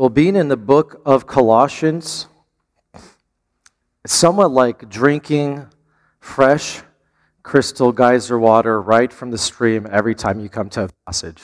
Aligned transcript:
Well, 0.00 0.08
being 0.08 0.34
in 0.34 0.48
the 0.48 0.56
book 0.56 1.02
of 1.04 1.26
Colossians, 1.26 2.26
it's 4.02 4.14
somewhat 4.14 4.50
like 4.50 4.88
drinking 4.88 5.66
fresh 6.20 6.80
crystal 7.42 7.92
geyser 7.92 8.38
water 8.38 8.80
right 8.80 9.12
from 9.12 9.30
the 9.30 9.36
stream 9.36 9.86
every 9.92 10.14
time 10.14 10.40
you 10.40 10.48
come 10.48 10.70
to 10.70 10.84
a 10.84 10.88
passage. 11.04 11.42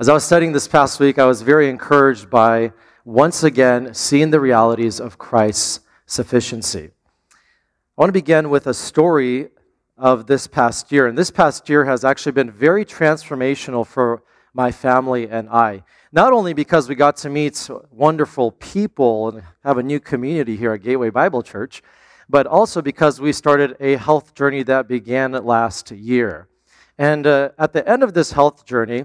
As 0.00 0.08
I 0.08 0.12
was 0.12 0.24
studying 0.24 0.50
this 0.50 0.66
past 0.66 0.98
week, 0.98 1.20
I 1.20 1.24
was 1.24 1.42
very 1.42 1.70
encouraged 1.70 2.30
by 2.30 2.72
once 3.04 3.44
again 3.44 3.94
seeing 3.94 4.30
the 4.30 4.40
realities 4.40 4.98
of 4.98 5.16
Christ's 5.16 5.86
sufficiency. 6.06 6.90
I 7.30 7.36
want 7.96 8.08
to 8.08 8.12
begin 8.12 8.50
with 8.50 8.66
a 8.66 8.74
story 8.74 9.50
of 9.96 10.26
this 10.26 10.48
past 10.48 10.90
year. 10.90 11.06
And 11.06 11.16
this 11.16 11.30
past 11.30 11.68
year 11.68 11.84
has 11.84 12.04
actually 12.04 12.32
been 12.32 12.50
very 12.50 12.84
transformational 12.84 13.86
for 13.86 14.24
my 14.52 14.72
family 14.72 15.28
and 15.28 15.48
I. 15.48 15.84
Not 16.12 16.32
only 16.32 16.54
because 16.54 16.88
we 16.88 16.96
got 16.96 17.16
to 17.18 17.30
meet 17.30 17.70
wonderful 17.92 18.50
people 18.50 19.28
and 19.28 19.44
have 19.62 19.78
a 19.78 19.82
new 19.82 20.00
community 20.00 20.56
here 20.56 20.72
at 20.72 20.82
Gateway 20.82 21.08
Bible 21.08 21.40
Church, 21.40 21.82
but 22.28 22.48
also 22.48 22.82
because 22.82 23.20
we 23.20 23.32
started 23.32 23.76
a 23.78 23.94
health 23.94 24.34
journey 24.34 24.64
that 24.64 24.88
began 24.88 25.30
last 25.30 25.92
year. 25.92 26.48
And 26.98 27.28
uh, 27.28 27.50
at 27.56 27.72
the 27.72 27.88
end 27.88 28.02
of 28.02 28.12
this 28.12 28.32
health 28.32 28.66
journey, 28.66 29.04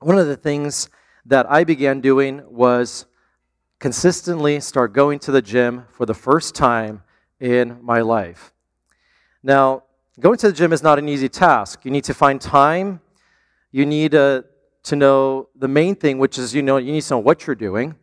one 0.00 0.18
of 0.18 0.26
the 0.26 0.36
things 0.36 0.90
that 1.24 1.48
I 1.48 1.62
began 1.62 2.00
doing 2.00 2.42
was 2.50 3.06
consistently 3.78 4.58
start 4.58 4.92
going 4.92 5.20
to 5.20 5.30
the 5.30 5.42
gym 5.42 5.84
for 5.88 6.04
the 6.04 6.14
first 6.14 6.56
time 6.56 7.04
in 7.38 7.78
my 7.80 8.00
life. 8.00 8.52
Now, 9.44 9.84
going 10.18 10.38
to 10.38 10.48
the 10.48 10.52
gym 10.52 10.72
is 10.72 10.82
not 10.82 10.98
an 10.98 11.08
easy 11.08 11.28
task. 11.28 11.84
You 11.84 11.92
need 11.92 12.04
to 12.04 12.14
find 12.14 12.40
time. 12.40 13.00
You 13.70 13.86
need 13.86 14.16
uh, 14.16 14.42
to 14.84 14.96
know 14.96 15.48
the 15.54 15.68
main 15.68 15.94
thing, 15.94 16.18
which 16.18 16.38
is 16.38 16.54
you 16.54 16.62
know 16.62 16.76
you 16.76 16.92
need 16.92 17.02
to 17.02 17.14
know 17.14 17.18
what 17.18 17.46
you're 17.46 17.56
doing. 17.56 17.96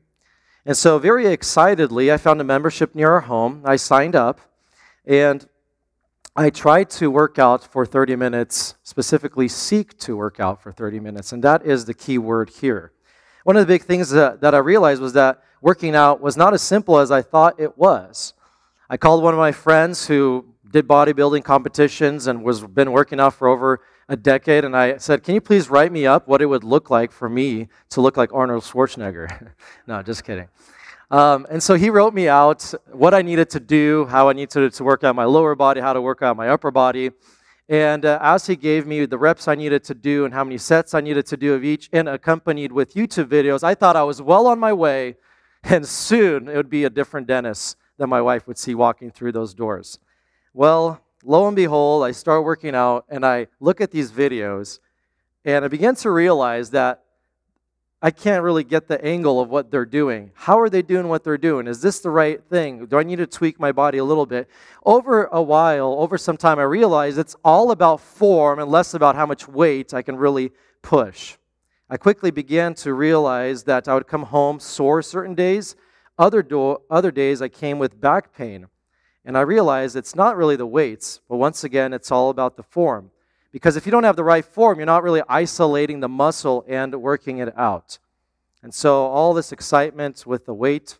And 0.65 0.77
so, 0.77 0.99
very 0.99 1.25
excitedly, 1.27 2.11
I 2.11 2.17
found 2.17 2.39
a 2.41 2.43
membership 2.43 2.93
near 2.93 3.11
our 3.13 3.21
home. 3.21 3.63
I 3.65 3.77
signed 3.77 4.15
up, 4.15 4.41
and 5.05 5.47
I 6.35 6.49
tried 6.49 6.89
to 6.91 7.09
work 7.09 7.39
out 7.39 7.63
for 7.63 7.85
30 7.85 8.15
minutes, 8.15 8.75
specifically 8.83 9.47
seek 9.47 9.97
to 9.99 10.15
work 10.15 10.39
out 10.39 10.61
for 10.61 10.71
30 10.71 10.99
minutes. 10.99 11.31
And 11.31 11.43
that 11.43 11.65
is 11.65 11.85
the 11.85 11.93
key 11.93 12.17
word 12.17 12.49
here. 12.49 12.91
One 13.43 13.57
of 13.57 13.61
the 13.61 13.73
big 13.73 13.83
things 13.83 14.11
that, 14.11 14.41
that 14.41 14.53
I 14.53 14.59
realized 14.59 15.01
was 15.01 15.13
that 15.13 15.43
working 15.61 15.95
out 15.95 16.21
was 16.21 16.37
not 16.37 16.53
as 16.53 16.61
simple 16.61 16.99
as 16.99 17.11
I 17.11 17.21
thought 17.21 17.59
it 17.59 17.77
was. 17.77 18.33
I 18.89 18.97
called 18.97 19.23
one 19.23 19.33
of 19.33 19.39
my 19.39 19.51
friends 19.51 20.07
who 20.07 20.45
did 20.71 20.87
bodybuilding 20.87 21.43
competitions 21.43 22.27
and 22.27 22.43
was 22.43 22.61
been 22.61 22.91
working 22.91 23.19
out 23.19 23.33
for 23.33 23.47
over 23.47 23.81
a 24.11 24.17
decade, 24.17 24.65
and 24.65 24.75
I 24.75 24.97
said, 24.97 25.23
Can 25.23 25.35
you 25.35 25.41
please 25.41 25.69
write 25.69 25.91
me 25.91 26.05
up 26.05 26.27
what 26.27 26.41
it 26.41 26.45
would 26.45 26.65
look 26.65 26.89
like 26.89 27.13
for 27.13 27.29
me 27.29 27.69
to 27.91 28.01
look 28.01 28.17
like 28.17 28.33
Arnold 28.33 28.63
Schwarzenegger? 28.63 29.53
no, 29.87 30.03
just 30.03 30.25
kidding. 30.25 30.49
Um, 31.09 31.47
and 31.49 31.63
so 31.63 31.75
he 31.75 31.89
wrote 31.89 32.13
me 32.13 32.27
out 32.27 32.73
what 32.91 33.13
I 33.13 33.21
needed 33.21 33.49
to 33.51 33.61
do, 33.61 34.05
how 34.07 34.27
I 34.27 34.33
needed 34.33 34.51
to, 34.51 34.69
to 34.69 34.83
work 34.83 35.05
out 35.05 35.15
my 35.15 35.23
lower 35.23 35.55
body, 35.55 35.79
how 35.79 35.93
to 35.93 36.01
work 36.01 36.21
out 36.21 36.35
my 36.35 36.49
upper 36.49 36.71
body. 36.71 37.11
And 37.69 38.03
uh, 38.05 38.19
as 38.21 38.47
he 38.47 38.57
gave 38.57 38.85
me 38.85 39.05
the 39.05 39.17
reps 39.17 39.47
I 39.47 39.55
needed 39.55 39.85
to 39.85 39.93
do 39.93 40.25
and 40.25 40.33
how 40.33 40.43
many 40.43 40.57
sets 40.57 40.93
I 40.93 40.99
needed 40.99 41.25
to 41.27 41.37
do 41.37 41.53
of 41.53 41.63
each, 41.63 41.89
and 41.93 42.09
accompanied 42.09 42.73
with 42.73 42.95
YouTube 42.95 43.27
videos, 43.27 43.63
I 43.63 43.75
thought 43.75 43.95
I 43.95 44.03
was 44.03 44.21
well 44.21 44.45
on 44.45 44.59
my 44.59 44.73
way, 44.73 45.15
and 45.63 45.87
soon 45.87 46.49
it 46.49 46.55
would 46.57 46.69
be 46.69 46.83
a 46.83 46.89
different 46.89 47.27
Dennis 47.27 47.77
that 47.97 48.07
my 48.07 48.21
wife 48.21 48.45
would 48.45 48.57
see 48.57 48.75
walking 48.75 49.09
through 49.09 49.31
those 49.31 49.53
doors. 49.53 49.99
Well, 50.53 51.01
lo 51.23 51.47
and 51.47 51.55
behold, 51.55 52.03
I 52.03 52.11
start 52.11 52.43
working 52.43 52.75
out 52.75 53.05
and 53.09 53.25
I 53.25 53.47
look 53.59 53.81
at 53.81 53.91
these 53.91 54.11
videos 54.11 54.79
and 55.45 55.65
I 55.65 55.67
begin 55.67 55.95
to 55.95 56.11
realize 56.11 56.71
that 56.71 57.03
I 58.03 58.09
can't 58.09 58.43
really 58.43 58.63
get 58.63 58.87
the 58.87 59.03
angle 59.05 59.39
of 59.39 59.49
what 59.49 59.69
they're 59.69 59.85
doing. 59.85 60.31
How 60.33 60.59
are 60.59 60.69
they 60.69 60.81
doing 60.81 61.07
what 61.07 61.23
they're 61.23 61.37
doing? 61.37 61.67
Is 61.67 61.81
this 61.81 61.99
the 61.99 62.09
right 62.09 62.43
thing? 62.43 62.87
Do 62.87 62.97
I 62.97 63.03
need 63.03 63.17
to 63.17 63.27
tweak 63.27 63.59
my 63.59 63.71
body 63.71 63.99
a 63.99 64.03
little 64.03 64.25
bit? 64.25 64.49
Over 64.83 65.25
a 65.25 65.41
while, 65.41 65.93
over 65.99 66.17
some 66.17 66.35
time, 66.35 66.57
I 66.57 66.63
realized 66.63 67.19
it's 67.19 67.35
all 67.43 67.69
about 67.69 68.01
form 68.01 68.57
and 68.57 68.71
less 68.71 68.95
about 68.95 69.15
how 69.15 69.27
much 69.27 69.47
weight 69.47 69.93
I 69.93 70.01
can 70.01 70.15
really 70.15 70.51
push. 70.81 71.37
I 71.91 71.97
quickly 71.97 72.31
began 72.31 72.73
to 72.75 72.93
realize 72.95 73.65
that 73.65 73.87
I 73.87 73.93
would 73.93 74.07
come 74.07 74.23
home 74.23 74.59
sore 74.59 75.03
certain 75.03 75.35
days. 75.35 75.75
Other, 76.17 76.41
do- 76.41 76.77
other 76.89 77.11
days, 77.11 77.39
I 77.39 77.49
came 77.49 77.77
with 77.77 78.01
back 78.01 78.33
pain. 78.33 78.65
And 79.23 79.37
I 79.37 79.41
realized 79.41 79.95
it's 79.95 80.15
not 80.15 80.35
really 80.35 80.55
the 80.55 80.65
weights, 80.65 81.21
but 81.29 81.37
once 81.37 81.63
again, 81.63 81.93
it's 81.93 82.11
all 82.11 82.29
about 82.29 82.57
the 82.57 82.63
form. 82.63 83.11
Because 83.51 83.75
if 83.75 83.85
you 83.85 83.91
don't 83.91 84.03
have 84.03 84.15
the 84.15 84.23
right 84.23 84.45
form, 84.45 84.79
you're 84.79 84.85
not 84.85 85.03
really 85.03 85.21
isolating 85.27 85.99
the 85.99 86.09
muscle 86.09 86.65
and 86.67 86.95
working 86.95 87.37
it 87.39 87.55
out. 87.57 87.99
And 88.63 88.73
so 88.73 89.05
all 89.05 89.33
this 89.33 89.51
excitement 89.51 90.25
with 90.25 90.45
the 90.45 90.53
weight 90.53 90.97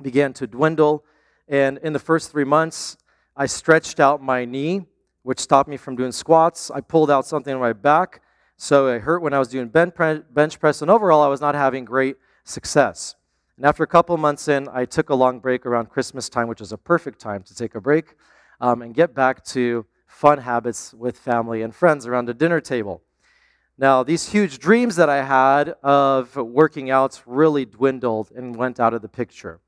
began 0.00 0.32
to 0.34 0.46
dwindle. 0.46 1.04
And 1.48 1.78
in 1.78 1.92
the 1.92 1.98
first 1.98 2.30
three 2.30 2.44
months, 2.44 2.96
I 3.36 3.46
stretched 3.46 4.00
out 4.00 4.22
my 4.22 4.44
knee, 4.44 4.86
which 5.22 5.40
stopped 5.40 5.68
me 5.68 5.76
from 5.76 5.96
doing 5.96 6.12
squats. 6.12 6.70
I 6.70 6.80
pulled 6.80 7.10
out 7.10 7.26
something 7.26 7.54
in 7.54 7.60
my 7.60 7.72
back, 7.72 8.20
so 8.56 8.88
it 8.88 9.02
hurt 9.02 9.22
when 9.22 9.32
I 9.32 9.38
was 9.38 9.48
doing 9.48 9.68
bench 9.68 9.94
press. 9.94 10.82
And 10.82 10.90
overall, 10.90 11.22
I 11.22 11.28
was 11.28 11.40
not 11.40 11.54
having 11.54 11.84
great 11.84 12.16
success. 12.44 13.14
And 13.58 13.66
after 13.66 13.82
a 13.82 13.88
couple 13.88 14.16
months 14.18 14.46
in, 14.46 14.68
I 14.72 14.84
took 14.84 15.10
a 15.10 15.16
long 15.16 15.40
break 15.40 15.66
around 15.66 15.90
Christmas 15.90 16.28
time, 16.28 16.46
which 16.46 16.60
was 16.60 16.70
a 16.70 16.78
perfect 16.78 17.18
time 17.18 17.42
to 17.42 17.56
take 17.56 17.74
a 17.74 17.80
break 17.80 18.14
um, 18.60 18.82
and 18.82 18.94
get 18.94 19.16
back 19.16 19.44
to 19.46 19.84
fun 20.06 20.38
habits 20.38 20.94
with 20.94 21.18
family 21.18 21.62
and 21.62 21.74
friends 21.74 22.06
around 22.06 22.26
the 22.26 22.34
dinner 22.34 22.60
table. 22.60 23.02
Now, 23.76 24.04
these 24.04 24.28
huge 24.28 24.60
dreams 24.60 24.94
that 24.94 25.08
I 25.08 25.24
had 25.24 25.70
of 25.82 26.36
working 26.36 26.88
out 26.88 27.20
really 27.26 27.64
dwindled 27.64 28.30
and 28.30 28.54
went 28.54 28.78
out 28.78 28.94
of 28.94 29.02
the 29.02 29.08
picture. 29.08 29.58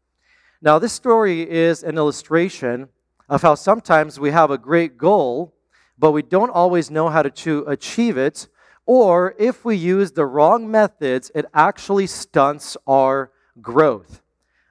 Now, 0.62 0.78
this 0.78 0.92
story 0.92 1.50
is 1.50 1.82
an 1.82 1.96
illustration 1.96 2.90
of 3.28 3.42
how 3.42 3.56
sometimes 3.56 4.20
we 4.20 4.30
have 4.30 4.52
a 4.52 4.58
great 4.58 4.98
goal, 4.98 5.52
but 5.98 6.12
we 6.12 6.22
don't 6.22 6.50
always 6.50 6.92
know 6.92 7.08
how 7.08 7.22
to 7.22 7.64
achieve 7.66 8.16
it, 8.16 8.46
or 8.86 9.34
if 9.36 9.64
we 9.64 9.74
use 9.74 10.12
the 10.12 10.26
wrong 10.26 10.70
methods, 10.70 11.32
it 11.34 11.44
actually 11.54 12.06
stunts 12.06 12.76
our 12.86 13.32
growth. 13.60 14.22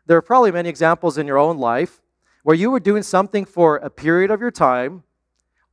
There 0.05 0.17
are 0.17 0.21
probably 0.21 0.51
many 0.51 0.69
examples 0.69 1.17
in 1.17 1.27
your 1.27 1.37
own 1.37 1.57
life 1.57 2.01
where 2.43 2.55
you 2.55 2.71
were 2.71 2.79
doing 2.79 3.03
something 3.03 3.45
for 3.45 3.77
a 3.77 3.89
period 3.89 4.31
of 4.31 4.41
your 4.41 4.51
time, 4.51 5.03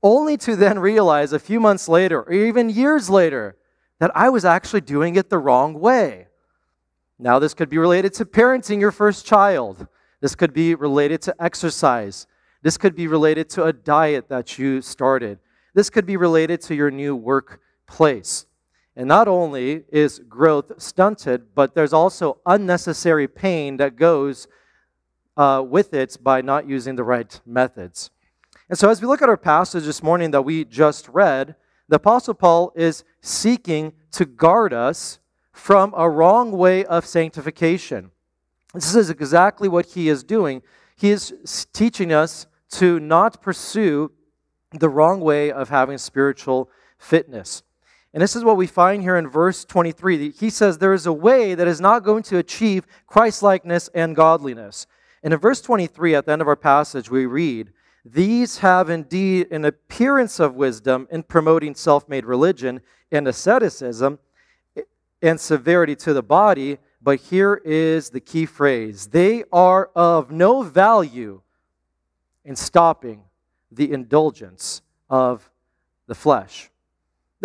only 0.02 0.36
to 0.36 0.56
then 0.56 0.78
realize 0.78 1.32
a 1.32 1.38
few 1.38 1.58
months 1.58 1.88
later 1.88 2.22
or 2.22 2.32
even 2.32 2.68
years 2.68 3.08
later 3.08 3.56
that 3.98 4.10
I 4.14 4.28
was 4.28 4.44
actually 4.44 4.82
doing 4.82 5.16
it 5.16 5.30
the 5.30 5.38
wrong 5.38 5.74
way. 5.74 6.28
Now, 7.18 7.38
this 7.38 7.54
could 7.54 7.70
be 7.70 7.78
related 7.78 8.12
to 8.14 8.24
parenting 8.24 8.80
your 8.80 8.92
first 8.92 9.24
child. 9.24 9.86
This 10.20 10.34
could 10.34 10.52
be 10.52 10.74
related 10.74 11.22
to 11.22 11.34
exercise. 11.40 12.26
This 12.62 12.76
could 12.76 12.94
be 12.94 13.06
related 13.06 13.48
to 13.50 13.64
a 13.64 13.72
diet 13.72 14.28
that 14.28 14.58
you 14.58 14.82
started. 14.82 15.38
This 15.74 15.88
could 15.88 16.04
be 16.04 16.16
related 16.16 16.60
to 16.62 16.74
your 16.74 16.90
new 16.90 17.16
workplace. 17.16 18.45
And 18.96 19.08
not 19.08 19.28
only 19.28 19.84
is 19.90 20.20
growth 20.20 20.72
stunted, 20.80 21.54
but 21.54 21.74
there's 21.74 21.92
also 21.92 22.38
unnecessary 22.46 23.28
pain 23.28 23.76
that 23.76 23.96
goes 23.96 24.48
uh, 25.36 25.62
with 25.66 25.92
it 25.92 26.16
by 26.22 26.40
not 26.40 26.66
using 26.66 26.96
the 26.96 27.04
right 27.04 27.38
methods. 27.44 28.10
And 28.70 28.78
so, 28.78 28.88
as 28.88 29.02
we 29.02 29.06
look 29.06 29.20
at 29.20 29.28
our 29.28 29.36
passage 29.36 29.84
this 29.84 30.02
morning 30.02 30.30
that 30.30 30.42
we 30.42 30.64
just 30.64 31.08
read, 31.08 31.56
the 31.88 31.96
Apostle 31.96 32.34
Paul 32.34 32.72
is 32.74 33.04
seeking 33.20 33.92
to 34.12 34.24
guard 34.24 34.72
us 34.72 35.18
from 35.52 35.94
a 35.96 36.08
wrong 36.08 36.52
way 36.52 36.84
of 36.84 37.06
sanctification. 37.06 38.10
This 38.74 38.94
is 38.94 39.10
exactly 39.10 39.68
what 39.68 39.86
he 39.86 40.08
is 40.08 40.24
doing. 40.24 40.62
He 40.96 41.10
is 41.10 41.66
teaching 41.72 42.12
us 42.12 42.46
to 42.70 42.98
not 42.98 43.40
pursue 43.40 44.10
the 44.72 44.88
wrong 44.88 45.20
way 45.20 45.52
of 45.52 45.68
having 45.68 45.98
spiritual 45.98 46.70
fitness. 46.98 47.62
And 48.12 48.22
this 48.22 48.36
is 48.36 48.44
what 48.44 48.56
we 48.56 48.66
find 48.66 49.02
here 49.02 49.16
in 49.16 49.28
verse 49.28 49.64
23. 49.64 50.30
He 50.30 50.50
says, 50.50 50.78
There 50.78 50.94
is 50.94 51.06
a 51.06 51.12
way 51.12 51.54
that 51.54 51.68
is 51.68 51.80
not 51.80 52.02
going 52.02 52.22
to 52.24 52.38
achieve 52.38 52.86
Christlikeness 53.06 53.88
and 53.94 54.16
godliness. 54.16 54.86
And 55.22 55.34
in 55.34 55.40
verse 55.40 55.60
23, 55.60 56.14
at 56.14 56.26
the 56.26 56.32
end 56.32 56.42
of 56.42 56.48
our 56.48 56.56
passage, 56.56 57.10
we 57.10 57.26
read, 57.26 57.72
These 58.04 58.58
have 58.58 58.88
indeed 58.88 59.50
an 59.50 59.64
appearance 59.64 60.40
of 60.40 60.54
wisdom 60.54 61.08
in 61.10 61.24
promoting 61.24 61.74
self 61.74 62.08
made 62.08 62.24
religion 62.24 62.80
and 63.12 63.28
asceticism 63.28 64.18
and 65.20 65.40
severity 65.40 65.96
to 65.96 66.12
the 66.12 66.22
body. 66.22 66.78
But 67.02 67.20
here 67.20 67.60
is 67.64 68.10
the 68.10 68.20
key 68.20 68.46
phrase 68.46 69.08
they 69.08 69.44
are 69.52 69.90
of 69.94 70.30
no 70.30 70.62
value 70.62 71.42
in 72.44 72.56
stopping 72.56 73.24
the 73.70 73.92
indulgence 73.92 74.82
of 75.10 75.50
the 76.06 76.14
flesh. 76.14 76.70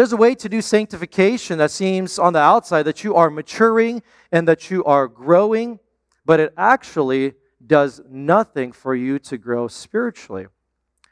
There's 0.01 0.13
a 0.13 0.18
way 0.18 0.33
to 0.33 0.50
do 0.50 0.63
sanctification 0.63 1.59
that 1.59 1.69
seems 1.69 2.18
on 2.18 2.33
the 2.33 2.39
outside 2.39 2.81
that 2.88 3.03
you 3.03 3.13
are 3.13 3.30
maturing 3.30 4.01
and 4.31 4.48
that 4.48 4.71
you 4.71 4.83
are 4.83 5.07
growing, 5.07 5.77
but 6.25 6.39
it 6.39 6.56
actually 6.57 7.36
does 7.63 8.01
nothing 8.09 8.71
for 8.71 8.95
you 8.95 9.19
to 9.19 9.38
grow 9.38 9.68
spiritually. 9.68 10.48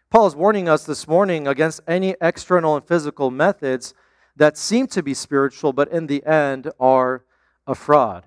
Paul 0.09 0.25
is 0.25 0.35
warning 0.35 0.67
us 0.67 0.87
this 0.87 1.07
morning 1.07 1.47
against 1.47 1.81
any 1.87 2.15
external 2.19 2.77
and 2.77 2.83
physical 2.83 3.29
methods 3.29 3.93
that 4.35 4.57
seem 4.57 4.87
to 4.87 5.03
be 5.03 5.13
spiritual, 5.13 5.71
but 5.71 5.91
in 5.91 6.07
the 6.07 6.25
end 6.25 6.71
are 6.79 7.23
a 7.67 7.75
fraud. 7.75 8.25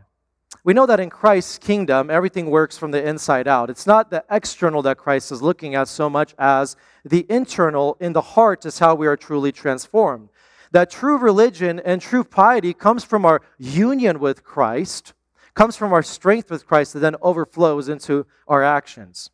We 0.63 0.75
know 0.75 0.87
that 0.87 1.01
in 1.01 1.11
Christ's 1.11 1.59
kingdom, 1.59 2.09
everything 2.09 2.49
works 2.49 2.79
from 2.79 2.93
the 2.93 3.05
inside 3.05 3.49
out. 3.49 3.69
It's 3.69 3.87
not 3.87 4.11
the 4.11 4.25
external 4.31 4.81
that 4.83 4.97
Christ 4.97 5.33
is 5.33 5.43
looking 5.43 5.75
at 5.75 5.89
so 5.89 6.09
much 6.09 6.37
as 6.39 6.77
the 7.05 7.27
internal 7.29 7.97
in 7.99 8.13
the 8.13 8.21
heart 8.21 8.65
is 8.65 8.79
how 8.79 8.95
we 8.95 9.09
are 9.09 9.17
truly 9.17 9.51
transformed. 9.51 10.29
That 10.73 10.91
true 10.91 11.19
religion 11.19 11.81
and 11.81 12.01
true 12.01 12.25
piety 12.25 12.73
comes 12.75 13.05
from 13.05 13.25
our 13.25 13.43
union 13.59 14.19
with 14.19 14.43
Christ, 14.43 15.13
comes 15.55 15.77
from 15.77 15.93
our 15.93 16.03
strength 16.03 16.51
with 16.51 16.67
Christ, 16.67 16.95
that 16.95 17.01
then 17.01 17.17
overflows 17.21 17.89
into 17.89 18.27
our 18.49 18.63
actions. 18.63 19.31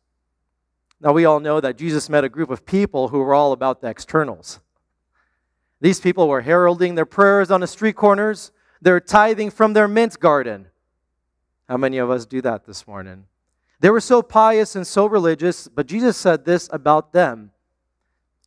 Now, 1.01 1.13
we 1.13 1.23
all 1.23 1.39
know 1.39 1.61
that 1.61 1.77
Jesus 1.77 2.09
met 2.09 2.25
a 2.25 2.29
group 2.29 2.49
of 2.49 2.65
people 2.65 3.07
who 3.07 3.19
were 3.19 3.33
all 3.33 3.53
about 3.53 3.79
the 3.79 3.87
externals. 3.87 4.59
These 5.79 6.01
people 6.01 6.27
were 6.27 6.41
heralding 6.41 6.95
their 6.95 7.05
prayers 7.05 7.49
on 7.49 7.61
the 7.61 7.67
street 7.67 7.95
corners, 7.95 8.51
they're 8.81 8.99
tithing 8.99 9.51
from 9.51 9.73
their 9.73 9.87
mint 9.87 10.19
garden. 10.19 10.67
How 11.69 11.77
many 11.77 11.99
of 11.99 12.09
us 12.09 12.25
do 12.25 12.41
that 12.41 12.65
this 12.65 12.85
morning? 12.85 13.25
They 13.79 13.89
were 13.89 14.01
so 14.01 14.21
pious 14.21 14.75
and 14.75 14.85
so 14.85 15.05
religious, 15.05 15.69
but 15.69 15.87
Jesus 15.87 16.17
said 16.17 16.43
this 16.43 16.69
about 16.73 17.13
them. 17.13 17.51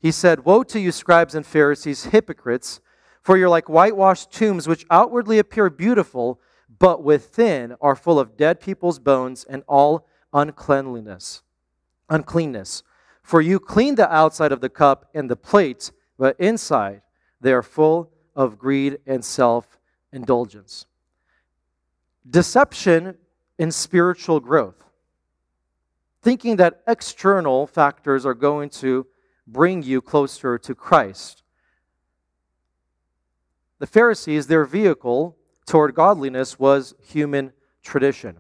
He 0.03 0.11
said, 0.11 0.45
Woe 0.45 0.65
to 0.65 0.81
you, 0.81 0.91
scribes 0.91 1.37
and 1.37 1.47
Pharisees, 1.47 2.07
hypocrites, 2.07 2.81
for 3.23 3.37
you're 3.37 3.49
like 3.49 3.69
whitewashed 3.69 4.33
tombs, 4.33 4.67
which 4.67 4.85
outwardly 4.91 5.39
appear 5.39 5.71
beautiful, 5.71 6.41
but 6.81 7.05
within 7.05 7.77
are 7.81 7.95
full 7.95 8.19
of 8.19 8.37
dead 8.37 8.59
people's 8.59 8.99
bones 8.99 9.45
and 9.49 9.63
all 9.69 10.09
uncleanliness. 10.33 11.43
Uncleanness. 12.11 12.83
For 13.23 13.41
you 13.41 13.61
clean 13.61 13.95
the 13.95 14.13
outside 14.13 14.51
of 14.51 14.61
the 14.61 14.69
cup 14.69 15.09
and 15.15 15.31
the 15.31 15.37
plate, 15.37 15.93
but 16.19 16.35
inside 16.41 17.03
they 17.41 17.53
are 17.53 17.63
full 17.63 18.11
of 18.35 18.59
greed 18.59 18.99
and 19.07 19.25
self 19.25 19.79
indulgence. 20.13 20.87
Deception 22.29 23.19
in 23.57 23.71
spiritual 23.71 24.41
growth. 24.41 24.83
Thinking 26.23 26.57
that 26.57 26.83
external 26.89 27.69
factors 27.69 28.27
are 28.27 28.35
going 28.35 28.69
to 28.71 29.07
bring 29.53 29.83
you 29.83 30.01
closer 30.01 30.59
to 30.59 30.75
Christ. 30.75 31.43
The 33.79 33.87
Pharisees, 33.87 34.47
their 34.47 34.65
vehicle 34.65 35.37
toward 35.67 35.95
godliness 35.95 36.59
was 36.59 36.95
human 37.01 37.53
tradition. 37.83 38.39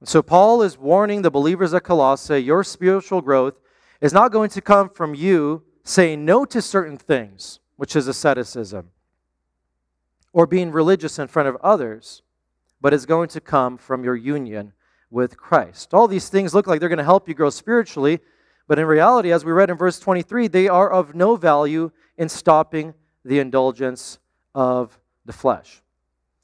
And 0.00 0.08
so 0.08 0.22
Paul 0.22 0.62
is 0.62 0.78
warning 0.78 1.22
the 1.22 1.30
believers 1.30 1.74
at 1.74 1.84
Colossae 1.84 2.38
your 2.38 2.64
spiritual 2.64 3.20
growth 3.20 3.60
is 4.00 4.12
not 4.12 4.32
going 4.32 4.50
to 4.50 4.60
come 4.60 4.88
from 4.88 5.14
you 5.14 5.62
saying 5.84 6.24
no 6.24 6.44
to 6.46 6.62
certain 6.62 6.96
things, 6.96 7.60
which 7.76 7.94
is 7.94 8.08
asceticism, 8.08 8.90
or 10.32 10.46
being 10.46 10.70
religious 10.70 11.18
in 11.18 11.28
front 11.28 11.48
of 11.48 11.56
others 11.62 12.22
but 12.80 12.94
is 12.94 13.06
going 13.06 13.28
to 13.28 13.40
come 13.40 13.76
from 13.76 14.04
your 14.04 14.16
union 14.16 14.72
with 15.10 15.36
Christ. 15.36 15.92
All 15.92 16.08
these 16.08 16.28
things 16.28 16.54
look 16.54 16.66
like 16.66 16.80
they're 16.80 16.88
going 16.88 16.98
to 16.98 17.04
help 17.04 17.28
you 17.28 17.34
grow 17.34 17.50
spiritually, 17.50 18.20
but 18.70 18.78
in 18.78 18.86
reality, 18.86 19.32
as 19.32 19.44
we 19.44 19.50
read 19.50 19.68
in 19.68 19.76
verse 19.76 19.98
23, 19.98 20.46
they 20.46 20.68
are 20.68 20.88
of 20.88 21.12
no 21.12 21.34
value 21.34 21.90
in 22.16 22.28
stopping 22.28 22.94
the 23.24 23.40
indulgence 23.40 24.20
of 24.54 24.96
the 25.24 25.32
flesh. 25.32 25.82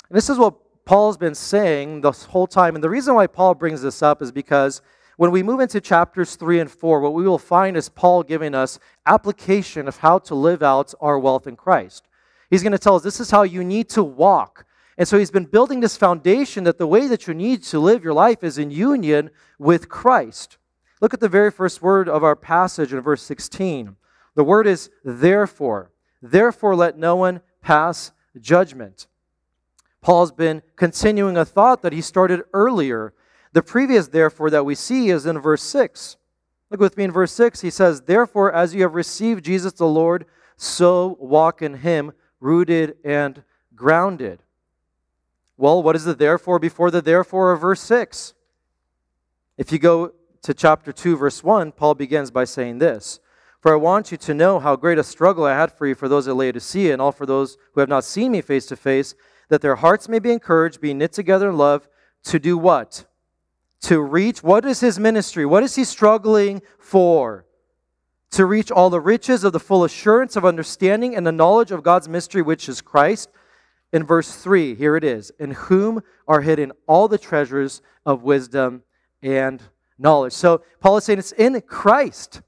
And 0.08 0.16
this 0.16 0.28
is 0.28 0.36
what 0.36 0.84
Paul's 0.84 1.16
been 1.16 1.36
saying 1.36 2.00
this 2.00 2.24
whole 2.24 2.48
time. 2.48 2.74
And 2.74 2.82
the 2.82 2.90
reason 2.90 3.14
why 3.14 3.28
Paul 3.28 3.54
brings 3.54 3.80
this 3.80 4.02
up 4.02 4.22
is 4.22 4.32
because 4.32 4.82
when 5.16 5.30
we 5.30 5.44
move 5.44 5.60
into 5.60 5.80
chapters 5.80 6.34
3 6.34 6.58
and 6.58 6.68
4, 6.68 6.98
what 6.98 7.14
we 7.14 7.28
will 7.28 7.38
find 7.38 7.76
is 7.76 7.88
Paul 7.88 8.24
giving 8.24 8.56
us 8.56 8.80
application 9.06 9.86
of 9.86 9.98
how 9.98 10.18
to 10.18 10.34
live 10.34 10.64
out 10.64 10.94
our 11.00 11.20
wealth 11.20 11.46
in 11.46 11.54
Christ. 11.54 12.08
He's 12.50 12.64
going 12.64 12.72
to 12.72 12.78
tell 12.78 12.96
us 12.96 13.04
this 13.04 13.20
is 13.20 13.30
how 13.30 13.44
you 13.44 13.62
need 13.62 13.88
to 13.90 14.02
walk 14.02 14.66
and 14.98 15.06
so 15.06 15.18
he's 15.18 15.30
been 15.30 15.44
building 15.44 15.80
this 15.80 15.96
foundation 15.96 16.64
that 16.64 16.78
the 16.78 16.86
way 16.86 17.06
that 17.06 17.26
you 17.26 17.34
need 17.34 17.62
to 17.64 17.78
live 17.78 18.02
your 18.02 18.14
life 18.14 18.42
is 18.42 18.56
in 18.56 18.70
union 18.70 19.30
with 19.58 19.88
Christ. 19.88 20.56
Look 21.00 21.12
at 21.12 21.20
the 21.20 21.28
very 21.28 21.50
first 21.50 21.82
word 21.82 22.08
of 22.08 22.24
our 22.24 22.36
passage 22.36 22.92
in 22.92 23.00
verse 23.00 23.22
16. 23.22 23.96
The 24.34 24.44
word 24.44 24.66
is 24.66 24.90
therefore. 25.04 25.90
Therefore, 26.22 26.74
let 26.74 26.98
no 26.98 27.16
one 27.16 27.40
pass 27.60 28.12
judgment. 28.40 29.06
Paul's 30.00 30.32
been 30.32 30.62
continuing 30.76 31.36
a 31.36 31.44
thought 31.44 31.82
that 31.82 31.92
he 31.92 32.00
started 32.00 32.42
earlier. 32.54 33.12
The 33.52 33.62
previous 33.62 34.08
therefore 34.08 34.50
that 34.50 34.64
we 34.64 34.74
see 34.74 35.10
is 35.10 35.26
in 35.26 35.38
verse 35.38 35.62
6. 35.62 36.16
Look 36.70 36.80
with 36.80 36.96
me 36.96 37.04
in 37.04 37.12
verse 37.12 37.32
6. 37.32 37.60
He 37.60 37.70
says, 37.70 38.02
Therefore, 38.02 38.52
as 38.52 38.74
you 38.74 38.82
have 38.82 38.94
received 38.94 39.44
Jesus 39.44 39.72
the 39.72 39.86
Lord, 39.86 40.26
so 40.56 41.16
walk 41.20 41.62
in 41.62 41.74
him, 41.74 42.12
rooted 42.40 42.96
and 43.04 43.42
grounded. 43.74 44.42
Well, 45.56 45.82
what 45.82 45.96
is 45.96 46.04
the 46.04 46.14
therefore 46.14 46.58
before 46.58 46.90
the 46.90 47.02
therefore 47.02 47.52
of 47.52 47.60
verse 47.60 47.80
6? 47.80 48.34
If 49.56 49.72
you 49.72 49.78
go 49.78 50.12
to 50.46 50.54
chapter 50.54 50.92
2, 50.92 51.16
verse 51.16 51.42
1, 51.42 51.72
Paul 51.72 51.96
begins 51.96 52.30
by 52.30 52.44
saying 52.44 52.78
this 52.78 53.18
For 53.60 53.72
I 53.72 53.76
want 53.76 54.12
you 54.12 54.16
to 54.18 54.32
know 54.32 54.60
how 54.60 54.76
great 54.76 54.96
a 54.96 55.02
struggle 55.02 55.44
I 55.44 55.54
had 55.54 55.72
for 55.72 55.88
you 55.88 55.96
for 55.96 56.08
those 56.08 56.28
at 56.28 56.36
Laodicea, 56.36 56.92
and 56.92 57.02
all 57.02 57.10
for 57.10 57.26
those 57.26 57.58
who 57.74 57.80
have 57.80 57.88
not 57.88 58.04
seen 58.04 58.30
me 58.30 58.40
face 58.40 58.64
to 58.66 58.76
face, 58.76 59.16
that 59.48 59.60
their 59.60 59.74
hearts 59.74 60.08
may 60.08 60.20
be 60.20 60.30
encouraged, 60.30 60.80
being 60.80 60.98
knit 60.98 61.12
together 61.12 61.48
in 61.48 61.56
love, 61.56 61.88
to 62.22 62.38
do 62.38 62.56
what? 62.56 63.06
To 63.82 64.00
reach, 64.00 64.40
what 64.40 64.64
is 64.64 64.78
his 64.78 65.00
ministry? 65.00 65.44
What 65.44 65.64
is 65.64 65.74
he 65.74 65.82
struggling 65.82 66.62
for? 66.78 67.44
To 68.30 68.46
reach 68.46 68.70
all 68.70 68.88
the 68.88 69.00
riches 69.00 69.42
of 69.42 69.52
the 69.52 69.58
full 69.58 69.82
assurance 69.82 70.36
of 70.36 70.44
understanding 70.44 71.16
and 71.16 71.26
the 71.26 71.32
knowledge 71.32 71.72
of 71.72 71.82
God's 71.82 72.08
mystery, 72.08 72.40
which 72.40 72.68
is 72.68 72.80
Christ 72.80 73.30
in 73.92 74.04
verse 74.04 74.30
3, 74.30 74.76
here 74.76 74.94
it 74.94 75.02
is 75.02 75.32
In 75.40 75.50
whom 75.50 76.04
are 76.28 76.42
hidden 76.42 76.70
all 76.86 77.08
the 77.08 77.18
treasures 77.18 77.82
of 78.04 78.22
wisdom 78.22 78.84
and 79.22 79.60
knowledge. 79.98 80.32
So 80.32 80.62
Paul 80.80 80.98
is 80.98 81.04
saying 81.04 81.18
it's 81.18 81.32
in 81.32 81.60
Christ. 81.62 82.42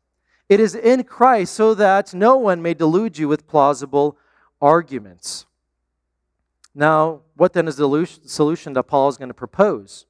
It 0.49 0.61
is 0.61 0.75
in 0.75 1.05
Christ 1.05 1.55
so 1.55 1.75
that 1.75 2.15
no 2.15 2.37
one 2.37 2.63
may 2.63 2.75
delude 2.75 3.19
you 3.19 3.29
with 3.29 3.47
plausible 3.47 4.17
arguments. 4.61 5.47
Now, 6.75 7.23
what 7.35 7.53
then 7.53 7.69
is 7.69 7.77
the 7.77 8.07
solution 8.27 8.73
that 8.75 8.85
Paul 8.85 9.09
is 9.09 9.17
going 9.17 9.29
to 9.29 9.35
propose? 9.35 10.07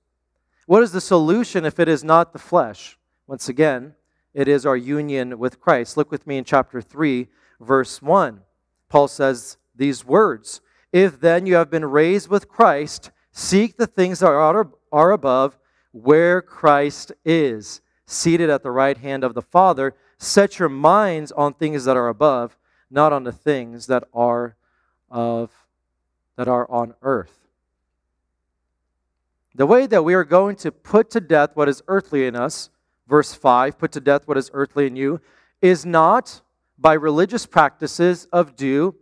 What 0.66 0.82
is 0.82 0.92
the 0.92 1.00
solution 1.00 1.64
if 1.64 1.80
it 1.80 1.88
is 1.88 2.04
not 2.04 2.32
the 2.32 2.38
flesh? 2.38 2.98
Once 3.26 3.48
again, 3.48 3.94
it 4.34 4.48
is 4.48 4.66
our 4.66 4.76
union 4.76 5.38
with 5.38 5.60
Christ. 5.60 5.96
Look 5.96 6.10
with 6.10 6.26
me 6.26 6.36
in 6.36 6.44
chapter 6.44 6.80
3, 6.80 7.28
verse 7.60 8.02
1. 8.02 8.42
Paul 8.88 9.08
says 9.08 9.56
these 9.74 10.04
words 10.04 10.60
if 10.92 11.20
then 11.20 11.46
you 11.46 11.54
have 11.56 11.70
been 11.70 11.84
raised 11.84 12.28
with 12.28 12.48
Christ, 12.48 13.10
seek 13.32 13.76
the 13.76 13.86
things 13.86 14.20
that 14.20 14.28
are, 14.28 15.12
above, 15.12 15.58
where 15.92 16.42
Christ 16.42 17.12
is, 17.24 17.80
seated 18.06 18.50
at 18.50 18.62
the 18.62 18.70
right 18.70 18.96
hand 18.96 19.24
of 19.24 19.34
the 19.34 19.42
Father. 19.42 19.94
Set 20.18 20.58
your 20.58 20.68
minds 20.68 21.32
on 21.32 21.54
things 21.54 21.84
that 21.84 21.96
are 21.96 22.08
above, 22.08 22.56
not 22.90 23.12
on 23.12 23.24
the 23.24 23.32
things 23.32 23.86
that 23.86 24.04
are 24.12 24.56
of 25.10 25.50
that 26.36 26.48
are 26.48 26.70
on 26.70 26.94
earth. 27.02 27.38
The 29.54 29.66
way 29.66 29.86
that 29.86 30.04
we 30.04 30.14
are 30.14 30.24
going 30.24 30.54
to 30.56 30.70
put 30.70 31.10
to 31.10 31.20
death 31.20 31.50
what 31.54 31.68
is 31.68 31.82
earthly 31.88 32.26
in 32.26 32.36
us, 32.36 32.70
verse 33.08 33.34
5, 33.34 33.78
put 33.78 33.90
to 33.92 34.00
death 34.00 34.28
what 34.28 34.36
is 34.36 34.50
earthly 34.54 34.86
in 34.86 34.94
you, 34.94 35.20
is 35.60 35.84
not 35.84 36.42
by 36.78 36.92
religious 36.92 37.44
practices 37.44 38.28
of 38.32 38.54
do 38.54 38.94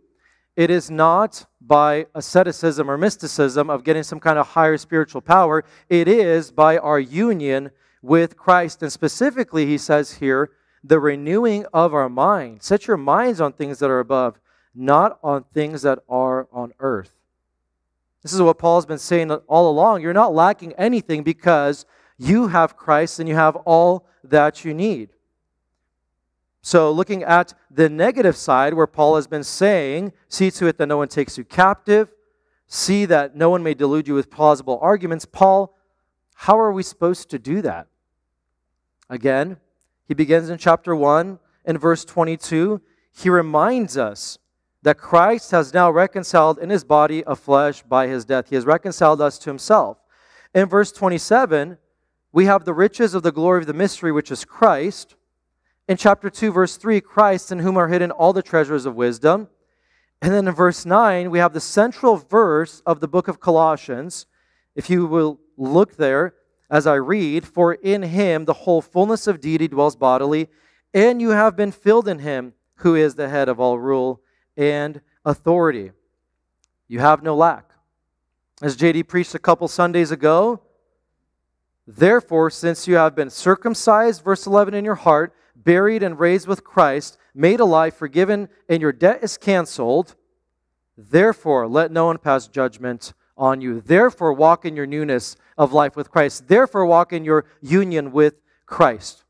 it 0.57 0.71
is 0.71 0.89
not 0.89 1.45
by 1.67 2.05
asceticism 2.15 2.89
or 2.89 2.97
mysticism 2.97 3.69
of 3.69 3.83
getting 3.83 4.03
some 4.03 4.19
kind 4.19 4.39
of 4.39 4.47
higher 4.47 4.77
spiritual 4.77 5.21
power. 5.21 5.65
It 5.89 6.07
is 6.07 6.51
by 6.51 6.77
our 6.77 6.99
union 6.99 7.71
with 8.01 8.37
Christ. 8.37 8.81
And 8.81 8.91
specifically, 8.91 9.65
he 9.65 9.77
says 9.77 10.13
here, 10.13 10.51
the 10.83 10.99
renewing 10.99 11.65
of 11.73 11.93
our 11.93 12.07
mind. 12.07 12.63
Set 12.63 12.87
your 12.87 12.97
minds 12.97 13.41
on 13.41 13.51
things 13.51 13.79
that 13.79 13.89
are 13.89 13.99
above, 13.99 14.39
not 14.73 15.19
on 15.21 15.43
things 15.53 15.81
that 15.81 15.99
are 16.07 16.47
on 16.51 16.73
earth. 16.79 17.11
This 18.23 18.33
is 18.33 18.41
what 18.41 18.57
Paul's 18.57 18.85
been 18.85 18.97
saying 18.97 19.31
all 19.31 19.69
along. 19.69 20.01
You're 20.01 20.13
not 20.13 20.33
lacking 20.33 20.73
anything 20.73 21.23
because 21.23 21.85
you 22.17 22.47
have 22.47 22.77
Christ 22.77 23.19
and 23.19 23.27
you 23.27 23.35
have 23.35 23.55
all 23.57 24.07
that 24.23 24.63
you 24.63 24.73
need. 24.73 25.09
So, 26.67 26.91
looking 26.91 27.23
at 27.23 27.53
the 27.71 27.87
negative 27.87 28.35
side, 28.35 28.73
where 28.73 28.87
Paul 28.87 29.15
has 29.15 29.25
been 29.25 29.45
saying, 29.45 30.11
see 30.27 30.51
to 30.51 30.67
it 30.67 30.77
that 30.77 30.87
no 30.87 30.97
one 30.97 31.07
takes 31.07 31.37
you 31.37 31.45
captive, 31.45 32.09
see 32.67 33.05
that 33.05 33.37
no 33.37 33.49
one 33.49 33.63
may 33.63 33.73
delude 33.73 34.05
you 34.05 34.15
with 34.15 34.29
plausible 34.29 34.77
arguments, 34.81 35.23
Paul, 35.23 35.77
how 36.35 36.59
are 36.59 36.73
we 36.73 36.83
supposed 36.83 37.29
to 37.29 37.39
do 37.39 37.61
that? 37.61 37.87
Again, 39.09 39.55
he 40.09 40.13
begins 40.13 40.49
in 40.49 40.57
chapter 40.57 40.93
1 40.93 41.39
in 41.63 41.77
verse 41.77 42.03
22. 42.03 42.81
He 43.13 43.29
reminds 43.29 43.97
us 43.97 44.37
that 44.81 44.97
Christ 44.97 45.51
has 45.51 45.73
now 45.73 45.89
reconciled 45.89 46.59
in 46.59 46.69
his 46.69 46.83
body 46.83 47.23
of 47.23 47.39
flesh 47.39 47.81
by 47.83 48.07
his 48.07 48.25
death. 48.25 48.49
He 48.49 48.55
has 48.55 48.65
reconciled 48.65 49.21
us 49.21 49.39
to 49.39 49.49
himself. 49.49 49.99
In 50.53 50.67
verse 50.67 50.91
27, 50.91 51.77
we 52.33 52.43
have 52.43 52.65
the 52.65 52.73
riches 52.73 53.13
of 53.13 53.23
the 53.23 53.31
glory 53.31 53.61
of 53.61 53.67
the 53.67 53.73
mystery, 53.73 54.11
which 54.11 54.31
is 54.31 54.43
Christ 54.43 55.15
in 55.87 55.97
chapter 55.97 56.29
2, 56.29 56.51
verse 56.51 56.77
3, 56.77 56.99
Christ, 57.01 57.51
in 57.51 57.59
whom 57.59 57.77
are 57.77 57.87
hidden 57.87 58.11
all 58.11 58.33
the 58.33 58.41
treasures 58.41 58.85
of 58.85 58.95
wisdom. 58.95 59.47
And 60.21 60.33
then 60.33 60.47
in 60.47 60.53
verse 60.53 60.85
9, 60.85 61.29
we 61.31 61.39
have 61.39 61.53
the 61.53 61.61
central 61.61 62.17
verse 62.17 62.81
of 62.85 62.99
the 62.99 63.07
book 63.07 63.27
of 63.27 63.39
Colossians. 63.39 64.25
if 64.75 64.89
you 64.89 65.07
will 65.07 65.39
look 65.57 65.97
there 65.97 66.35
as 66.69 66.85
I 66.85 66.95
read, 66.95 67.45
for 67.45 67.73
in 67.73 68.03
him 68.03 68.45
the 68.45 68.53
whole 68.53 68.81
fullness 68.81 69.25
of 69.25 69.41
deity 69.41 69.67
dwells 69.67 69.95
bodily, 69.95 70.49
and 70.93 71.21
you 71.21 71.29
have 71.29 71.55
been 71.55 71.71
filled 71.71 72.07
in 72.07 72.19
him 72.19 72.53
who 72.75 72.95
is 72.95 73.15
the 73.15 73.29
head 73.29 73.49
of 73.49 73.59
all 73.59 73.79
rule 73.79 74.21
and 74.55 75.01
authority. 75.25 75.91
You 76.87 76.99
have 76.99 77.23
no 77.23 77.35
lack. 77.35 77.71
As 78.61 78.77
JD 78.77 79.07
preached 79.07 79.35
a 79.35 79.39
couple 79.39 79.67
Sundays 79.67 80.11
ago, 80.11 80.61
therefore, 81.85 82.49
since 82.49 82.87
you 82.87 82.95
have 82.95 83.15
been 83.15 83.29
circumcised, 83.29 84.23
verse 84.23 84.45
11, 84.45 84.73
in 84.73 84.85
your 84.85 84.95
heart, 84.95 85.33
buried 85.67 86.01
and 86.01 86.17
raised 86.17 86.47
with 86.47 86.63
Christ, 86.63 87.17
made 87.35 87.59
alive, 87.59 87.93
forgiven, 87.93 88.47
and 88.69 88.81
your 88.81 88.93
debt 88.93 89.19
is 89.21 89.37
canceled, 89.37 90.15
therefore, 90.97 91.67
let 91.67 91.91
no 91.91 92.05
one 92.05 92.19
pass 92.19 92.47
judgment 92.47 93.13
on 93.37 93.59
you. 93.59 93.81
Therefore, 93.81 94.31
walk 94.31 94.63
in 94.63 94.77
your 94.77 94.85
newness 94.85 95.35
of 95.57 95.73
life 95.73 95.97
with 95.97 96.09
Christ. 96.09 96.47
Therefore, 96.47 96.85
walk 96.85 97.11
in 97.11 97.25
your 97.25 97.43
union 97.61 98.13
with 98.13 98.35
Christ. 98.65 99.25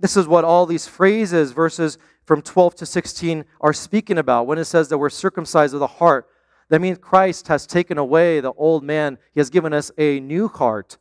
This 0.00 0.16
is 0.16 0.26
what 0.26 0.46
all 0.46 0.64
these 0.64 0.88
phrases, 0.88 1.52
verses 1.52 1.98
from 2.24 2.40
12 2.40 2.76
to 2.76 2.86
16, 2.86 3.44
are 3.60 3.74
speaking 3.74 4.16
about. 4.16 4.46
When 4.46 4.56
it 4.56 4.64
says 4.64 4.88
that 4.88 4.96
we're 4.96 5.10
circumcised 5.10 5.74
of 5.74 5.80
the 5.80 5.86
heart, 5.86 6.26
that 6.70 6.80
means 6.80 6.96
Christ 6.96 7.48
has 7.48 7.66
taken 7.66 7.98
away 7.98 8.40
the 8.40 8.54
old 8.54 8.82
man. 8.82 9.18
He 9.34 9.40
has 9.40 9.50
given 9.50 9.74
us 9.74 9.90
a 9.98 10.20
new 10.20 10.48
heart, 10.48 10.96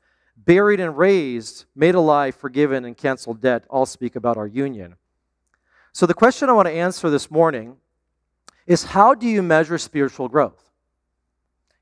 buried 0.46 0.80
and 0.80 0.98
raised, 0.98 1.66
made 1.75 1.96
alive, 1.96 2.36
forgiven, 2.36 2.86
and 2.86 2.96
canceled 2.96 3.42
debt. 3.42 3.66
All 3.70 3.86
speak 3.86 4.16
about 4.16 4.38
our 4.38 4.48
union. 4.48 4.96
So, 5.92 6.06
the 6.06 6.14
question 6.14 6.50
I 6.50 6.54
want 6.54 6.68
to 6.68 6.74
answer 6.74 7.10
this 7.10 7.32
morning 7.32 7.78
is 8.68 8.84
how 8.84 9.14
do 9.14 9.28
you 9.28 9.42
measure 9.42 9.78
spiritual 9.78 10.28
growth? 10.28 10.72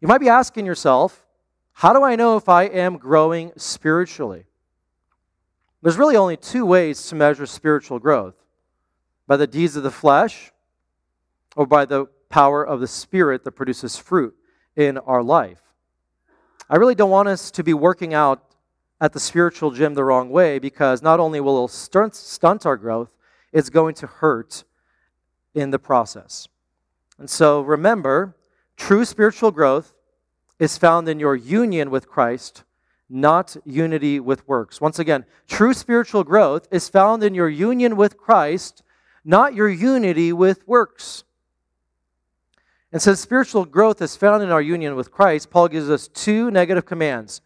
You 0.01 0.08
might 0.08 0.20
be 0.20 0.29
asking 0.29 0.65
yourself, 0.65 1.25
how 1.74 1.93
do 1.93 2.03
I 2.03 2.15
know 2.15 2.38
if 2.38 2.50
I 2.50 2.63
am 2.63 2.98
growing 2.98 3.51
spiritually? 3.58 4.46
There's 5.82 5.98
really 5.98 6.15
only 6.15 6.38
two 6.38 6.65
ways 6.65 7.08
to 7.08 7.15
measure 7.15 7.46
spiritual 7.46 8.00
growth 8.00 8.36
by 9.27 9.38
the 9.38 9.48
deeds 9.48 9.75
of 9.75 9.84
the 9.84 9.91
flesh 9.91 10.51
or 11.55 11.65
by 11.65 11.86
the 11.86 12.05
power 12.29 12.65
of 12.65 12.79
the 12.79 12.88
Spirit 12.88 13.43
that 13.43 13.51
produces 13.51 13.98
fruit 13.98 14.36
in 14.75 14.98
our 14.98 15.24
life. 15.24 15.62
I 16.70 16.77
really 16.77 16.96
don't 16.96 17.10
want 17.10 17.27
us 17.27 17.51
to 17.51 17.63
be 17.63 17.74
working 17.74 18.13
out 18.13 18.52
at 19.01 19.13
the 19.13 19.19
spiritual 19.19 19.71
gym 19.71 19.93
the 19.93 20.03
wrong 20.03 20.29
way 20.29 20.59
because 20.59 21.01
not 21.01 21.19
only 21.19 21.39
will 21.39 21.65
it 21.65 21.71
stunt, 21.71 22.15
stunt 22.15 22.65
our 22.65 22.77
growth, 22.77 23.09
it's 23.51 23.69
going 23.69 23.95
to 23.95 24.07
hurt 24.07 24.63
in 25.53 25.71
the 25.71 25.79
process. 25.79 26.47
And 27.17 27.29
so 27.29 27.62
remember, 27.62 28.35
True 28.77 29.05
spiritual 29.05 29.51
growth 29.51 29.93
is 30.59 30.77
found 30.77 31.07
in 31.07 31.19
your 31.19 31.35
union 31.35 31.89
with 31.89 32.07
Christ, 32.07 32.63
not 33.09 33.55
unity 33.65 34.19
with 34.19 34.47
works. 34.47 34.81
Once 34.81 35.00
again, 35.00 35.25
true 35.47 35.73
spiritual 35.73 36.23
growth 36.23 36.67
is 36.71 36.89
found 36.89 37.23
in 37.23 37.33
your 37.33 37.50
union 37.50 37.95
with 37.95 38.17
Christ, 38.17 38.83
not 39.23 39.53
your 39.53 39.69
unity 39.69 40.33
with 40.33 40.67
works. 40.67 41.23
And 42.91 43.01
since 43.01 43.19
spiritual 43.19 43.65
growth 43.65 44.01
is 44.01 44.15
found 44.15 44.43
in 44.43 44.51
our 44.51 44.62
union 44.62 44.95
with 44.95 45.12
Christ, 45.12 45.50
Paul 45.50 45.67
gives 45.67 45.89
us 45.89 46.07
two 46.07 46.51
negative 46.51 46.85
commands. 46.85 47.41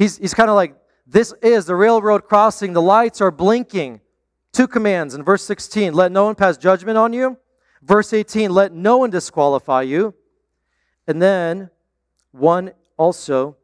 He's, 0.00 0.18
he's 0.18 0.34
kind 0.34 0.50
of 0.50 0.56
like, 0.56 0.74
this 1.06 1.32
is 1.42 1.66
the 1.66 1.76
railroad 1.76 2.24
crossing, 2.24 2.72
the 2.72 2.82
lights 2.82 3.20
are 3.20 3.30
blinking. 3.30 4.00
Two 4.52 4.66
commands 4.66 5.14
in 5.14 5.22
verse 5.22 5.44
16 5.44 5.94
let 5.94 6.10
no 6.10 6.24
one 6.24 6.34
pass 6.34 6.56
judgment 6.56 6.98
on 6.98 7.12
you 7.12 7.36
Verse 7.82 8.12
18, 8.12 8.50
let 8.50 8.72
no 8.72 8.98
one 8.98 9.10
disqualify 9.10 9.82
you. 9.82 10.14
And 11.06 11.20
then 11.20 11.70
one 12.32 12.72
also 12.96 13.56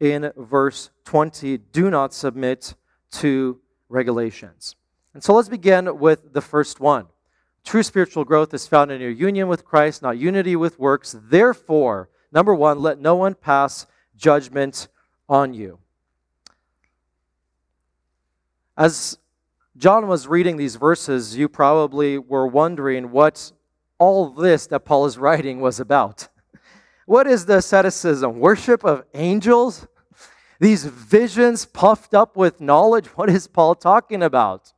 in 0.00 0.32
verse 0.36 0.90
20, 1.04 1.58
do 1.58 1.90
not 1.90 2.12
submit 2.12 2.74
to 3.12 3.60
regulations. 3.88 4.76
And 5.14 5.22
so 5.22 5.34
let's 5.34 5.48
begin 5.48 5.98
with 5.98 6.32
the 6.32 6.40
first 6.40 6.80
one. 6.80 7.06
True 7.64 7.82
spiritual 7.82 8.24
growth 8.24 8.54
is 8.54 8.66
found 8.66 8.90
in 8.90 9.00
your 9.00 9.10
union 9.10 9.46
with 9.46 9.64
Christ, 9.64 10.02
not 10.02 10.18
unity 10.18 10.56
with 10.56 10.78
works. 10.78 11.14
Therefore, 11.22 12.08
number 12.32 12.54
one, 12.54 12.80
let 12.80 12.98
no 12.98 13.14
one 13.14 13.34
pass 13.34 13.86
judgment 14.16 14.88
on 15.30 15.54
you. 15.54 15.78
As 18.76 19.18
John 19.76 20.08
was 20.08 20.26
reading 20.26 20.56
these 20.56 20.76
verses, 20.76 21.36
you 21.36 21.48
probably 21.48 22.18
were 22.18 22.46
wondering 22.46 23.12
what 23.12 23.52
all 23.98 24.30
this 24.30 24.66
that 24.66 24.80
Paul 24.80 25.06
is 25.06 25.16
writing 25.16 25.60
was 25.60 25.80
about. 25.80 26.28
What 27.06 27.26
is 27.26 27.46
the 27.46 27.56
asceticism? 27.56 28.38
Worship 28.38 28.84
of 28.84 29.02
angels? 29.14 29.88
These 30.60 30.84
visions 30.84 31.66
puffed 31.66 32.14
up 32.14 32.36
with 32.36 32.60
knowledge? 32.60 33.06
What 33.16 33.28
is 33.28 33.48
Paul 33.48 33.74
talking 33.74 34.22
about? 34.22 34.72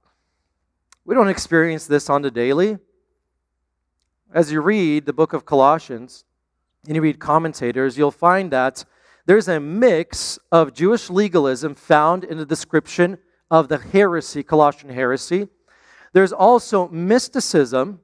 We 1.04 1.14
don't 1.14 1.28
experience 1.28 1.86
this 1.86 2.08
on 2.08 2.22
the 2.22 2.30
daily. 2.30 2.78
As 4.32 4.50
you 4.50 4.62
read 4.62 5.04
the 5.04 5.12
book 5.12 5.34
of 5.34 5.44
Colossians 5.44 6.24
and 6.86 6.96
you 6.96 7.02
read 7.02 7.18
commentators, 7.18 7.98
you'll 7.98 8.10
find 8.10 8.50
that 8.50 8.84
there's 9.26 9.48
a 9.48 9.60
mix 9.60 10.38
of 10.50 10.74
Jewish 10.74 11.10
legalism 11.10 11.74
found 11.74 12.24
in 12.24 12.38
the 12.38 12.46
description 12.46 13.18
of 13.50 13.68
the 13.68 13.78
heresy, 13.78 14.42
Colossian 14.42 14.90
heresy. 14.90 15.48
There's 16.12 16.32
also 16.32 16.88
mysticism 16.88 18.00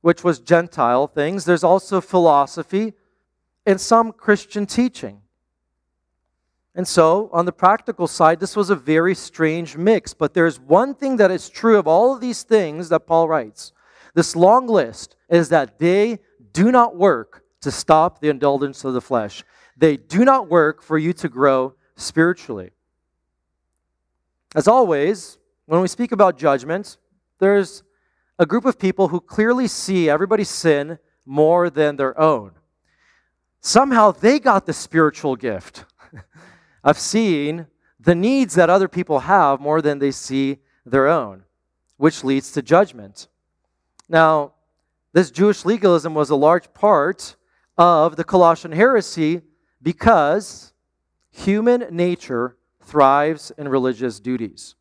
which 0.00 0.24
was 0.24 0.40
Gentile 0.40 1.06
things. 1.06 1.44
There's 1.44 1.64
also 1.64 2.00
philosophy 2.00 2.94
and 3.66 3.80
some 3.80 4.12
Christian 4.12 4.66
teaching. 4.66 5.20
And 6.74 6.86
so, 6.86 7.28
on 7.32 7.46
the 7.46 7.52
practical 7.52 8.06
side, 8.06 8.40
this 8.40 8.56
was 8.56 8.70
a 8.70 8.76
very 8.76 9.14
strange 9.14 9.76
mix. 9.76 10.14
But 10.14 10.34
there's 10.34 10.60
one 10.60 10.94
thing 10.94 11.16
that 11.16 11.30
is 11.30 11.48
true 11.48 11.76
of 11.76 11.86
all 11.86 12.14
of 12.14 12.20
these 12.20 12.42
things 12.42 12.88
that 12.88 13.06
Paul 13.06 13.28
writes. 13.28 13.72
This 14.14 14.36
long 14.36 14.66
list 14.66 15.16
is 15.28 15.48
that 15.50 15.78
they 15.78 16.20
do 16.52 16.70
not 16.70 16.96
work 16.96 17.44
to 17.60 17.70
stop 17.70 18.20
the 18.20 18.28
indulgence 18.28 18.84
of 18.84 18.94
the 18.94 19.00
flesh, 19.00 19.44
they 19.80 19.96
do 19.96 20.26
not 20.26 20.50
work 20.50 20.82
for 20.82 20.98
you 20.98 21.14
to 21.14 21.28
grow 21.28 21.74
spiritually. 21.96 22.70
As 24.54 24.68
always, 24.68 25.38
when 25.64 25.80
we 25.80 25.88
speak 25.88 26.12
about 26.12 26.36
judgment, 26.36 26.98
there's 27.38 27.82
a 28.38 28.44
group 28.44 28.66
of 28.66 28.78
people 28.78 29.08
who 29.08 29.20
clearly 29.20 29.66
see 29.66 30.10
everybody's 30.10 30.50
sin 30.50 30.98
more 31.24 31.70
than 31.70 31.96
their 31.96 32.18
own. 32.20 32.52
Somehow 33.62 34.12
they 34.12 34.38
got 34.38 34.66
the 34.66 34.74
spiritual 34.74 35.34
gift 35.34 35.86
of 36.84 36.98
seeing 36.98 37.66
the 37.98 38.14
needs 38.14 38.54
that 38.56 38.68
other 38.68 38.88
people 38.88 39.20
have 39.20 39.60
more 39.60 39.80
than 39.80 39.98
they 39.98 40.10
see 40.10 40.58
their 40.84 41.08
own, 41.08 41.44
which 41.96 42.22
leads 42.22 42.52
to 42.52 42.60
judgment. 42.60 43.28
Now, 44.10 44.52
this 45.14 45.30
Jewish 45.30 45.64
legalism 45.64 46.12
was 46.12 46.28
a 46.28 46.36
large 46.36 46.72
part 46.74 47.36
of 47.78 48.16
the 48.16 48.24
Colossian 48.24 48.72
heresy 48.72 49.42
because 49.82 50.72
human 51.30 51.86
nature 51.90 52.56
thrives 52.82 53.52
in 53.56 53.68
religious 53.68 54.20
duties. 54.20 54.74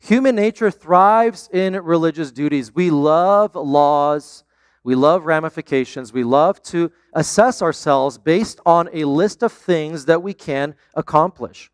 Human 0.00 0.36
nature 0.36 0.70
thrives 0.70 1.48
in 1.52 1.74
religious 1.74 2.30
duties. 2.30 2.74
We 2.74 2.90
love 2.90 3.56
laws, 3.56 4.44
we 4.84 4.94
love 4.94 5.26
ramifications, 5.26 6.12
we 6.12 6.22
love 6.22 6.62
to 6.64 6.92
assess 7.12 7.60
ourselves 7.60 8.16
based 8.16 8.60
on 8.64 8.88
a 8.92 9.04
list 9.04 9.42
of 9.42 9.52
things 9.52 10.04
that 10.04 10.22
we 10.22 10.34
can 10.34 10.76
accomplish. 10.94 11.70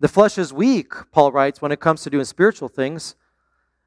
The 0.00 0.08
flesh 0.08 0.36
is 0.36 0.52
weak, 0.52 0.92
Paul 1.12 1.30
writes, 1.30 1.62
when 1.62 1.70
it 1.70 1.78
comes 1.78 2.02
to 2.02 2.10
doing 2.10 2.24
spiritual 2.24 2.68
things, 2.68 3.14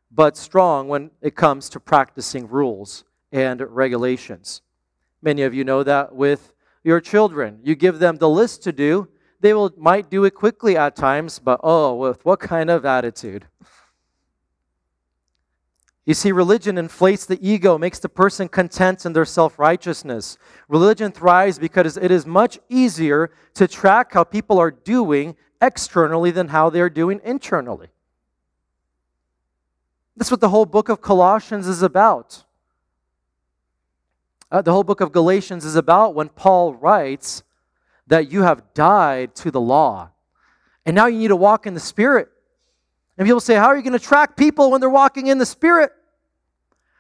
but 0.10 0.38
strong 0.38 0.88
when 0.88 1.12
it 1.22 1.36
comes 1.36 1.68
to 1.70 1.80
practicing 1.80 2.48
rules 2.48 3.04
and 3.34 3.60
regulations. 3.60 4.62
Many 5.22 5.42
of 5.42 5.54
you 5.54 5.66
know 5.66 5.84
that 5.84 6.16
with 6.16 6.54
your 6.86 7.02
children. 7.02 7.60
You 7.64 7.76
give 7.76 8.00
them 8.00 8.18
the 8.18 8.30
list 8.30 8.64
to 8.64 8.72
do, 8.72 9.10
they 9.42 9.54
will, 9.54 9.74
might 9.76 10.10
do 10.10 10.24
it 10.24 10.32
quickly 10.32 10.78
at 10.78 10.96
times, 10.96 11.40
but 11.40 11.60
oh, 11.64 11.96
with 11.96 12.24
what 12.24 12.40
kind 12.40 12.70
of 12.70 12.86
attitude? 12.86 13.48
You 16.06 16.14
see, 16.14 16.32
religion 16.32 16.78
inflates 16.78 17.26
the 17.26 17.40
ego, 17.46 17.80
makes 17.80 17.98
the 17.98 18.08
person 18.08 18.48
content 18.48 19.06
in 19.06 19.14
their 19.14 19.26
self 19.26 19.58
righteousness. 19.58 20.38
Religion 20.70 21.12
thrives 21.12 21.58
because 21.58 21.98
it 21.98 22.12
is 22.12 22.28
much 22.28 22.60
easier 22.70 23.32
to 23.56 23.68
track 23.68 24.14
how 24.14 24.24
people 24.24 24.60
are 24.60 24.72
doing 24.72 25.36
externally 25.62 26.30
than 26.30 26.50
how 26.50 26.70
they're 26.70 26.92
doing 26.92 27.20
internally. 27.24 27.88
That's 30.16 30.32
what 30.32 30.42
the 30.42 30.50
whole 30.50 30.68
book 30.68 30.90
of 30.90 31.02
Colossians 31.02 31.68
is 31.68 31.82
about. 31.82 32.45
Uh, 34.52 34.62
the 34.62 34.72
whole 34.72 34.84
book 34.84 35.02
of 35.02 35.12
Galatians 35.12 35.66
is 35.66 35.76
about 35.76 36.16
when 36.16 36.30
Paul 36.30 36.74
writes 36.74 37.44
that 38.08 38.32
you 38.32 38.44
have 38.44 38.74
died 38.74 39.36
to 39.36 39.52
the 39.52 39.62
law. 39.62 40.12
And 40.86 40.96
now 40.96 41.08
you 41.08 41.18
need 41.18 41.30
to 41.30 41.36
walk 41.36 41.66
in 41.66 41.74
the 41.74 41.80
Spirit. 41.80 42.30
And 43.18 43.26
people 43.26 43.40
say, 43.40 43.56
How 43.56 43.68
are 43.68 43.78
you 43.78 43.84
going 43.84 43.98
to 43.98 44.06
track 44.06 44.38
people 44.38 44.72
when 44.72 44.82
they're 44.82 44.90
walking 44.90 45.28
in 45.28 45.38
the 45.38 45.46
Spirit? 45.46 45.92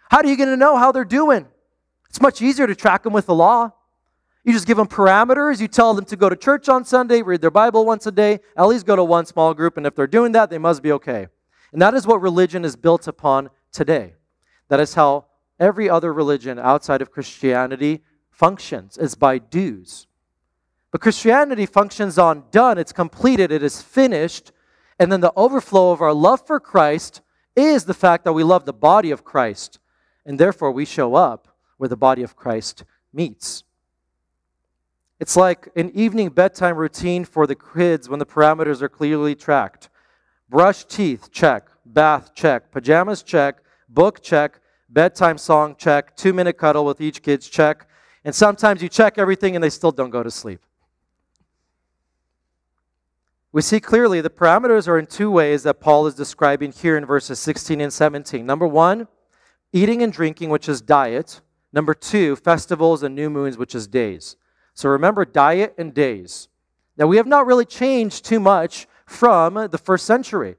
How 0.09 0.17
are 0.19 0.25
you 0.25 0.37
going 0.37 0.49
to 0.49 0.57
know 0.57 0.77
how 0.77 0.91
they're 0.91 1.05
doing? 1.05 1.45
It's 2.09 2.21
much 2.21 2.41
easier 2.41 2.67
to 2.67 2.75
track 2.75 3.03
them 3.03 3.13
with 3.13 3.25
the 3.25 3.35
law. 3.35 3.71
You 4.43 4.53
just 4.53 4.67
give 4.67 4.77
them 4.77 4.87
parameters. 4.87 5.59
You 5.59 5.67
tell 5.67 5.93
them 5.93 6.05
to 6.05 6.15
go 6.15 6.29
to 6.29 6.35
church 6.35 6.69
on 6.69 6.85
Sunday, 6.85 7.21
read 7.21 7.41
their 7.41 7.51
Bible 7.51 7.85
once 7.85 8.05
a 8.05 8.11
day, 8.11 8.39
at 8.55 8.67
least 8.67 8.85
go 8.85 8.95
to 8.95 9.03
one 9.03 9.25
small 9.25 9.53
group, 9.53 9.75
and 9.75 9.85
if 9.87 9.95
they're 9.95 10.07
doing 10.07 10.31
that, 10.33 10.49
they 10.49 10.59
must 10.59 10.83
be 10.83 10.91
okay. 10.93 11.27
And 11.73 11.81
that 11.81 11.95
is 11.95 12.05
what 12.05 12.21
religion 12.21 12.63
is 12.63 12.75
built 12.75 13.07
upon 13.07 13.49
today. 13.71 14.13
That 14.69 14.79
is 14.79 14.93
how 14.93 15.25
every 15.59 15.89
other 15.89 16.13
religion 16.13 16.59
outside 16.59 17.01
of 17.01 17.11
Christianity 17.11 18.03
functions, 18.29 18.97
is 18.97 19.15
by 19.15 19.37
dues. 19.37 20.07
But 20.91 21.01
Christianity 21.01 21.65
functions 21.65 22.17
on 22.17 22.45
done, 22.51 22.77
it's 22.77 22.93
completed, 22.93 23.51
it 23.51 23.63
is 23.63 23.81
finished. 23.81 24.51
And 24.99 25.11
then 25.11 25.21
the 25.21 25.33
overflow 25.35 25.91
of 25.91 26.01
our 26.01 26.13
love 26.13 26.45
for 26.45 26.59
Christ 26.59 27.21
is 27.55 27.85
the 27.85 27.93
fact 27.93 28.23
that 28.23 28.33
we 28.33 28.43
love 28.43 28.65
the 28.65 28.73
body 28.73 29.11
of 29.11 29.23
Christ. 29.23 29.79
And 30.25 30.39
therefore, 30.39 30.71
we 30.71 30.85
show 30.85 31.15
up 31.15 31.55
where 31.77 31.89
the 31.89 31.97
body 31.97 32.23
of 32.23 32.35
Christ 32.35 32.83
meets. 33.13 33.63
It's 35.19 35.35
like 35.35 35.69
an 35.75 35.91
evening 35.91 36.29
bedtime 36.29 36.75
routine 36.75 37.23
for 37.25 37.47
the 37.47 37.55
kids 37.55 38.09
when 38.09 38.19
the 38.19 38.25
parameters 38.25 38.81
are 38.81 38.89
clearly 38.89 39.35
tracked. 39.35 39.89
Brush 40.49 40.85
teeth, 40.85 41.31
check. 41.31 41.67
Bath, 41.85 42.33
check. 42.33 42.71
Pajamas, 42.71 43.23
check. 43.23 43.57
Book, 43.87 44.21
check. 44.21 44.59
Bedtime 44.89 45.37
song, 45.37 45.75
check. 45.77 46.15
Two 46.15 46.33
minute 46.33 46.57
cuddle 46.57 46.85
with 46.85 47.01
each 47.01 47.21
kid's 47.21 47.49
check. 47.49 47.87
And 48.23 48.33
sometimes 48.33 48.81
you 48.81 48.89
check 48.89 49.17
everything 49.17 49.55
and 49.55 49.63
they 49.63 49.69
still 49.69 49.91
don't 49.91 50.09
go 50.09 50.23
to 50.23 50.31
sleep. 50.31 50.61
We 53.51 53.61
see 53.61 53.79
clearly 53.79 54.19
the 54.19 54.29
parameters 54.29 54.87
are 54.87 54.99
in 54.99 55.05
two 55.05 55.31
ways 55.31 55.63
that 55.63 55.79
Paul 55.79 56.07
is 56.07 56.15
describing 56.15 56.71
here 56.71 56.97
in 56.97 57.05
verses 57.05 57.39
16 57.39 57.79
and 57.79 57.93
17. 57.93 58.45
Number 58.45 58.67
one, 58.67 59.07
eating 59.71 60.01
and 60.01 60.11
drinking, 60.11 60.49
which 60.49 60.67
is 60.67 60.81
diet. 60.81 61.41
Number 61.71 61.93
two, 61.93 62.35
festivals 62.35 63.01
and 63.01 63.15
new 63.15 63.29
moons, 63.29 63.57
which 63.57 63.73
is 63.73 63.87
days. 63.87 64.35
So 64.73 64.89
remember 64.89 65.23
diet 65.23 65.73
and 65.77 65.93
days. 65.93 66.49
Now, 66.97 67.07
we 67.07 67.17
have 67.17 67.27
not 67.27 67.45
really 67.45 67.65
changed 67.65 68.25
too 68.25 68.39
much 68.39 68.87
from 69.05 69.53
the 69.71 69.77
first 69.77 70.05
century. 70.05 70.55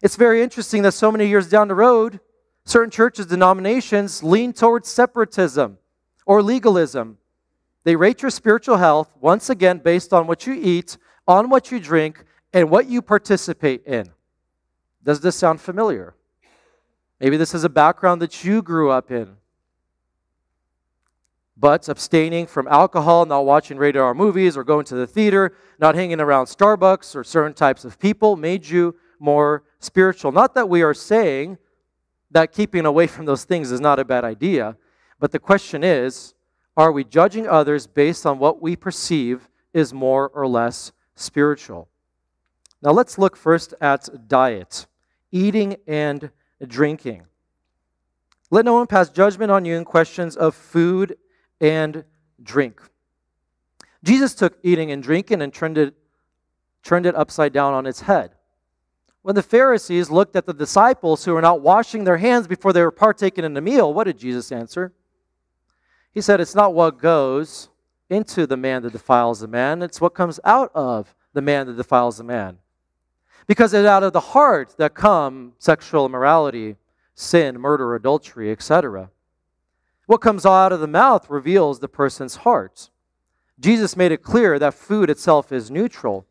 It's 0.00 0.16
very 0.16 0.42
interesting 0.42 0.82
that 0.82 0.92
so 0.92 1.12
many 1.12 1.26
years 1.26 1.48
down 1.48 1.68
the 1.68 1.74
road, 1.74 2.20
certain 2.64 2.90
churches, 2.90 3.26
denominations 3.26 4.22
lean 4.22 4.52
towards 4.52 4.88
separatism 4.88 5.78
or 6.26 6.42
legalism. 6.42 7.18
They 7.84 7.96
rate 7.96 8.22
your 8.22 8.30
spiritual 8.30 8.76
health, 8.76 9.12
once 9.20 9.50
again, 9.50 9.78
based 9.78 10.12
on 10.12 10.26
what 10.26 10.46
you 10.46 10.54
eat, 10.54 10.96
on 11.26 11.50
what 11.50 11.70
you 11.70 11.80
drink, 11.80 12.24
and 12.52 12.70
what 12.70 12.86
you 12.86 13.02
participate 13.02 13.84
in. 13.86 14.10
Does 15.02 15.20
this 15.20 15.36
sound 15.36 15.60
familiar? 15.60 16.14
Maybe 17.18 17.36
this 17.36 17.54
is 17.54 17.64
a 17.64 17.68
background 17.68 18.22
that 18.22 18.44
you 18.44 18.62
grew 18.62 18.90
up 18.90 19.10
in. 19.10 19.36
But 21.56 21.88
abstaining 21.88 22.46
from 22.46 22.66
alcohol, 22.66 23.26
not 23.26 23.44
watching 23.44 23.76
rated 23.76 24.00
R 24.00 24.14
movies 24.14 24.56
or 24.56 24.64
going 24.64 24.84
to 24.86 24.96
the 24.96 25.06
theater, 25.06 25.54
not 25.78 25.94
hanging 25.94 26.20
around 26.20 26.46
Starbucks 26.46 27.14
or 27.14 27.22
certain 27.22 27.54
types 27.54 27.84
of 27.84 27.98
people 27.98 28.36
made 28.36 28.66
you 28.66 28.96
more 29.20 29.62
spiritual. 29.78 30.32
Not 30.32 30.54
that 30.54 30.68
we 30.68 30.82
are 30.82 30.94
saying 30.94 31.58
that 32.32 32.52
keeping 32.52 32.86
away 32.86 33.06
from 33.06 33.26
those 33.26 33.44
things 33.44 33.70
is 33.70 33.80
not 33.80 33.98
a 33.98 34.04
bad 34.04 34.24
idea, 34.24 34.76
but 35.20 35.32
the 35.32 35.38
question 35.38 35.84
is 35.84 36.34
are 36.76 36.90
we 36.90 37.04
judging 37.04 37.46
others 37.46 37.86
based 37.86 38.24
on 38.24 38.38
what 38.38 38.62
we 38.62 38.76
perceive 38.76 39.48
is 39.74 39.92
more 39.92 40.28
or 40.28 40.46
less 40.46 40.92
spiritual? 41.14 41.88
Now 42.80 42.90
let's 42.90 43.18
look 43.18 43.36
first 43.36 43.74
at 43.80 44.28
diet, 44.28 44.86
eating 45.30 45.76
and 45.86 46.30
drinking. 46.66 47.24
Let 48.50 48.64
no 48.64 48.74
one 48.74 48.86
pass 48.86 49.10
judgment 49.10 49.50
on 49.50 49.64
you 49.64 49.76
in 49.76 49.84
questions 49.84 50.36
of 50.36 50.54
food 50.54 51.16
and 51.60 52.04
drink. 52.42 52.80
Jesus 54.02 54.34
took 54.34 54.58
eating 54.62 54.90
and 54.90 55.02
drinking 55.02 55.42
and 55.42 55.52
turned 55.54 55.78
it, 55.78 55.94
turned 56.82 57.06
it 57.06 57.14
upside 57.14 57.52
down 57.52 57.72
on 57.74 57.86
its 57.86 58.00
head. 58.00 58.32
When 59.22 59.36
the 59.36 59.42
Pharisees 59.42 60.10
looked 60.10 60.34
at 60.34 60.46
the 60.46 60.52
disciples 60.52 61.24
who 61.24 61.32
were 61.32 61.40
not 61.40 61.60
washing 61.60 62.04
their 62.04 62.16
hands 62.16 62.48
before 62.48 62.72
they 62.72 62.82
were 62.82 62.90
partaking 62.90 63.44
in 63.44 63.54
the 63.54 63.60
meal, 63.60 63.94
what 63.94 64.04
did 64.04 64.18
Jesus 64.18 64.50
answer? 64.50 64.92
He 66.12 66.20
said, 66.20 66.40
It's 66.40 66.54
not 66.54 66.74
what 66.74 66.98
goes 66.98 67.68
into 68.10 68.46
the 68.46 68.56
man 68.56 68.82
that 68.82 68.92
defiles 68.92 69.40
the 69.40 69.48
man, 69.48 69.80
it's 69.80 70.00
what 70.00 70.14
comes 70.14 70.40
out 70.44 70.70
of 70.74 71.14
the 71.32 71.40
man 71.40 71.66
that 71.66 71.76
defiles 71.76 72.18
the 72.18 72.24
man. 72.24 72.58
Because 73.46 73.72
it's 73.72 73.86
out 73.86 74.02
of 74.02 74.12
the 74.12 74.20
heart 74.20 74.74
that 74.78 74.94
come 74.94 75.54
sexual 75.58 76.04
immorality, 76.06 76.76
sin, 77.14 77.60
murder, 77.60 77.94
adultery, 77.94 78.50
etc. 78.50 79.10
What 80.06 80.20
comes 80.20 80.44
out 80.44 80.72
of 80.72 80.80
the 80.80 80.86
mouth 80.86 81.30
reveals 81.30 81.78
the 81.78 81.88
person's 81.88 82.36
heart. 82.36 82.90
Jesus 83.58 83.96
made 83.96 84.12
it 84.12 84.22
clear 84.22 84.58
that 84.58 84.74
food 84.74 85.08
itself 85.08 85.52
is 85.52 85.70
neutral. 85.70 86.26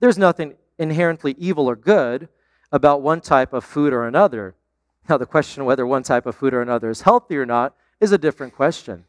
There's 0.00 0.18
nothing 0.18 0.54
inherently 0.78 1.34
evil 1.38 1.68
or 1.68 1.76
good 1.76 2.28
about 2.72 3.02
one 3.02 3.20
type 3.20 3.52
of 3.52 3.64
food 3.64 3.92
or 3.92 4.06
another. 4.06 4.54
Now, 5.08 5.16
the 5.16 5.26
question 5.26 5.64
whether 5.64 5.86
one 5.86 6.02
type 6.02 6.26
of 6.26 6.34
food 6.34 6.52
or 6.52 6.62
another 6.62 6.90
is 6.90 7.02
healthy 7.02 7.36
or 7.36 7.46
not 7.46 7.74
is 8.00 8.12
a 8.12 8.18
different 8.18 8.54
question. 8.54 9.04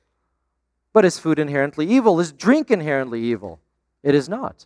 But 0.93 1.05
is 1.05 1.19
food 1.19 1.39
inherently 1.39 1.87
evil? 1.87 2.19
Is 2.19 2.31
drink 2.31 2.71
inherently 2.71 3.21
evil? 3.21 3.59
It 4.03 4.15
is 4.15 4.29
not. 4.29 4.65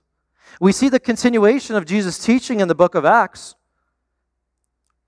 We 0.59 0.71
see 0.71 0.89
the 0.89 0.99
continuation 0.99 1.75
of 1.75 1.85
Jesus' 1.85 2.19
teaching 2.19 2.59
in 2.59 2.67
the 2.67 2.75
book 2.75 2.95
of 2.95 3.05
Acts. 3.05 3.55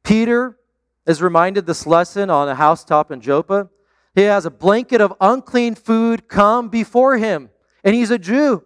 Peter 0.03 0.57
is 1.05 1.21
reminded 1.21 1.65
this 1.65 1.85
lesson 1.85 2.29
on 2.29 2.47
a 2.47 2.55
housetop 2.55 3.11
in 3.11 3.21
Joppa. 3.21 3.69
He 4.15 4.21
has 4.21 4.45
a 4.45 4.51
blanket 4.51 5.01
of 5.01 5.13
unclean 5.19 5.75
food 5.75 6.27
come 6.27 6.69
before 6.69 7.17
him, 7.17 7.49
and 7.83 7.95
he's 7.95 8.11
a 8.11 8.19
Jew. 8.19 8.63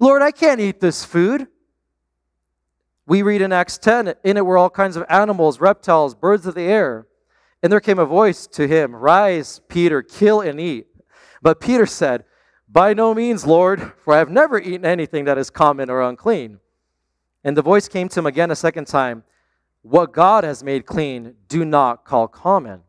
Lord, 0.00 0.22
I 0.22 0.30
can't 0.30 0.60
eat 0.60 0.80
this 0.80 1.04
food. 1.04 1.46
We 3.06 3.22
read 3.22 3.40
in 3.40 3.52
Acts 3.52 3.78
10, 3.78 4.14
in 4.24 4.36
it 4.36 4.44
were 4.44 4.58
all 4.58 4.68
kinds 4.68 4.96
of 4.96 5.04
animals, 5.08 5.60
reptiles, 5.60 6.14
birds 6.14 6.44
of 6.46 6.56
the 6.56 6.62
air. 6.62 7.06
And 7.62 7.72
there 7.72 7.80
came 7.80 8.00
a 8.00 8.04
voice 8.04 8.46
to 8.48 8.66
him, 8.66 8.94
Rise, 8.94 9.60
Peter, 9.68 10.02
kill 10.02 10.40
and 10.40 10.60
eat. 10.60 10.88
But 11.40 11.60
Peter 11.60 11.86
said, 11.86 12.24
By 12.68 12.94
no 12.94 13.14
means, 13.14 13.46
Lord, 13.46 13.92
for 13.98 14.12
I 14.12 14.18
have 14.18 14.30
never 14.30 14.58
eaten 14.58 14.84
anything 14.84 15.24
that 15.24 15.38
is 15.38 15.50
common 15.50 15.88
or 15.88 16.02
unclean. 16.02 16.58
And 17.44 17.56
the 17.56 17.62
voice 17.62 17.86
came 17.86 18.08
to 18.08 18.18
him 18.18 18.26
again 18.26 18.50
a 18.50 18.56
second 18.56 18.86
time, 18.86 19.22
What 19.82 20.12
God 20.12 20.42
has 20.42 20.64
made 20.64 20.84
clean, 20.84 21.34
do 21.48 21.64
not 21.64 22.04
call 22.04 22.26
common. 22.26 22.82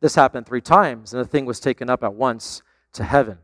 This 0.00 0.14
happened 0.14 0.46
three 0.46 0.60
times, 0.60 1.12
and 1.12 1.20
the 1.20 1.28
thing 1.28 1.44
was 1.44 1.58
taken 1.58 1.90
up 1.90 2.04
at 2.04 2.14
once 2.14 2.62
to 2.92 3.02
heaven. 3.02 3.38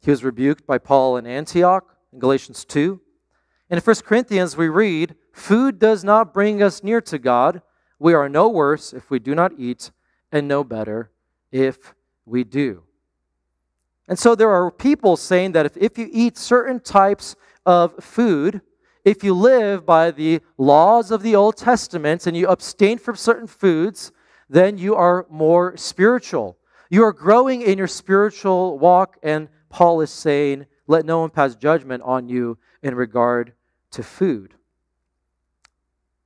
He 0.00 0.10
was 0.10 0.22
rebuked 0.22 0.66
by 0.66 0.78
Paul 0.78 1.16
in 1.16 1.26
Antioch 1.26 1.96
in 2.12 2.20
Galatians 2.20 2.64
2. 2.64 3.00
In 3.72 3.78
1 3.78 3.96
Corinthians, 4.04 4.54
we 4.54 4.68
read, 4.68 5.14
Food 5.32 5.78
does 5.78 6.04
not 6.04 6.34
bring 6.34 6.62
us 6.62 6.82
near 6.84 7.00
to 7.00 7.18
God. 7.18 7.62
We 7.98 8.12
are 8.12 8.28
no 8.28 8.46
worse 8.46 8.92
if 8.92 9.08
we 9.08 9.18
do 9.18 9.34
not 9.34 9.52
eat, 9.56 9.90
and 10.30 10.46
no 10.46 10.62
better 10.62 11.10
if 11.50 11.94
we 12.26 12.44
do. 12.44 12.82
And 14.06 14.18
so 14.18 14.34
there 14.34 14.50
are 14.50 14.70
people 14.70 15.16
saying 15.16 15.52
that 15.52 15.64
if, 15.64 15.78
if 15.78 15.96
you 15.96 16.10
eat 16.12 16.36
certain 16.36 16.80
types 16.80 17.34
of 17.64 17.94
food, 18.04 18.60
if 19.06 19.24
you 19.24 19.32
live 19.32 19.86
by 19.86 20.10
the 20.10 20.42
laws 20.58 21.10
of 21.10 21.22
the 21.22 21.34
Old 21.34 21.56
Testament 21.56 22.26
and 22.26 22.36
you 22.36 22.48
abstain 22.48 22.98
from 22.98 23.16
certain 23.16 23.46
foods, 23.46 24.12
then 24.50 24.76
you 24.76 24.94
are 24.94 25.24
more 25.30 25.78
spiritual. 25.78 26.58
You 26.90 27.04
are 27.04 27.12
growing 27.14 27.62
in 27.62 27.78
your 27.78 27.88
spiritual 27.88 28.78
walk, 28.78 29.16
and 29.22 29.48
Paul 29.70 30.02
is 30.02 30.10
saying, 30.10 30.66
let 30.86 31.06
no 31.06 31.20
one 31.20 31.30
pass 31.30 31.54
judgment 31.54 32.02
on 32.02 32.28
you 32.28 32.58
in 32.82 32.94
regard 32.94 33.54
to 33.92 34.02
food. 34.02 34.54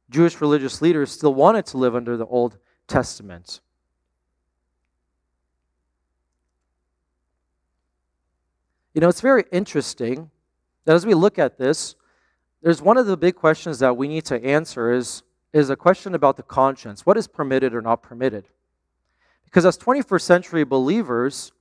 Jewish 0.09 0.41
religious 0.41 0.81
leaders 0.81 1.11
still 1.11 1.35
wanted 1.35 1.67
to 1.67 1.79
live 1.79 1.95
under 1.95 2.17
the 2.17 2.27
Old 2.27 2.59
Testament. 2.87 3.61
You 8.95 9.01
know, 9.01 9.09
it's 9.09 9.21
very 9.21 9.45
interesting 9.53 10.31
that 10.85 10.95
as 10.95 11.05
we 11.05 11.15
look 11.15 11.39
at 11.39 11.59
this, 11.59 11.97
there's 12.63 12.81
one 12.81 12.97
of 12.97 13.07
the 13.07 13.17
big 13.17 13.35
questions 13.35 13.79
that 13.81 13.97
we 13.97 14.09
need 14.09 14.25
to 14.27 14.43
answer 14.43 14.93
is 14.93 15.23
is 15.53 15.71
a 15.71 15.77
question 15.77 16.15
about 16.15 16.37
the 16.37 16.43
conscience. 16.43 17.07
What 17.07 17.17
is 17.17 17.27
permitted 17.27 17.75
or 17.75 17.81
not 17.81 18.03
permitted? 18.03 18.49
Because 19.45 19.65
as 19.65 19.79
21st 19.79 20.21
century 20.21 20.65
believers, 20.65 21.53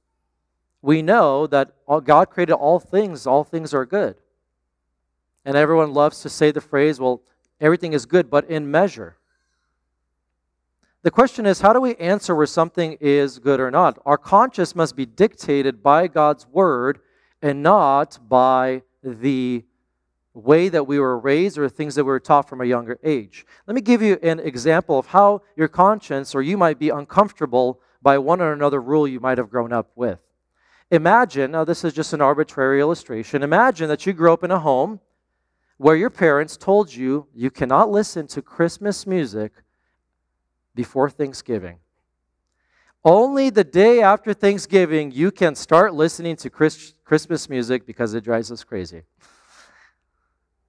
we 0.82 1.02
know 1.02 1.48
that 1.48 1.72
God 2.04 2.30
created 2.30 2.54
all 2.54 2.80
things, 2.80 3.26
all 3.26 3.46
things 3.46 3.74
are 3.74 3.86
good. 3.86 4.18
And 5.45 5.55
everyone 5.55 5.93
loves 5.93 6.21
to 6.21 6.29
say 6.29 6.51
the 6.51 6.60
phrase, 6.60 6.99
well, 6.99 7.21
everything 7.62 7.93
is 7.93 8.05
good, 8.05 8.29
but 8.29 8.49
in 8.49 8.69
measure. 8.69 9.15
The 11.03 11.12
question 11.12 11.45
is, 11.45 11.62
how 11.62 11.71
do 11.71 11.79
we 11.79 11.95
answer 11.97 12.34
where 12.34 12.47
something 12.47 12.97
is 12.99 13.38
good 13.38 13.60
or 13.60 13.69
not? 13.69 13.99
Our 14.08 14.17
conscience 14.17 14.75
must 14.75 14.95
be 14.95 15.05
dictated 15.05 15.84
by 15.84 16.08
God's 16.08 16.47
word 16.47 16.99
and 17.43 17.62
not 17.62 18.17
by 18.27 18.81
the 19.03 19.63
way 20.34 20.67
that 20.67 20.88
we 20.88 20.99
were 20.99 21.19
raised 21.19 21.60
or 21.60 21.69
things 21.69 21.93
that 21.93 22.03
we 22.03 22.10
were 22.10 22.19
taught 22.19 22.49
from 22.49 22.60
a 22.60 22.65
younger 22.65 22.97
age. 23.03 23.45
Let 23.67 23.75
me 23.75 23.81
give 23.81 24.01
you 24.01 24.17
an 24.23 24.39
example 24.39 24.97
of 24.97 25.05
how 25.05 25.43
your 25.55 25.67
conscience 25.67 26.34
or 26.34 26.41
you 26.41 26.58
might 26.58 26.79
be 26.79 26.89
uncomfortable 26.89 27.79
by 28.01 28.17
one 28.17 28.41
or 28.41 28.51
another 28.51 28.81
rule 28.81 29.08
you 29.08 29.19
might 29.19 29.38
have 29.38 29.51
grown 29.51 29.71
up 29.71 29.91
with. 29.95 30.19
Imagine, 30.91 31.51
now 31.51 31.63
this 31.63 31.84
is 31.84 31.93
just 31.93 32.13
an 32.13 32.21
arbitrary 32.21 32.79
illustration, 32.79 33.43
imagine 33.43 33.88
that 33.89 34.05
you 34.08 34.13
grew 34.13 34.34
up 34.34 34.43
in 34.43 34.51
a 34.51 34.60
home 34.60 34.99
where 35.77 35.95
your 35.95 36.09
parents 36.09 36.57
told 36.57 36.93
you 36.93 37.27
you 37.33 37.51
cannot 37.51 37.89
listen 37.89 38.27
to 38.27 38.41
Christmas 38.41 39.05
music 39.05 39.51
before 40.73 41.09
Thanksgiving. 41.09 41.79
Only 43.03 43.49
the 43.49 43.63
day 43.63 44.01
after 44.01 44.33
Thanksgiving 44.33 45.11
you 45.11 45.31
can 45.31 45.53
start 45.55 45.93
listening 45.93 46.35
to 46.38 46.49
Christmas 46.49 47.49
music 47.49 47.85
because 47.85 48.13
it 48.13 48.23
drives 48.23 48.51
us 48.51 48.63
crazy. 48.63 49.03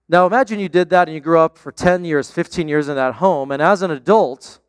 Now 0.08 0.26
imagine 0.26 0.60
you 0.60 0.68
did 0.68 0.90
that 0.90 1.08
and 1.08 1.14
you 1.14 1.20
grew 1.20 1.38
up 1.38 1.56
for 1.58 1.72
10 1.72 2.04
years, 2.04 2.30
15 2.30 2.68
years 2.68 2.88
in 2.88 2.94
that 2.96 3.14
home, 3.14 3.50
and 3.50 3.60
as 3.62 3.82
an 3.82 3.90
adult, 3.90 4.60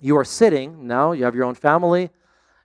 you 0.00 0.16
are 0.16 0.24
sitting, 0.24 0.86
now 0.86 1.12
you 1.12 1.24
have 1.24 1.34
your 1.34 1.44
own 1.44 1.54
family, 1.54 2.10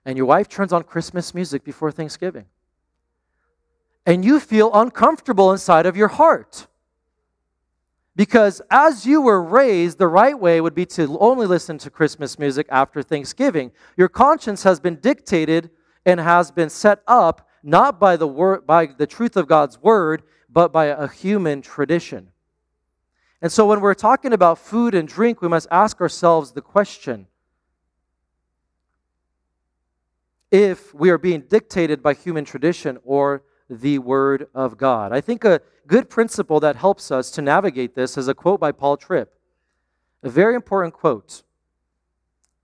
and 0.04 0.16
your 0.16 0.26
wife 0.26 0.48
turns 0.48 0.72
on 0.72 0.82
Christmas 0.82 1.34
music 1.34 1.64
before 1.64 1.90
Thanksgiving. 1.90 2.46
And 4.04 4.24
you 4.24 4.40
feel 4.40 4.70
uncomfortable 4.74 5.52
inside 5.52 5.86
of 5.86 5.96
your 5.96 6.08
heart. 6.08 6.66
Because 8.16 8.62
as 8.70 9.04
you 9.04 9.20
were 9.20 9.42
raised, 9.42 9.98
the 9.98 10.08
right 10.08 10.38
way 10.38 10.60
would 10.62 10.74
be 10.74 10.86
to 10.86 11.18
only 11.18 11.46
listen 11.46 11.76
to 11.78 11.90
Christmas 11.90 12.38
music 12.38 12.66
after 12.70 13.02
Thanksgiving. 13.02 13.72
Your 13.94 14.08
conscience 14.08 14.62
has 14.62 14.80
been 14.80 14.96
dictated 14.96 15.70
and 16.06 16.18
has 16.18 16.50
been 16.50 16.70
set 16.70 17.02
up 17.06 17.46
not 17.62 18.00
by 18.00 18.16
the 18.16 18.26
word 18.26 18.66
by 18.66 18.86
the 18.86 19.06
truth 19.06 19.36
of 19.36 19.46
God's 19.46 19.82
word, 19.82 20.22
but 20.48 20.72
by 20.72 20.86
a 20.86 21.06
human 21.08 21.60
tradition. 21.60 22.28
And 23.42 23.52
so 23.52 23.66
when 23.66 23.80
we're 23.80 23.92
talking 23.92 24.32
about 24.32 24.58
food 24.58 24.94
and 24.94 25.06
drink, 25.06 25.42
we 25.42 25.48
must 25.48 25.68
ask 25.70 26.00
ourselves 26.00 26.52
the 26.52 26.62
question 26.62 27.26
if 30.50 30.94
we 30.94 31.10
are 31.10 31.18
being 31.18 31.42
dictated 31.42 32.02
by 32.02 32.14
human 32.14 32.44
tradition 32.46 32.98
or 33.04 33.42
the 33.68 33.98
Word 33.98 34.48
of 34.54 34.76
God. 34.76 35.12
I 35.12 35.20
think 35.20 35.44
a 35.44 35.60
good 35.86 36.08
principle 36.08 36.60
that 36.60 36.76
helps 36.76 37.10
us 37.10 37.30
to 37.32 37.42
navigate 37.42 37.94
this 37.94 38.16
is 38.16 38.28
a 38.28 38.34
quote 38.34 38.60
by 38.60 38.72
Paul 38.72 38.96
Tripp. 38.96 39.34
A 40.22 40.30
very 40.30 40.54
important 40.54 40.94
quote. 40.94 41.42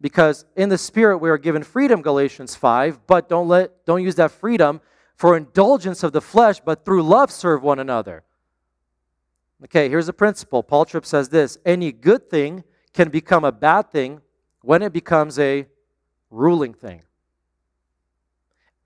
Because 0.01 0.45
in 0.57 0.69
the 0.69 0.79
spirit 0.79 1.19
we 1.19 1.31
are 1.31 1.39
given 1.39 1.63
freedom, 1.63 2.03
Galatians 2.03 2.57
5, 2.57 3.07
but 3.07 3.29
don't 3.29 3.47
let 3.47 3.87
don't 3.87 4.03
use 4.03 4.17
that 4.17 4.33
freedom 4.33 4.81
for 5.15 5.37
indulgence 5.37 6.03
of 6.03 6.13
the 6.13 6.21
flesh, 6.21 6.61
but 6.61 6.85
through 6.85 7.03
love 7.05 7.31
serve 7.31 7.63
one 7.63 7.79
another. 7.79 8.25
Okay, 9.65 9.89
here's 9.89 10.09
a 10.09 10.13
principle. 10.13 10.65
Paul 10.65 10.85
Tripp 10.85 11.07
says 11.07 11.29
this 11.29 11.59
any 11.65 11.93
good 11.93 12.29
thing 12.29 12.65
can 12.93 13.11
become 13.11 13.45
a 13.45 13.53
bad 13.53 13.91
thing 13.91 14.21
when 14.63 14.83
it 14.83 14.93
becomes 14.93 15.39
a 15.39 15.67
ruling 16.31 16.75
thing. 16.75 17.03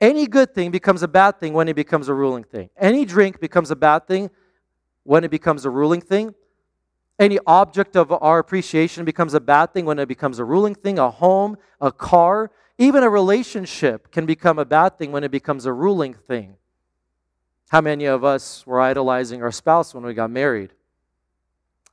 Any 0.00 0.26
good 0.26 0.54
thing 0.54 0.70
becomes 0.70 1.02
a 1.02 1.09
bad 1.09 1.40
thing 1.40 1.54
when 1.54 1.68
it 1.68 1.74
becomes 1.74 2.09
a 2.09 2.14
ruling 2.14 2.44
thing. 2.44 2.68
Any 2.76 3.04
drink 3.04 3.40
becomes 3.40 3.70
a 3.70 3.76
bad 3.76 4.06
thing 4.06 4.30
when 5.04 5.24
it 5.24 5.30
becomes 5.30 5.64
a 5.64 5.70
ruling 5.70 6.00
thing. 6.00 6.35
Any 7.18 7.38
object 7.46 7.96
of 7.96 8.12
our 8.12 8.38
appreciation 8.38 9.06
becomes 9.06 9.32
a 9.32 9.40
bad 9.40 9.72
thing 9.72 9.87
when 9.87 9.98
it 9.98 10.06
becomes 10.06 10.38
a 10.38 10.44
ruling 10.44 10.74
thing. 10.74 10.98
A 10.98 11.11
home, 11.11 11.56
a 11.80 11.90
car, 11.90 12.50
even 12.76 13.02
a 13.02 13.09
relationship 13.09 14.11
can 14.11 14.26
become 14.26 14.59
a 14.59 14.66
bad 14.66 14.98
thing 14.98 15.12
when 15.12 15.24
it 15.24 15.30
becomes 15.30 15.64
a 15.64 15.72
ruling 15.72 16.12
thing. 16.12 16.56
How 17.70 17.80
many 17.80 18.04
of 18.04 18.22
us 18.22 18.66
were 18.66 18.80
idolizing 18.80 19.42
our 19.42 19.50
spouse 19.50 19.94
when 19.94 20.04
we 20.04 20.12
got 20.12 20.30
married? 20.30 20.72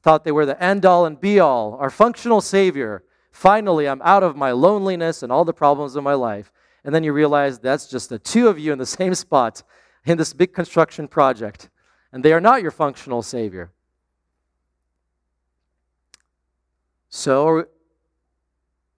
Thought 0.02 0.26
they 0.26 0.32
were 0.34 0.46
the 0.46 0.62
end 0.62 0.86
all 0.86 1.06
and 1.06 1.20
be 1.20 1.40
all, 1.40 1.76
our 1.76 1.90
functional 1.90 2.42
savior. 2.42 3.04
Finally, 3.32 3.88
I'm 3.88 4.02
out 4.04 4.24
of 4.24 4.36
my 4.36 4.52
loneliness 4.52 5.24
and 5.24 5.32
all 5.32 5.46
the 5.46 5.54
problems 5.54 5.96
of 5.96 6.04
my 6.04 6.14
life. 6.14 6.52
And 6.84 6.94
then 6.94 7.04
you 7.04 7.14
realize 7.14 7.60
that's 7.60 7.88
just 7.88 8.10
the 8.10 8.20
two 8.20 8.48
of 8.48 8.60
you 8.60 8.72
in 8.72 8.80
the 8.80 8.86
same 9.00 9.16
spot 9.16 9.64
in 10.06 10.18
this 10.18 10.34
big 10.34 10.54
construction 10.54 11.08
project. 11.08 11.70
And 12.12 12.24
they 12.24 12.34
are 12.34 12.42
not 12.42 12.62
your 12.62 12.72
functional 12.72 13.22
Savior. 13.22 13.72
So, 17.10 17.68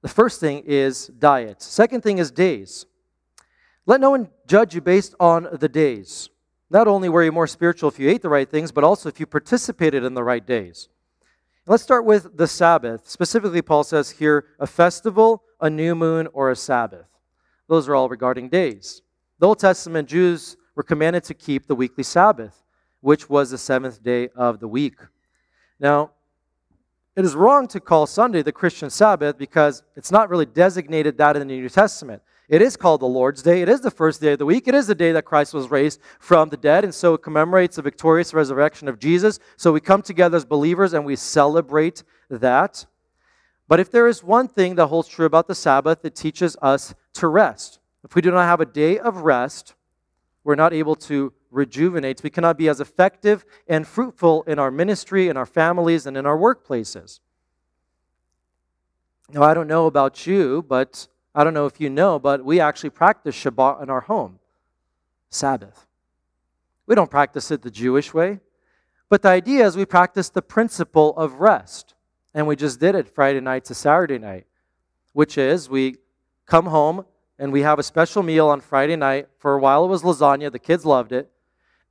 the 0.02 0.08
first 0.10 0.40
thing 0.40 0.64
is 0.66 1.08
diet. 1.08 1.62
Second 1.62 2.02
thing 2.02 2.18
is 2.18 2.32
days. 2.32 2.86
Let 3.86 4.00
no 4.00 4.12
one 4.12 4.30
judge 4.48 4.74
you 4.74 4.82
based 4.82 5.16
on 5.20 5.48
the 5.52 5.68
days. 5.70 6.30
Not 6.70 6.88
only 6.88 7.10
were 7.10 7.24
you 7.24 7.32
more 7.32 7.48
spiritual 7.48 7.90
if 7.90 8.00
you 8.00 8.10
ate 8.10 8.22
the 8.22 8.30
right 8.30 8.50
things, 8.50 8.72
but 8.72 8.84
also 8.84 9.10
if 9.10 9.20
you 9.20 9.26
participated 9.26 10.04
in 10.04 10.14
the 10.14 10.24
right 10.24 10.46
days. 10.46 10.90
Let's 11.68 11.84
start 11.84 12.06
with 12.06 12.38
the 12.38 12.48
Sabbath. 12.48 13.10
Specifically, 13.10 13.62
Paul 13.62 13.84
says 13.84 14.12
here 14.12 14.46
a 14.60 14.68
festival, 14.68 15.44
a 15.60 15.70
new 15.70 15.96
moon, 15.96 16.28
or 16.34 16.52
a 16.52 16.56
Sabbath. 16.56 17.08
Those 17.68 17.88
are 17.88 17.96
all 17.96 18.10
regarding 18.10 18.50
days. 18.50 19.02
The 19.40 19.48
Old 19.48 19.60
Testament 19.60 20.08
Jews 20.08 20.58
were 20.76 20.84
commanded 20.84 21.24
to 21.26 21.34
keep 21.34 21.68
the 21.68 21.76
weekly 21.76 22.04
Sabbath, 22.04 22.64
which 23.02 23.30
was 23.30 23.52
the 23.52 23.58
seventh 23.58 24.04
day 24.04 24.30
of 24.36 24.60
the 24.60 24.68
week. 24.68 24.96
Now, 25.80 26.12
it 27.16 27.24
is 27.24 27.36
wrong 27.36 27.68
to 27.70 27.80
call 27.80 28.08
Sunday 28.08 28.42
the 28.42 28.52
Christian 28.52 28.90
Sabbath 28.90 29.38
because 29.38 29.84
it's 29.96 30.12
not 30.12 30.30
really 30.30 30.46
designated 30.46 31.18
that 31.18 31.36
in 31.38 31.48
the 31.48 31.58
New 31.58 31.70
Testament. 31.70 32.22
It 32.48 32.62
is 32.62 32.78
called 32.78 33.02
the 33.02 33.08
Lord's 33.08 33.42
Day. 33.42 33.62
It 33.62 33.70
is 33.70 33.82
the 33.82 33.90
first 33.90 34.22
day 34.22 34.34
of 34.34 34.40
the 34.40 34.46
week. 34.46 34.68
It 34.68 34.76
is 34.76 34.86
the 34.86 34.94
day 34.94 35.12
that 35.14 35.26
Christ 35.26 35.54
was 35.54 35.72
raised 35.72 36.00
from 36.20 36.50
the 36.50 36.58
dead. 36.58 36.84
And 36.84 36.94
so 36.94 37.16
it 37.16 37.24
commemorates 37.24 37.78
the 37.78 37.82
victorious 37.82 38.34
resurrection 38.34 38.88
of 38.88 39.00
Jesus. 39.00 39.40
So 39.58 39.72
we 39.72 39.80
come 39.80 40.02
together 40.02 40.38
as 40.38 40.46
believers 40.46 40.94
and 40.94 41.06
we 41.06 41.16
celebrate 41.16 42.04
that. 42.30 42.86
But 43.68 43.80
if 43.80 43.90
there 43.90 44.08
is 44.08 44.24
one 44.24 44.48
thing 44.48 44.76
that 44.76 44.88
holds 44.88 45.08
true 45.08 45.26
about 45.26 45.48
the 45.48 45.56
Sabbath, 45.56 46.06
it 46.06 46.16
teaches 46.16 46.56
us 46.62 46.94
to 47.16 47.28
rest. 47.28 47.80
If 48.04 48.16
we 48.16 48.22
do 48.22 48.32
not 48.32 48.44
have 48.44 48.62
a 48.62 48.66
day 48.66 49.00
of 49.00 49.18
rest, 49.18 49.74
we're 50.44 50.56
not 50.56 50.74
able 50.74 50.96
to 50.96 51.34
rejuvenate. 51.50 52.22
We 52.22 52.30
cannot 52.30 52.58
be 52.58 52.70
as 52.70 52.80
effective 52.80 53.46
and 53.68 53.88
fruitful 53.88 54.44
in 54.44 54.60
our 54.60 54.70
ministry, 54.70 55.28
in 55.28 55.38
our 55.38 55.46
families, 55.46 56.06
and 56.06 56.16
in 56.16 56.26
our 56.26 56.38
workplaces. 56.38 57.20
Now, 59.30 59.42
I 59.42 59.54
don't 59.54 59.68
know 59.68 59.88
about 59.88 60.28
you, 60.28 60.64
but 60.68 61.08
I 61.34 61.44
don't 61.44 61.54
know 61.54 61.66
if 61.66 61.82
you 61.82 61.90
know, 61.90 62.20
but 62.20 62.46
we 62.46 62.60
actually 62.60 62.92
practice 62.92 63.36
Shabbat 63.36 63.82
in 63.82 63.90
our 63.90 64.02
home, 64.02 64.40
Sabbath. 65.30 65.88
We 66.86 66.94
don't 66.94 67.10
practice 67.10 67.50
it 67.50 67.64
the 67.64 67.72
Jewish 67.72 68.14
way, 68.14 68.40
but 69.10 69.24
the 69.24 69.30
idea 69.30 69.66
is 69.66 69.76
we 69.76 69.86
practice 69.86 70.30
the 70.30 70.44
principle 70.44 71.18
of 71.18 71.40
rest. 71.40 71.96
And 72.36 72.48
we 72.48 72.58
just 72.58 72.82
did 72.82 72.96
it 72.96 73.08
Friday 73.08 73.40
night 73.40 73.64
to 73.66 73.74
Saturday 73.74 74.20
night, 74.20 74.46
which 75.14 75.38
is 75.38 75.70
we 75.70 75.96
come 76.46 76.68
home 76.68 77.06
and 77.38 77.52
we 77.52 77.62
have 77.62 77.80
a 77.80 77.84
special 77.84 78.24
meal 78.24 78.48
on 78.48 78.62
Friday 78.62 78.96
night. 78.96 79.28
For 79.38 79.56
a 79.56 79.60
while, 79.60 79.86
it 79.86 79.90
was 79.90 80.04
lasagna. 80.04 80.52
The 80.52 80.60
kids 80.60 80.86
loved 80.86 81.12
it. 81.12 81.30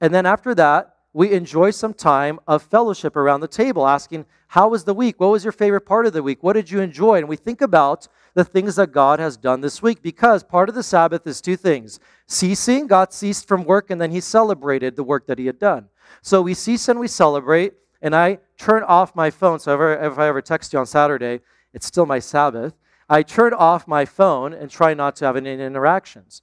And 0.01 0.15
then 0.15 0.27
after 0.27 0.55
that, 0.55 0.95
we 1.13 1.33
enjoy 1.33 1.71
some 1.71 1.95
time 1.95 2.41
of 2.49 2.63
fellowship 2.63 3.15
around 3.15 3.41
the 3.41 3.49
table, 3.49 3.87
asking, 3.87 4.27
How 4.49 4.69
was 4.69 4.85
the 4.85 4.95
week? 4.95 5.21
What 5.21 5.31
was 5.31 5.45
your 5.45 5.53
favorite 5.53 5.83
part 5.83 6.07
of 6.07 6.13
the 6.13 6.23
week? 6.23 6.43
What 6.43 6.55
did 6.55 6.71
you 6.71 6.81
enjoy? 6.81 7.19
And 7.19 7.29
we 7.29 7.37
think 7.37 7.61
about 7.61 8.09
the 8.35 8.45
things 8.45 8.75
that 8.77 8.91
God 8.91 9.21
has 9.21 9.37
done 9.37 9.61
this 9.61 9.81
week 9.81 10.03
because 10.03 10.43
part 10.43 10.69
of 10.69 10.75
the 10.75 10.83
Sabbath 10.83 11.25
is 11.27 11.41
two 11.41 11.57
things 11.57 12.01
ceasing, 12.27 12.89
God 12.89 13.13
ceased 13.13 13.47
from 13.47 13.65
work, 13.65 13.91
and 13.91 14.01
then 14.01 14.11
he 14.11 14.21
celebrated 14.21 14.97
the 14.97 15.05
work 15.05 15.27
that 15.29 15.39
he 15.39 15.47
had 15.47 15.59
done. 15.59 15.89
So 16.21 16.43
we 16.43 16.55
cease 16.55 16.89
and 16.89 16.99
we 16.99 17.07
celebrate, 17.07 17.75
and 18.03 18.15
I 18.15 18.39
turn 18.59 18.83
off 18.83 19.15
my 19.15 19.31
phone. 19.31 19.61
So 19.61 19.75
if 19.75 20.19
I, 20.19 20.27
ever, 20.27 20.43
text 20.43 20.73
you 20.73 20.81
on 20.81 20.87
Saturday, 20.87 21.41
it's 21.73 21.87
still 21.87 22.07
my 22.07 22.19
Sabbath. 22.19 22.75
I 23.09 23.23
turn 23.23 23.53
off 23.53 23.87
my 23.87 24.05
phone 24.05 24.53
and 24.53 24.71
try 24.71 24.95
not 24.95 25.17
to 25.17 25.27
have 25.27 25.37
any 25.37 25.53
interactions. 25.53 26.43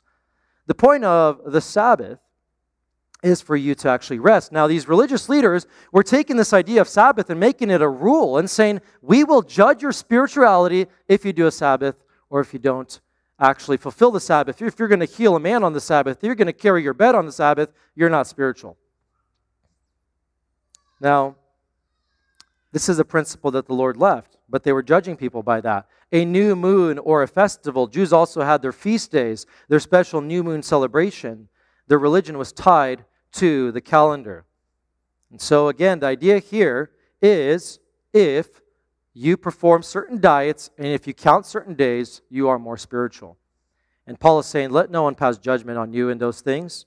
The 0.67 0.75
point 0.75 1.03
of 1.03 1.39
the 1.45 1.61
Sabbath 1.61 2.19
is 3.23 3.41
for 3.41 3.55
you 3.55 3.75
to 3.75 3.89
actually 3.89 4.19
rest. 4.19 4.51
Now, 4.51 4.67
these 4.67 4.87
religious 4.87 5.29
leaders 5.29 5.67
were 5.91 6.03
taking 6.03 6.37
this 6.37 6.53
idea 6.53 6.81
of 6.81 6.87
Sabbath 6.87 7.29
and 7.29 7.39
making 7.39 7.69
it 7.69 7.81
a 7.81 7.89
rule 7.89 8.37
and 8.37 8.49
saying, 8.49 8.81
we 9.01 9.23
will 9.23 9.41
judge 9.41 9.81
your 9.81 9.91
spirituality 9.91 10.87
if 11.07 11.23
you 11.23 11.33
do 11.33 11.45
a 11.45 11.51
Sabbath 11.51 12.03
or 12.29 12.39
if 12.39 12.53
you 12.53 12.59
don't 12.59 12.99
actually 13.39 13.77
fulfill 13.77 14.11
the 14.11 14.19
Sabbath. 14.19 14.61
If 14.61 14.79
you're 14.79 14.87
going 14.87 14.99
to 14.99 15.05
heal 15.05 15.35
a 15.35 15.39
man 15.39 15.63
on 15.63 15.73
the 15.73 15.81
Sabbath, 15.81 16.17
if 16.17 16.23
you're 16.23 16.35
going 16.35 16.47
to 16.47 16.53
carry 16.53 16.83
your 16.83 16.93
bed 16.93 17.15
on 17.15 17.25
the 17.25 17.31
Sabbath, 17.31 17.71
you're 17.95 18.09
not 18.09 18.27
spiritual. 18.27 18.77
Now, 20.99 21.35
this 22.71 22.87
is 22.87 22.99
a 22.99 23.05
principle 23.05 23.51
that 23.51 23.65
the 23.65 23.73
Lord 23.73 23.97
left, 23.97 24.37
but 24.51 24.63
they 24.63 24.73
were 24.73 24.83
judging 24.83 25.15
people 25.15 25.41
by 25.41 25.61
that. 25.61 25.87
A 26.11 26.25
new 26.25 26.55
moon 26.55 26.99
or 26.99 27.23
a 27.23 27.27
festival, 27.27 27.87
Jews 27.87 28.11
also 28.11 28.41
had 28.41 28.61
their 28.61 28.73
feast 28.73 29.11
days, 29.11 29.45
their 29.69 29.79
special 29.79 30.21
new 30.21 30.43
moon 30.43 30.61
celebration. 30.61 31.47
Their 31.87 31.99
religion 31.99 32.37
was 32.37 32.51
tied 32.51 33.05
to 33.33 33.71
the 33.71 33.81
calendar. 33.81 34.45
And 35.31 35.39
so, 35.39 35.69
again, 35.69 35.99
the 35.99 36.07
idea 36.07 36.39
here 36.39 36.91
is 37.21 37.79
if 38.13 38.61
you 39.13 39.37
perform 39.37 39.83
certain 39.83 40.19
diets 40.19 40.69
and 40.77 40.87
if 40.87 41.07
you 41.07 41.13
count 41.13 41.45
certain 41.45 41.75
days, 41.75 42.21
you 42.29 42.49
are 42.49 42.59
more 42.59 42.77
spiritual. 42.77 43.37
And 44.05 44.19
Paul 44.19 44.39
is 44.39 44.45
saying, 44.45 44.71
let 44.71 44.91
no 44.91 45.03
one 45.03 45.15
pass 45.15 45.37
judgment 45.37 45.77
on 45.77 45.93
you 45.93 46.09
in 46.09 46.17
those 46.17 46.41
things. 46.41 46.85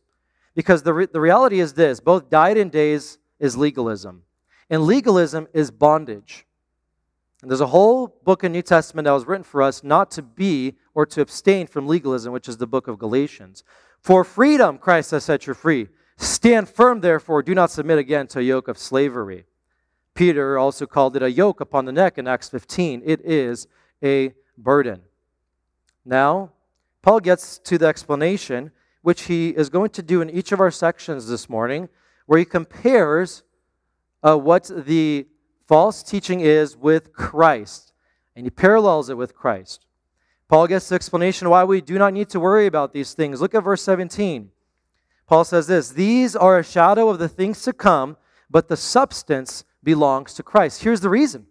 Because 0.54 0.82
the, 0.82 0.92
re- 0.92 1.06
the 1.06 1.20
reality 1.20 1.60
is 1.60 1.72
this 1.72 2.00
both 2.00 2.28
diet 2.28 2.58
and 2.58 2.70
days 2.70 3.18
is 3.38 3.56
legalism. 3.56 4.22
And 4.70 4.82
legalism 4.82 5.48
is 5.52 5.70
bondage. 5.70 6.46
And 7.44 7.50
there's 7.50 7.60
a 7.60 7.66
whole 7.66 8.06
book 8.24 8.42
in 8.42 8.52
New 8.52 8.62
Testament 8.62 9.04
that 9.04 9.12
was 9.12 9.26
written 9.26 9.44
for 9.44 9.60
us 9.60 9.84
not 9.84 10.10
to 10.12 10.22
be 10.22 10.76
or 10.94 11.04
to 11.04 11.20
abstain 11.20 11.66
from 11.66 11.86
legalism, 11.86 12.32
which 12.32 12.48
is 12.48 12.56
the 12.56 12.66
book 12.66 12.88
of 12.88 12.98
Galatians. 12.98 13.62
For 14.00 14.24
freedom, 14.24 14.78
Christ 14.78 15.10
has 15.10 15.24
set 15.24 15.46
you 15.46 15.52
free. 15.52 15.88
Stand 16.16 16.70
firm, 16.70 17.02
therefore, 17.02 17.42
do 17.42 17.54
not 17.54 17.70
submit 17.70 17.98
again 17.98 18.28
to 18.28 18.38
a 18.38 18.42
yoke 18.42 18.66
of 18.66 18.78
slavery. 18.78 19.44
Peter 20.14 20.56
also 20.56 20.86
called 20.86 21.16
it 21.16 21.22
a 21.22 21.30
yoke 21.30 21.60
upon 21.60 21.84
the 21.84 21.92
neck 21.92 22.16
in 22.16 22.26
Acts 22.26 22.48
15. 22.48 23.02
It 23.04 23.20
is 23.20 23.66
a 24.02 24.32
burden. 24.56 25.02
Now, 26.02 26.50
Paul 27.02 27.20
gets 27.20 27.58
to 27.58 27.76
the 27.76 27.88
explanation, 27.88 28.70
which 29.02 29.24
he 29.24 29.50
is 29.50 29.68
going 29.68 29.90
to 29.90 30.02
do 30.02 30.22
in 30.22 30.30
each 30.30 30.50
of 30.50 30.60
our 30.60 30.70
sections 30.70 31.28
this 31.28 31.50
morning, 31.50 31.90
where 32.24 32.38
he 32.38 32.46
compares 32.46 33.42
uh, 34.22 34.34
what 34.34 34.70
the 34.74 35.26
false 35.66 36.02
teaching 36.02 36.40
is 36.40 36.76
with 36.76 37.12
Christ, 37.12 37.92
and 38.36 38.46
he 38.46 38.50
parallels 38.50 39.10
it 39.10 39.16
with 39.16 39.34
Christ. 39.34 39.86
Paul 40.48 40.66
gets 40.66 40.88
the 40.88 40.94
explanation 40.94 41.48
why 41.48 41.64
we 41.64 41.80
do 41.80 41.98
not 41.98 42.12
need 42.12 42.28
to 42.30 42.40
worry 42.40 42.66
about 42.66 42.92
these 42.92 43.14
things. 43.14 43.40
Look 43.40 43.54
at 43.54 43.64
verse 43.64 43.82
17. 43.82 44.50
Paul 45.26 45.44
says 45.44 45.66
this 45.66 45.90
These 45.90 46.36
are 46.36 46.58
a 46.58 46.64
shadow 46.64 47.08
of 47.08 47.18
the 47.18 47.28
things 47.28 47.62
to 47.62 47.72
come, 47.72 48.16
but 48.50 48.68
the 48.68 48.76
substance 48.76 49.64
belongs 49.82 50.34
to 50.34 50.42
Christ. 50.42 50.82
Here's 50.82 51.00
the 51.00 51.10
reason 51.10 51.46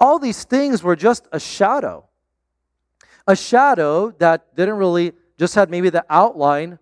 all 0.00 0.18
these 0.18 0.44
things 0.44 0.82
were 0.82 0.96
just 0.96 1.28
a 1.32 1.40
shadow. 1.40 2.08
A 3.26 3.36
shadow 3.36 4.10
that 4.18 4.54
didn't 4.54 4.76
really, 4.76 5.12
just 5.38 5.54
had 5.54 5.70
maybe 5.70 5.88
the 5.88 6.04
outline, 6.10 6.78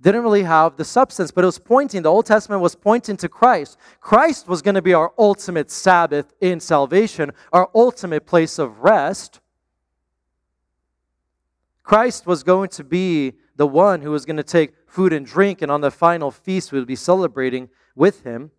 didn't 0.00 0.22
really 0.22 0.44
have 0.44 0.76
the 0.76 0.84
substance, 0.84 1.30
but 1.30 1.42
it 1.42 1.46
was 1.46 1.58
pointing, 1.58 2.02
the 2.02 2.10
Old 2.10 2.26
Testament 2.26 2.62
was 2.62 2.76
pointing 2.76 3.16
to 3.16 3.28
Christ. 3.28 3.76
Christ 4.00 4.46
was 4.46 4.62
going 4.62 4.76
to 4.76 4.82
be 4.82 4.94
our 4.94 5.12
ultimate 5.18 5.70
Sabbath 5.70 6.32
in 6.40 6.60
salvation, 6.60 7.32
our 7.52 7.68
ultimate 7.74 8.24
place 8.24 8.58
of 8.58 8.78
rest. 8.78 9.40
Christ 11.82 12.26
was 12.26 12.42
going 12.42 12.68
to 12.70 12.84
be 12.84 13.32
the 13.56 13.66
one 13.66 14.02
who 14.02 14.12
was 14.12 14.24
going 14.24 14.36
to 14.36 14.44
take 14.44 14.74
food 14.86 15.12
and 15.12 15.26
drink, 15.26 15.62
and 15.62 15.72
on 15.72 15.80
the 15.80 15.90
final 15.90 16.30
feast, 16.30 16.70
we 16.70 16.78
would 16.78 16.86
be 16.86 16.94
celebrating 16.94 17.68
with 17.96 18.22
him. 18.22 18.52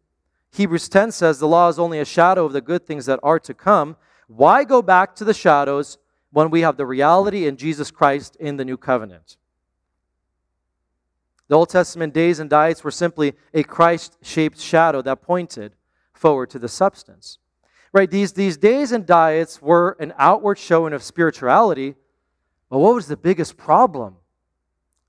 Hebrews 0.52 0.89
10 0.89 1.12
says 1.12 1.39
the 1.39 1.47
law 1.47 1.69
is 1.69 1.80
only 1.80 1.99
a 1.99 2.06
shadow 2.06 2.45
of 2.45 2.54
the 2.54 2.62
good 2.62 2.86
things 2.86 3.06
that 3.06 3.19
are 3.23 3.39
to 3.39 3.54
come. 3.54 3.95
Why 4.28 4.63
go 4.63 4.82
back 4.82 5.15
to 5.15 5.23
the 5.23 5.34
shadows 5.34 5.97
when 6.32 6.49
we 6.49 6.62
have 6.62 6.75
the 6.75 6.86
reality 6.86 7.47
in 7.47 7.56
Jesus 7.56 7.91
Christ 7.91 8.36
in 8.39 8.58
the 8.58 8.65
new 8.65 8.78
covenant? 8.78 9.38
The 11.49 11.55
Old 11.55 11.69
Testament 11.69 12.13
days 12.13 12.39
and 12.39 12.49
diets 12.49 12.83
were 12.83 12.91
simply 12.91 13.33
a 13.53 13.63
Christ 13.63 14.17
shaped 14.21 14.59
shadow 14.59 15.01
that 15.01 15.23
pointed 15.23 15.73
forward 16.13 16.51
to 16.51 16.59
the 16.59 16.69
substance. 16.69 17.39
Right? 17.91 18.09
These, 18.09 18.33
these 18.33 18.55
days 18.55 18.91
and 18.91 19.05
diets 19.05 19.59
were 19.62 19.97
an 19.99 20.13
outward 20.17 20.59
showing 20.59 20.93
of 20.93 21.01
spirituality, 21.01 21.95
but 22.69 22.77
what 22.77 22.93
was 22.93 23.07
the 23.07 23.17
biggest 23.17 23.57
problem 23.57 24.17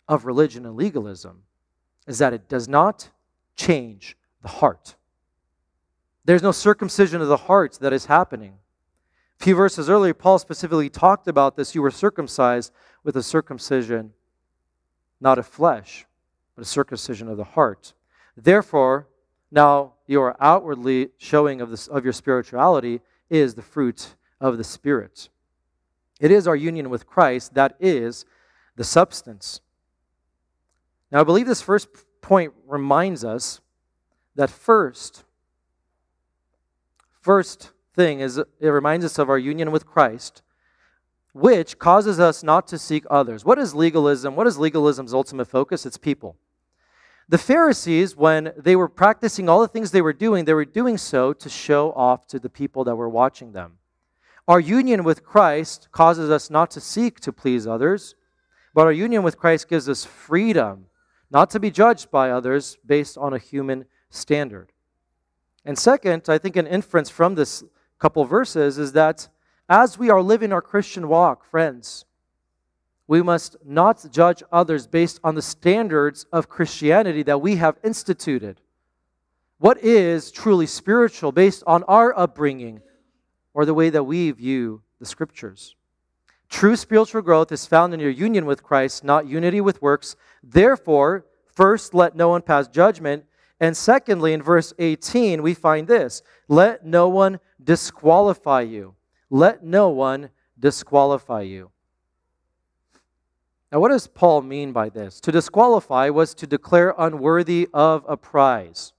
of 0.09 0.25
religion 0.25 0.65
and 0.65 0.77
legalism? 0.77 1.43
Is 2.07 2.19
that 2.19 2.33
it 2.33 2.49
does 2.49 2.67
not 2.67 3.11
change 3.55 4.17
the 4.43 4.49
heart. 4.49 4.97
There's 6.25 6.43
no 6.43 6.53
circumcision 6.53 7.21
of 7.21 7.29
the 7.29 7.37
heart 7.37 7.79
that 7.83 7.93
is 7.93 8.07
happening. 8.07 8.55
A 9.39 9.45
few 9.45 9.55
verses 9.55 9.91
earlier, 9.91 10.15
Paul 10.15 10.39
specifically 10.39 10.89
talked 10.89 11.29
about 11.29 11.57
this. 11.57 11.75
You 11.75 11.83
were 11.83 11.91
circumcised 11.91 12.73
with 13.05 13.17
a 13.17 13.23
circumcision, 13.23 14.13
not 15.21 15.39
of 15.39 15.47
flesh, 15.47 16.07
but 16.61 16.67
a 16.67 16.69
circumcision 16.69 17.27
of 17.27 17.39
the 17.39 17.45
heart. 17.45 17.95
Therefore, 18.37 19.09
now 19.51 19.95
your 20.07 20.37
outwardly 20.39 21.09
showing 21.17 21.63
of, 21.63 21.71
this, 21.71 21.87
of 21.89 22.05
your 22.05 22.13
spirituality 22.13 23.01
is 23.31 23.55
the 23.55 23.63
fruit 23.63 24.15
of 24.43 24.59
the 24.59 24.65
Spirit. 24.65 25.31
It 26.21 26.31
is 26.31 26.47
our 26.47 26.57
union 26.57 26.91
with 26.91 27.07
Christ 27.07 27.55
that 27.55 27.77
is 27.81 28.27
the 28.77 28.85
substance. 28.85 29.63
Now, 31.11 31.21
I 31.21 31.25
believe 31.25 31.47
this 31.47 31.63
first 31.63 31.89
point 32.21 32.53
reminds 32.67 33.25
us 33.25 33.63
that 34.35 34.51
first, 34.51 35.25
First 37.21 37.73
thing 37.95 38.21
is 38.21 38.39
it 38.39 38.69
reminds 38.69 39.05
us 39.05 39.19
of 39.19 39.29
our 39.29 39.39
union 39.39 39.71
with 39.71 39.87
Christ, 39.87 40.43
which 41.33 41.79
causes 41.79 42.19
us 42.19 42.43
not 42.43 42.67
to 42.69 42.79
seek 42.79 43.05
others. 43.11 43.45
What 43.45 43.59
is 43.59 43.75
legalism? 43.75 44.35
What 44.37 44.47
is 44.47 44.59
legalism's 44.59 45.13
ultimate 45.13 45.47
focus? 45.47 45.85
It's 45.85 45.99
people. 45.99 46.37
The 47.31 47.39
Pharisees, 47.39 48.17
when 48.17 48.53
they 48.57 48.75
were 48.75 48.89
practicing 48.89 49.49
all 49.49 49.61
the 49.61 49.69
things 49.69 49.93
they 49.93 50.03
were 50.03 50.13
doing, 50.13 50.47
they 50.47 50.53
were 50.53 50.65
doing 50.65 50.99
so 50.99 51.33
to 51.35 51.49
show 51.49 51.93
off 51.93 52.27
to 52.27 52.41
the 52.41 52.51
people 52.51 52.83
that 52.83 52.97
were 52.97 53.09
watching 53.09 53.53
them. 53.53 53.79
Our 54.49 54.59
union 54.59 55.05
with 55.05 55.25
Christ 55.25 55.87
causes 55.93 56.29
us 56.29 56.51
not 56.51 56.73
to 56.73 56.81
seek 56.81 57.21
to 57.21 57.33
please 57.33 57.69
others, 57.69 58.17
but 58.75 58.81
our 58.81 58.93
union 58.93 59.23
with 59.23 59.39
Christ 59.39 59.69
gives 59.69 59.89
us 59.89 60.05
freedom 60.05 60.87
not 61.31 61.51
to 61.51 61.61
be 61.61 61.71
judged 61.71 62.11
by 62.11 62.33
others 62.33 62.77
based 62.85 63.17
on 63.17 63.33
a 63.33 63.39
human 63.39 63.85
standard. 64.11 64.73
And 65.65 65.79
second, 65.79 66.25
I 66.29 66.37
think 66.37 66.57
an 66.57 66.67
inference 66.67 67.11
from 67.11 67.37
this 67.37 67.63
couple 68.01 68.25
verses 68.25 68.77
is 68.77 68.91
that 68.95 69.29
as 69.69 69.97
we 69.97 70.11
are 70.11 70.21
living 70.21 70.53
our 70.53 70.63
Christian 70.63 71.07
walk, 71.07 71.49
friends, 71.49 72.07
we 73.11 73.23
must 73.23 73.57
not 73.65 74.07
judge 74.13 74.41
others 74.53 74.87
based 74.87 75.19
on 75.25 75.35
the 75.35 75.43
standards 75.43 76.27
of 76.33 76.49
Christianity 76.49 77.25
that 77.25 77.41
we 77.41 77.57
have 77.57 77.77
instituted. 77.83 78.61
What 79.59 79.83
is 79.83 80.31
truly 80.31 80.67
spiritual 80.67 81.33
based 81.33 81.65
on 81.67 81.83
our 81.89 82.17
upbringing 82.17 82.83
or 83.53 83.65
the 83.65 83.75
way 83.75 83.91
that 83.91 84.05
we 84.05 84.31
view 84.31 84.83
the 85.01 85.07
scriptures? 85.07 85.75
True 86.49 86.77
spiritual 86.77 87.23
growth 87.23 87.51
is 87.51 87.67
found 87.67 87.93
in 87.93 87.99
your 87.99 88.11
union 88.11 88.47
with 88.47 88.63
Christ, 88.63 89.03
not 89.03 89.27
unity 89.27 89.61
with 89.61 89.83
works. 89.83 90.15
Therefore, 90.45 91.27
first 91.53 91.95
let 91.95 92.15
no 92.15 92.29
one 92.29 92.43
pass 92.43 92.69
judgment 92.69 93.25
and 93.59 93.77
secondly, 93.77 94.33
in 94.33 94.41
verse 94.41 94.73
18, 94.79 95.43
we 95.43 95.55
find 95.55 95.89
this 95.89 96.23
let 96.47 96.87
no 96.87 97.09
one 97.09 97.41
disqualify 97.63 98.61
you. 98.61 98.95
Let 99.31 99.65
no 99.65 99.89
one 99.89 100.31
disqualify 100.61 101.43
you. 101.43 101.73
Now, 103.73 103.79
what 103.79 103.91
does 103.91 104.09
Paul 104.09 104.43
mean 104.43 104.73
by 104.73 104.89
this? 104.89 105.21
To 105.21 105.31
disqualify 105.33 106.09
was 106.09 106.35
to 106.35 106.47
declare 106.47 106.93
unworthy 106.99 107.69
of 107.73 108.05
a 108.09 108.17
prize. 108.17 108.93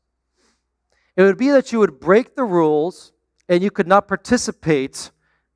It 1.17 1.23
would 1.23 1.37
be 1.37 1.49
that 1.49 1.73
you 1.73 1.79
would 1.79 1.99
break 1.99 2.35
the 2.35 2.45
rules 2.45 3.11
and 3.49 3.61
you 3.61 3.69
could 3.69 3.87
not 3.87 4.07
participate 4.07 5.11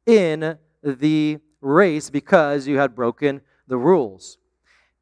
in 0.06 0.58
the 0.84 1.40
race 1.62 2.10
because 2.10 2.68
you 2.68 2.78
had 2.78 2.94
broken 2.94 3.40
the 3.68 3.78
rules. 3.78 4.38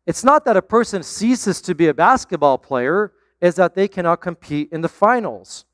It's 0.06 0.23
not 0.23 0.45
that 0.45 0.58
a 0.58 0.62
person 0.62 1.02
ceases 1.02 1.60
to 1.62 1.73
be 1.73 1.88
a 1.88 1.93
basketball 1.93 2.60
player 2.60 3.13
is 3.41 3.56
that 3.56 3.73
they 3.73 3.88
cannot 3.88 4.21
compete 4.21 4.69
in 4.71 4.82
the 4.82 4.89
finals. 4.89 5.65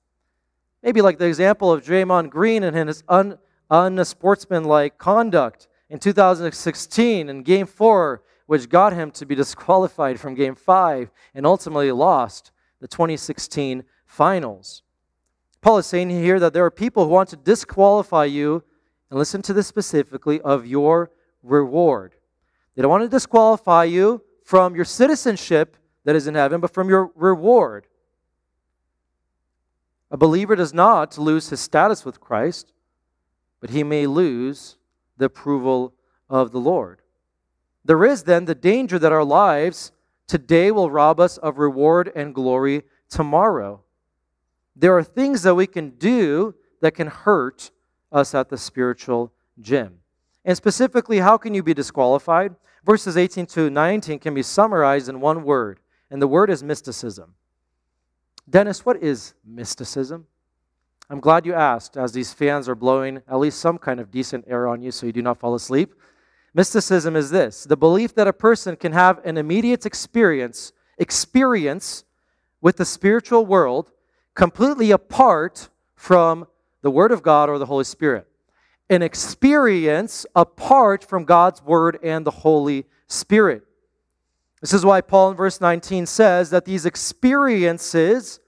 Maybe 0.82 1.02
like 1.02 1.18
the 1.18 1.28
example 1.28 1.72
of 1.72 1.84
Draymond 1.84 2.30
Green 2.30 2.64
and 2.64 2.88
his 2.88 3.04
un, 3.10 3.38
unsportsmanlike 3.70 4.98
conduct 4.98 5.68
in 5.90 6.00
2016 6.00 7.30
in 7.30 7.44
Game 7.44 7.66
4, 7.66 8.24
which 8.46 8.70
got 8.70 8.94
him 8.94 9.12
to 9.12 9.26
be 9.26 9.36
disqualified 9.36 10.20
from 10.20 10.36
Game 10.36 10.56
5 10.56 11.12
and 11.34 11.46
ultimately 11.46 11.92
lost 11.92 12.52
the 12.80 12.88
2016 12.88 13.84
finals. 14.06 14.84
Paul 15.62 15.78
is 15.78 15.86
saying 15.86 16.10
here 16.10 16.40
that 16.40 16.54
there 16.54 16.66
are 16.66 16.72
people 16.72 17.06
who 17.06 17.12
want 17.12 17.30
to 17.30 17.36
disqualify 17.36 18.26
you, 18.26 18.64
and 19.10 19.20
listen 19.20 19.42
to 19.44 19.54
this 19.54 19.68
specifically, 19.68 20.40
of 20.42 20.66
your 20.66 21.12
reward. 21.44 22.16
They 22.76 22.82
don't 22.82 22.92
want 22.92 23.04
to 23.04 23.10
disqualify 23.10 23.84
you 23.84 24.24
from 24.44 24.76
your 24.76 24.86
citizenship 24.86 25.76
that 26.06 26.16
is 26.16 26.28
in 26.28 26.36
heaven, 26.36 26.62
but 26.62 26.74
from 26.74 26.90
your 26.90 27.12
reward. 27.16 27.88
A 30.10 30.18
believer 30.18 30.56
does 30.56 30.74
not 30.74 31.18
lose 31.18 31.50
his 31.50 31.60
status 31.60 32.04
with 32.04 32.20
Christ, 32.20 32.74
but 33.60 33.70
he 33.70 33.84
may 33.84 34.08
lose 34.08 34.78
the 35.20 35.26
approval 35.26 35.94
of 36.30 36.52
the 36.52 36.60
Lord. 36.60 37.02
There 37.86 38.04
is 38.04 38.24
then 38.24 38.46
the 38.46 38.56
danger 38.56 38.98
that 38.98 39.12
our 39.12 39.24
lives 39.24 39.92
today 40.28 40.72
will 40.72 40.90
rob 40.90 41.20
us 41.20 41.38
of 41.38 41.60
reward 41.60 42.12
and 42.16 42.34
glory 42.34 42.84
tomorrow. 43.10 43.82
There 44.76 44.98
are 44.98 45.04
things 45.04 45.44
that 45.44 45.54
we 45.54 45.68
can 45.68 45.92
do 45.92 46.56
that 46.82 46.96
can 46.96 47.08
hurt 47.08 47.70
us 48.12 48.34
at 48.34 48.50
the 48.50 48.58
spiritual 48.58 49.32
gym. 49.62 50.00
And 50.44 50.58
specifically, 50.58 51.20
how 51.20 51.38
can 51.38 51.54
you 51.54 51.62
be 51.62 51.74
disqualified? 51.74 52.56
Verses 52.86 53.18
18 53.18 53.46
to 53.48 53.70
19 53.70 54.18
can 54.18 54.34
be 54.34 54.42
summarized 54.42 55.10
in 55.10 55.20
one 55.20 55.44
word 55.44 55.80
and 56.10 56.22
the 56.22 56.28
word 56.28 56.50
is 56.50 56.64
mysticism. 56.64 57.36
Dennis, 58.50 58.86
what 58.86 59.02
is 59.02 59.36
mysticism? 59.46 60.26
I'm 61.10 61.20
glad 61.20 61.46
you 61.46 61.56
asked, 61.56 61.98
as 61.98 62.12
these 62.12 62.34
fans 62.34 62.70
are 62.70 62.76
blowing 62.76 63.24
at 63.28 63.40
least 63.40 63.60
some 63.60 63.80
kind 63.80 64.00
of 64.00 64.12
decent 64.12 64.46
air 64.48 64.68
on 64.68 64.82
you 64.84 64.92
so 64.92 65.08
you 65.08 65.12
do 65.12 65.24
not 65.24 65.40
fall 65.40 65.56
asleep. 65.56 65.96
Mysticism 66.54 67.16
is 67.16 67.32
this 67.32 67.64
the 67.64 67.78
belief 67.78 68.14
that 68.16 68.28
a 68.28 68.34
person 68.34 68.76
can 68.76 68.92
have 68.92 69.20
an 69.26 69.38
immediate 69.38 69.86
experience, 69.86 70.72
experience 70.98 72.04
with 72.62 72.78
the 72.78 72.86
spiritual 72.86 73.46
world 73.46 73.92
completely 74.36 74.92
apart 74.92 75.70
from 75.96 76.48
the 76.82 76.92
Word 76.92 77.12
of 77.12 77.24
God 77.24 77.50
or 77.50 77.58
the 77.58 77.66
Holy 77.66 77.84
Spirit. 77.84 78.28
An 78.90 79.02
experience 79.02 80.26
apart 80.36 81.04
from 81.04 81.26
God's 81.26 81.62
Word 81.64 82.00
and 82.04 82.26
the 82.26 82.32
Holy 82.32 82.86
Spirit. 83.08 83.64
This 84.62 84.74
is 84.74 84.86
why 84.86 85.02
Paul 85.02 85.32
in 85.32 85.38
verse 85.38 85.60
19 85.60 86.06
says 86.06 86.50
that 86.52 86.66
these 86.66 86.86
experiences 86.86 88.40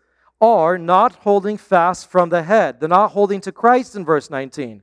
are 0.42 0.78
not 0.78 1.18
holding 1.18 1.56
fast 1.56 2.10
from 2.10 2.30
the 2.30 2.44
head. 2.44 2.80
They're 2.80 2.90
not 2.90 3.12
holding 3.12 3.40
to 3.42 3.52
Christ 3.52 3.96
in 3.96 4.04
verse 4.04 4.30
19. 4.30 4.82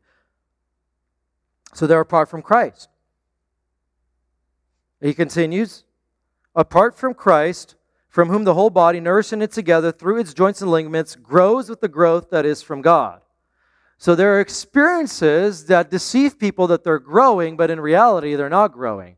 So 1.74 1.86
they're 1.86 2.00
apart 2.00 2.30
from 2.30 2.42
Christ. 2.42 2.88
He 5.00 5.12
continues, 5.14 5.84
apart 6.54 6.96
from 6.96 7.12
Christ, 7.14 7.74
from 8.08 8.28
whom 8.28 8.44
the 8.44 8.54
whole 8.54 8.70
body, 8.70 9.00
nourishing 9.00 9.42
it 9.42 9.52
together 9.52 9.92
through 9.92 10.18
its 10.18 10.32
joints 10.32 10.62
and 10.62 10.70
ligaments, 10.70 11.14
grows 11.16 11.68
with 11.68 11.80
the 11.80 11.88
growth 11.88 12.30
that 12.30 12.46
is 12.46 12.62
from 12.62 12.80
God. 12.80 13.20
So 13.98 14.14
there 14.14 14.34
are 14.34 14.40
experiences 14.40 15.66
that 15.66 15.90
deceive 15.90 16.38
people 16.38 16.68
that 16.68 16.84
they're 16.84 17.00
growing, 17.00 17.56
but 17.56 17.70
in 17.70 17.80
reality, 17.80 18.36
they're 18.36 18.48
not 18.48 18.72
growing. 18.72 19.16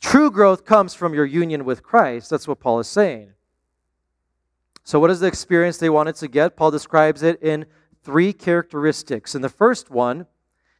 True 0.00 0.30
growth 0.30 0.64
comes 0.64 0.94
from 0.94 1.14
your 1.14 1.26
union 1.26 1.64
with 1.64 1.82
Christ. 1.82 2.30
That's 2.30 2.48
what 2.48 2.60
Paul 2.60 2.80
is 2.80 2.88
saying. 2.88 3.33
So, 4.84 5.00
what 5.00 5.10
is 5.10 5.20
the 5.20 5.26
experience 5.26 5.78
they 5.78 5.88
wanted 5.88 6.14
to 6.16 6.28
get? 6.28 6.56
Paul 6.56 6.70
describes 6.70 7.22
it 7.22 7.42
in 7.42 7.64
three 8.02 8.34
characteristics. 8.34 9.34
And 9.34 9.42
the 9.42 9.48
first 9.48 9.90
one 9.90 10.26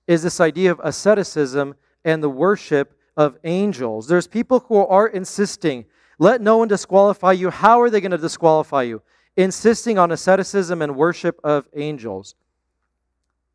is 0.07 0.23
this 0.23 0.41
idea 0.41 0.71
of 0.71 0.81
asceticism 0.85 1.75
and 2.05 2.23
the 2.23 2.29
worship 2.29 2.99
of 3.17 3.39
angels. 3.45 4.07
There's 4.07 4.27
people 4.27 4.61
who 4.69 4.77
are 4.77 5.09
insisting, 5.09 5.87
let 6.19 6.43
no 6.43 6.59
one 6.59 6.69
disqualify 6.69 7.33
you. 7.33 7.49
How 7.49 7.81
are 7.81 7.89
they 7.89 8.03
going 8.03 8.11
to 8.11 8.19
disqualify 8.19 8.83
you? 8.83 9.01
Insisting 9.37 9.99
on 9.99 10.13
asceticism 10.13 10.83
and 10.83 10.97
worship 10.97 11.41
of 11.43 11.67
angels. 11.75 12.35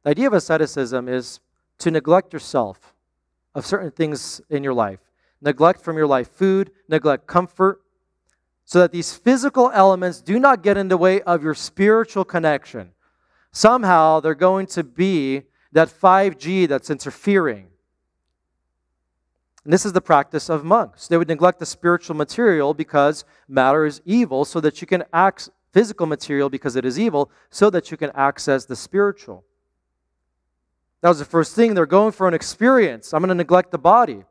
The 0.04 0.10
idea 0.10 0.28
of 0.28 0.34
asceticism 0.34 1.08
is 1.08 1.40
to 1.78 1.92
neglect 1.92 2.34
yourself 2.34 2.96
of 3.54 3.68
certain 3.68 3.92
things 3.92 4.42
in 4.50 4.64
your 4.64 4.74
life. 4.74 5.00
Neglect 5.42 5.82
from 5.82 5.96
your 5.96 6.08
life 6.08 6.30
food, 6.32 6.72
neglect 6.90 7.28
comfort, 7.28 7.82
so 8.70 8.78
that 8.78 8.92
these 8.92 9.16
physical 9.16 9.72
elements 9.74 10.22
do 10.22 10.40
not 10.40 10.62
get 10.62 10.78
in 10.78 10.90
the 10.90 10.96
way 10.96 11.22
of 11.22 11.42
your 11.42 11.56
spiritual 11.56 12.24
connection. 12.24 12.92
Somehow 13.52 14.20
they're 14.20 14.36
going 14.36 14.68
to 14.68 14.84
be 14.84 15.42
that 15.72 15.90
5G 15.90 16.68
that's 16.68 16.92
interfering. 16.92 17.70
And 19.64 19.74
this 19.74 19.88
is 19.88 19.94
the 19.94 20.02
practice 20.02 20.52
of 20.52 20.64
monks. 20.64 21.08
They 21.08 21.18
would 21.18 21.28
neglect 21.28 21.58
the 21.58 21.66
spiritual 21.66 22.16
material 22.16 22.76
because 22.76 23.26
matter 23.48 23.88
is 23.88 24.04
evil, 24.06 24.46
so 24.46 24.62
that 24.62 24.82
you 24.82 24.86
can 24.86 25.04
access 25.12 25.52
physical 25.72 26.06
material 26.06 26.48
because 26.48 26.76
it 26.76 26.86
is 26.86 27.00
evil, 27.00 27.32
so 27.50 27.72
that 27.72 27.90
you 27.90 27.98
can 27.98 28.12
access 28.14 28.66
the 28.66 28.76
spiritual. 28.76 29.46
That 31.02 31.10
was 31.10 31.18
the 31.18 31.26
first 31.26 31.56
thing. 31.56 31.74
They're 31.74 31.88
going 31.88 32.12
for 32.12 32.28
an 32.28 32.36
experience. 32.36 33.16
I'm 33.16 33.22
going 33.22 33.30
to 33.30 33.36
neglect 33.36 33.72
the 33.72 33.80
body. 33.80 34.26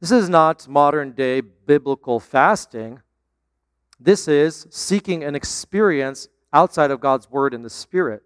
This 0.00 0.12
is 0.12 0.28
not 0.28 0.68
modern 0.68 1.10
day 1.10 1.40
biblical 1.40 2.20
fasting. 2.20 3.00
This 4.04 4.28
is 4.28 4.66
seeking 4.68 5.24
an 5.24 5.34
experience 5.34 6.28
outside 6.52 6.90
of 6.90 7.00
God's 7.00 7.30
word 7.30 7.54
and 7.54 7.64
the 7.64 7.70
Spirit. 7.70 8.22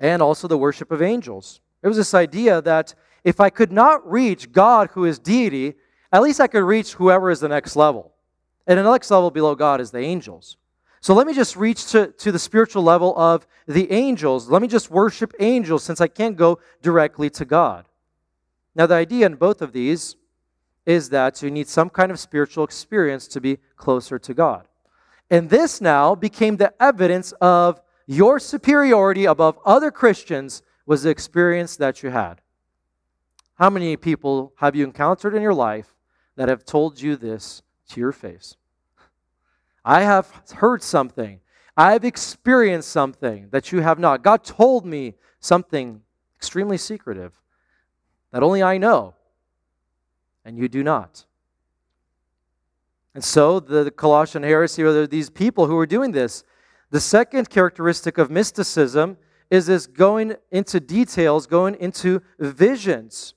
And 0.00 0.22
also 0.22 0.48
the 0.48 0.56
worship 0.56 0.90
of 0.90 1.02
angels. 1.02 1.60
It 1.82 1.88
was 1.88 1.98
this 1.98 2.14
idea 2.14 2.62
that 2.62 2.94
if 3.24 3.40
I 3.40 3.50
could 3.50 3.70
not 3.70 4.10
reach 4.10 4.52
God, 4.52 4.88
who 4.94 5.04
is 5.04 5.18
deity, 5.18 5.74
at 6.10 6.22
least 6.22 6.40
I 6.40 6.46
could 6.46 6.64
reach 6.64 6.94
whoever 6.94 7.30
is 7.30 7.40
the 7.40 7.48
next 7.48 7.76
level. 7.76 8.14
And 8.66 8.78
the 8.78 8.90
next 8.90 9.10
level 9.10 9.30
below 9.30 9.54
God 9.54 9.82
is 9.82 9.90
the 9.90 9.98
angels. 9.98 10.56
So 11.02 11.12
let 11.12 11.26
me 11.26 11.34
just 11.34 11.54
reach 11.54 11.90
to, 11.90 12.06
to 12.06 12.32
the 12.32 12.38
spiritual 12.38 12.82
level 12.82 13.16
of 13.18 13.46
the 13.66 13.92
angels. 13.92 14.48
Let 14.48 14.62
me 14.62 14.68
just 14.68 14.90
worship 14.90 15.34
angels 15.40 15.84
since 15.84 16.00
I 16.00 16.08
can't 16.08 16.36
go 16.36 16.58
directly 16.80 17.28
to 17.30 17.44
God. 17.44 17.84
Now, 18.74 18.86
the 18.86 18.94
idea 18.94 19.26
in 19.26 19.34
both 19.34 19.60
of 19.60 19.72
these 19.72 20.16
is 20.88 21.10
that 21.10 21.42
you 21.42 21.50
need 21.50 21.68
some 21.68 21.90
kind 21.90 22.10
of 22.10 22.18
spiritual 22.18 22.64
experience 22.64 23.28
to 23.28 23.42
be 23.42 23.58
closer 23.76 24.18
to 24.18 24.32
God. 24.32 24.66
And 25.30 25.50
this 25.50 25.82
now 25.82 26.14
became 26.14 26.56
the 26.56 26.72
evidence 26.82 27.32
of 27.42 27.82
your 28.06 28.38
superiority 28.38 29.26
above 29.26 29.58
other 29.66 29.90
Christians 29.90 30.62
was 30.86 31.02
the 31.02 31.10
experience 31.10 31.76
that 31.76 32.02
you 32.02 32.08
had. 32.08 32.40
How 33.56 33.68
many 33.68 33.98
people 33.98 34.54
have 34.56 34.74
you 34.74 34.82
encountered 34.82 35.34
in 35.34 35.42
your 35.42 35.52
life 35.52 35.94
that 36.36 36.48
have 36.48 36.64
told 36.64 37.02
you 37.02 37.16
this 37.16 37.60
to 37.90 38.00
your 38.00 38.12
face? 38.12 38.56
I 39.84 40.04
have 40.04 40.32
heard 40.54 40.82
something. 40.82 41.40
I've 41.76 42.04
experienced 42.06 42.88
something 42.88 43.48
that 43.50 43.72
you 43.72 43.80
have 43.80 43.98
not. 43.98 44.22
God 44.22 44.42
told 44.42 44.86
me 44.86 45.16
something 45.38 46.00
extremely 46.38 46.78
secretive 46.78 47.38
that 48.32 48.42
only 48.42 48.62
I 48.62 48.78
know, 48.78 49.16
and 50.48 50.58
you 50.58 50.66
do 50.66 50.82
not. 50.82 51.26
And 53.14 53.22
so 53.22 53.60
the 53.60 53.90
Colossian 53.90 54.42
heresy, 54.42 54.82
or 54.82 55.06
these 55.06 55.28
people 55.28 55.66
who 55.66 55.76
are 55.76 55.86
doing 55.86 56.12
this, 56.12 56.42
the 56.90 57.00
second 57.00 57.50
characteristic 57.50 58.16
of 58.16 58.30
mysticism 58.30 59.18
is 59.50 59.66
this 59.66 59.86
going 59.86 60.36
into 60.50 60.80
details, 60.80 61.46
going 61.46 61.74
into 61.74 62.22
visions 62.38 63.34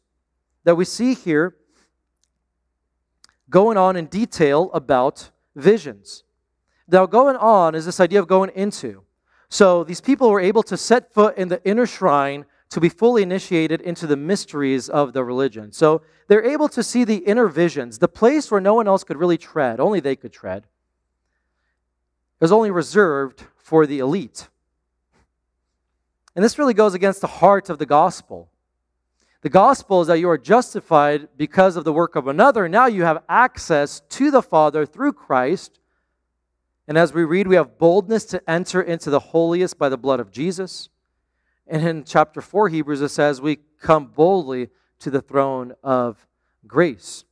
that 0.63 0.75
we 0.75 0.85
see 0.85 1.13
here 1.13 1.57
going 3.49 3.77
on 3.77 3.97
in 3.97 4.05
detail 4.05 4.71
about 4.73 5.31
visions. 5.53 6.23
Now, 6.87 7.05
going 7.05 7.35
on 7.35 7.75
is 7.75 7.85
this 7.85 7.99
idea 7.99 8.21
of 8.21 8.27
going 8.27 8.51
into. 8.55 9.03
So 9.49 9.83
these 9.83 9.99
people 9.99 10.29
were 10.29 10.39
able 10.39 10.63
to 10.63 10.77
set 10.77 11.13
foot 11.13 11.37
in 11.37 11.49
the 11.49 11.61
inner 11.65 11.85
shrine 11.85 12.45
to 12.71 12.79
be 12.79 12.89
fully 12.89 13.21
initiated 13.21 13.81
into 13.81 14.07
the 14.07 14.17
mysteries 14.17 14.89
of 14.89 15.13
the 15.13 15.23
religion. 15.23 15.71
So 15.71 16.01
they're 16.27 16.43
able 16.43 16.67
to 16.69 16.83
see 16.83 17.03
the 17.03 17.17
inner 17.17 17.47
visions, 17.47 17.99
the 17.99 18.07
place 18.07 18.49
where 18.49 18.61
no 18.61 18.73
one 18.73 18.87
else 18.87 19.03
could 19.03 19.17
really 19.17 19.37
tread, 19.37 19.79
only 19.79 19.99
they 19.99 20.15
could 20.15 20.33
tread. 20.33 20.63
It 22.39 22.43
was 22.43 22.51
only 22.51 22.71
reserved 22.71 23.45
for 23.57 23.85
the 23.85 23.99
elite. 23.99 24.49
And 26.35 26.43
this 26.43 26.57
really 26.57 26.73
goes 26.73 26.93
against 26.93 27.21
the 27.21 27.27
heart 27.27 27.69
of 27.69 27.77
the 27.77 27.85
gospel. 27.85 28.49
The 29.41 29.49
gospel 29.49 30.01
is 30.01 30.07
that 30.07 30.19
you 30.19 30.29
are 30.29 30.37
justified 30.37 31.27
because 31.37 31.75
of 31.75 31.83
the 31.83 31.93
work 31.93 32.15
of 32.15 32.27
another. 32.27 32.67
Now 32.67 32.87
you 32.87 33.03
have 33.03 33.23
access 33.29 34.01
to 34.09 34.31
the 34.31 34.41
Father 34.41 34.85
through 34.85 35.13
Christ 35.13 35.79
and 36.91 36.97
as 36.97 37.13
we 37.13 37.23
read, 37.23 37.47
we 37.47 37.55
have 37.55 37.77
boldness 37.77 38.25
to 38.25 38.49
enter 38.49 38.81
into 38.81 39.09
the 39.09 39.19
holiest 39.19 39.77
by 39.77 39.87
the 39.87 39.97
blood 39.97 40.19
of 40.19 40.29
Jesus. 40.29 40.89
And 41.71 41.87
in 41.87 42.03
chapter 42.03 42.41
4, 42.41 42.67
Hebrews, 42.67 43.01
it 43.01 43.09
says, 43.09 43.39
we 43.41 43.59
come 43.79 44.07
boldly 44.07 44.67
to 44.99 45.09
the 45.09 45.21
throne 45.21 45.73
of 45.81 46.27
grace. 46.67 47.23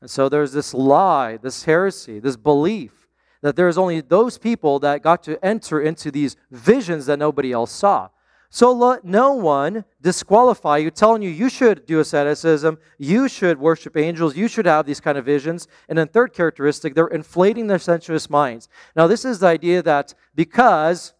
And 0.00 0.08
so 0.08 0.28
there's 0.28 0.52
this 0.52 0.72
lie, 0.72 1.36
this 1.36 1.64
heresy, 1.64 2.20
this 2.20 2.36
belief 2.36 3.08
that 3.42 3.56
there's 3.56 3.76
only 3.76 4.00
those 4.00 4.38
people 4.38 4.78
that 4.78 5.02
got 5.02 5.22
to 5.24 5.44
enter 5.44 5.80
into 5.80 6.10
these 6.10 6.36
visions 6.50 7.06
that 7.06 7.18
nobody 7.18 7.52
else 7.52 7.72
saw. 7.72 8.08
So 8.50 8.72
let 8.72 9.04
no 9.04 9.32
one 9.32 9.84
disqualify 10.00 10.78
you, 10.78 10.90
telling 10.90 11.22
you 11.22 11.30
you 11.30 11.48
should 11.48 11.86
do 11.86 11.98
asceticism, 11.98 12.78
you 12.98 13.28
should 13.28 13.58
worship 13.58 13.96
angels, 13.96 14.36
you 14.36 14.46
should 14.46 14.66
have 14.66 14.86
these 14.86 15.00
kind 15.00 15.18
of 15.18 15.24
visions. 15.24 15.66
And 15.88 15.98
then, 15.98 16.08
third 16.08 16.32
characteristic, 16.32 16.94
they're 16.94 17.08
inflating 17.08 17.66
their 17.66 17.80
sensuous 17.80 18.30
minds. 18.30 18.68
Now, 18.94 19.08
this 19.08 19.24
is 19.24 19.40
the 19.40 19.48
idea 19.48 19.82
that 19.82 20.14
because 20.34 21.12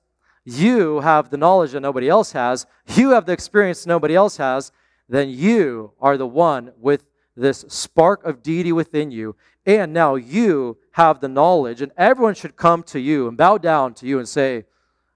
you 0.46 1.00
have 1.00 1.28
the 1.28 1.36
knowledge 1.36 1.72
that 1.72 1.80
nobody 1.80 2.08
else 2.08 2.32
has, 2.32 2.66
you 2.86 3.10
have 3.10 3.26
the 3.26 3.32
experience 3.32 3.84
nobody 3.84 4.14
else 4.14 4.36
has, 4.36 4.70
then 5.08 5.28
you 5.28 5.92
are 6.00 6.16
the 6.16 6.26
one 6.26 6.72
with 6.78 7.04
this 7.36 7.64
spark 7.68 8.24
of 8.24 8.42
deity 8.42 8.72
within 8.72 9.10
you. 9.10 9.36
And 9.66 9.92
now 9.92 10.14
you 10.14 10.78
have 10.92 11.20
the 11.20 11.28
knowledge, 11.28 11.82
and 11.82 11.90
everyone 11.98 12.34
should 12.34 12.54
come 12.54 12.84
to 12.84 13.00
you 13.00 13.26
and 13.26 13.36
bow 13.36 13.58
down 13.58 13.92
to 13.94 14.06
you 14.06 14.18
and 14.20 14.28
say, 14.28 14.64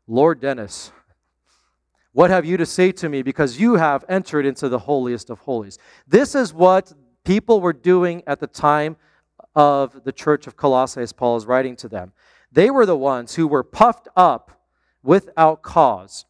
Lord 0.09 0.41
Dennis, 0.41 0.91
what 2.13 2.31
have 2.31 2.45
you 2.45 2.57
to 2.57 2.67
say 2.67 2.91
to 2.93 3.09
me? 3.09 3.23
Because 3.23 3.61
you 3.61 3.77
have 3.77 4.05
entered 4.09 4.45
into 4.45 4.69
the 4.69 4.81
holiest 4.81 5.31
of 5.31 5.39
holies. 5.39 5.79
This 6.09 6.35
is 6.35 6.53
what 6.53 6.93
people 7.25 7.61
were 7.61 7.73
doing 7.73 8.25
at 8.27 8.41
the 8.41 8.49
time 8.49 8.97
of 9.55 10.03
the 10.03 10.13
church 10.13 10.49
of 10.49 10.57
Colossae, 10.57 11.01
as 11.01 11.13
Paul 11.13 11.37
is 11.37 11.47
writing 11.47 11.77
to 11.77 11.89
them. 11.89 12.13
They 12.51 12.71
were 12.71 12.87
the 12.87 12.97
ones 12.97 13.37
who 13.37 13.47
were 13.47 13.63
puffed 13.63 14.09
up 14.17 14.60
without 15.03 15.63
cause. 15.63 16.25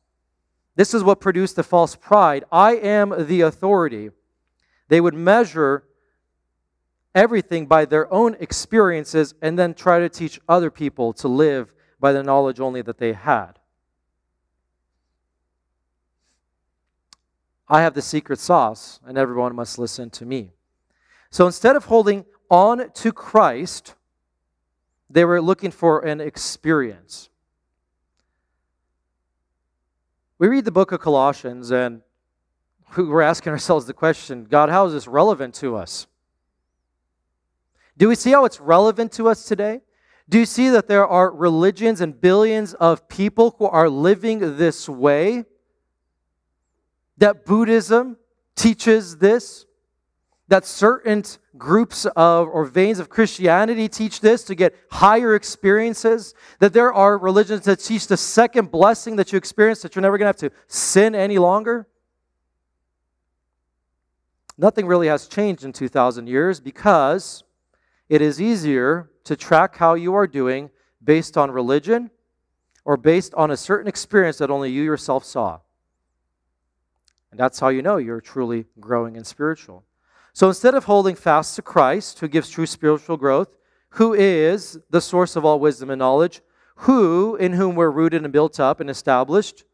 This 0.76 0.94
is 0.94 1.02
what 1.02 1.20
produced 1.20 1.56
the 1.56 1.62
false 1.62 1.96
pride. 1.96 2.44
I 2.50 2.76
am 2.76 3.26
the 3.26 3.42
authority. 3.42 4.10
They 4.88 5.00
would 5.00 5.14
measure 5.14 5.84
everything 7.14 7.66
by 7.66 7.84
their 7.84 8.12
own 8.12 8.36
experiences 8.40 9.34
and 9.42 9.58
then 9.58 9.74
try 9.74 9.98
to 9.98 10.08
teach 10.08 10.40
other 10.48 10.70
people 10.70 11.12
to 11.14 11.28
live 11.28 11.74
by 11.98 12.12
the 12.12 12.22
knowledge 12.22 12.60
only 12.60 12.82
that 12.82 12.98
they 12.98 13.12
had. 13.12 13.58
I 17.68 17.82
have 17.82 17.94
the 17.94 18.02
secret 18.02 18.40
sauce, 18.40 18.98
and 19.06 19.16
everyone 19.16 19.54
must 19.54 19.78
listen 19.78 20.10
to 20.10 20.26
me. 20.26 20.50
So 21.30 21.46
instead 21.46 21.76
of 21.76 21.84
holding 21.84 22.24
on 22.50 22.90
to 22.90 23.12
Christ, 23.12 23.94
they 25.08 25.24
were 25.24 25.40
looking 25.40 25.70
for 25.70 26.00
an 26.00 26.20
experience. 26.20 27.29
We 30.40 30.48
read 30.48 30.64
the 30.64 30.72
book 30.72 30.90
of 30.90 31.00
Colossians, 31.00 31.70
and 31.70 32.00
we're 32.96 33.20
asking 33.20 33.52
ourselves 33.52 33.84
the 33.84 33.92
question 33.92 34.44
God, 34.44 34.70
how 34.70 34.86
is 34.86 34.94
this 34.94 35.06
relevant 35.06 35.54
to 35.56 35.76
us? 35.76 36.06
Do 37.98 38.08
we 38.08 38.14
see 38.14 38.30
how 38.30 38.46
it's 38.46 38.58
relevant 38.58 39.12
to 39.12 39.28
us 39.28 39.44
today? 39.44 39.82
Do 40.30 40.38
you 40.38 40.46
see 40.46 40.70
that 40.70 40.88
there 40.88 41.06
are 41.06 41.30
religions 41.30 42.00
and 42.00 42.18
billions 42.18 42.72
of 42.72 43.06
people 43.06 43.54
who 43.58 43.66
are 43.66 43.90
living 43.90 44.56
this 44.56 44.88
way? 44.88 45.44
That 47.18 47.44
Buddhism 47.44 48.16
teaches 48.56 49.18
this? 49.18 49.66
That 50.50 50.66
certain 50.66 51.22
groups 51.56 52.04
of 52.16 52.48
or 52.48 52.64
veins 52.66 52.98
of 52.98 53.08
Christianity 53.08 53.88
teach 53.88 54.20
this 54.20 54.44
to 54.44 54.54
get 54.54 54.76
higher 54.90 55.34
experiences? 55.34 56.34
That 56.58 56.72
there 56.72 56.92
are 56.92 57.16
religions 57.16 57.64
that 57.64 57.80
teach 57.80 58.06
the 58.06 58.16
second 58.16 58.70
blessing 58.70 59.16
that 59.16 59.32
you 59.32 59.38
experience 59.38 59.80
that 59.82 59.94
you're 59.94 60.02
never 60.02 60.18
going 60.18 60.32
to 60.32 60.44
have 60.44 60.52
to 60.52 60.58
sin 60.66 61.14
any 61.14 61.38
longer? 61.38 61.86
Nothing 64.58 64.86
really 64.86 65.06
has 65.06 65.26
changed 65.26 65.64
in 65.64 65.72
2,000 65.72 66.26
years 66.26 66.60
because 66.60 67.44
it 68.08 68.20
is 68.20 68.42
easier 68.42 69.08
to 69.24 69.36
track 69.36 69.76
how 69.76 69.94
you 69.94 70.14
are 70.14 70.26
doing 70.26 70.68
based 71.02 71.38
on 71.38 71.50
religion 71.50 72.10
or 72.84 72.96
based 72.96 73.32
on 73.34 73.52
a 73.52 73.56
certain 73.56 73.86
experience 73.86 74.38
that 74.38 74.50
only 74.50 74.70
you 74.70 74.82
yourself 74.82 75.24
saw. 75.24 75.60
And 77.30 77.38
that's 77.38 77.60
how 77.60 77.68
you 77.68 77.82
know 77.82 77.98
you're 77.98 78.20
truly 78.20 78.66
growing 78.80 79.16
in 79.16 79.24
spiritual. 79.24 79.84
So 80.32 80.48
instead 80.48 80.74
of 80.74 80.84
holding 80.84 81.14
fast 81.14 81.56
to 81.56 81.62
Christ, 81.62 82.20
who 82.20 82.28
gives 82.28 82.50
true 82.50 82.66
spiritual 82.66 83.16
growth, 83.16 83.56
who 83.90 84.14
is 84.14 84.78
the 84.90 85.00
source 85.00 85.36
of 85.36 85.44
all 85.44 85.58
wisdom 85.58 85.90
and 85.90 85.98
knowledge, 85.98 86.40
who 86.76 87.36
in 87.36 87.54
whom 87.54 87.74
we're 87.74 87.90
rooted 87.90 88.22
and 88.22 88.32
built 88.32 88.60
up 88.60 88.80
and 88.80 88.88
established, 88.88 89.64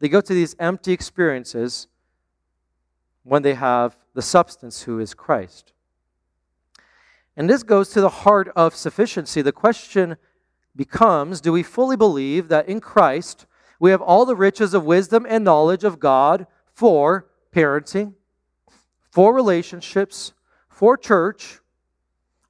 they 0.00 0.08
go 0.08 0.20
to 0.20 0.34
these 0.34 0.56
empty 0.58 0.92
experiences 0.92 1.86
when 3.22 3.42
they 3.42 3.54
have 3.54 3.96
the 4.14 4.22
substance 4.22 4.82
who 4.82 4.98
is 4.98 5.14
Christ. 5.14 5.72
And 7.36 7.48
this 7.48 7.62
goes 7.62 7.90
to 7.90 8.00
the 8.00 8.08
heart 8.08 8.48
of 8.56 8.74
sufficiency. 8.74 9.40
The 9.40 9.52
question 9.52 10.16
becomes 10.74 11.40
do 11.40 11.52
we 11.52 11.62
fully 11.62 11.96
believe 11.96 12.48
that 12.48 12.68
in 12.68 12.80
Christ 12.80 13.46
we 13.78 13.90
have 13.90 14.02
all 14.02 14.26
the 14.26 14.36
riches 14.36 14.74
of 14.74 14.84
wisdom 14.84 15.26
and 15.28 15.44
knowledge 15.44 15.84
of 15.84 16.00
God 16.00 16.46
for 16.72 17.26
parenting, 17.54 18.14
for 19.10 19.34
relationships, 19.34 20.32
for 20.68 20.96
church? 20.96 21.60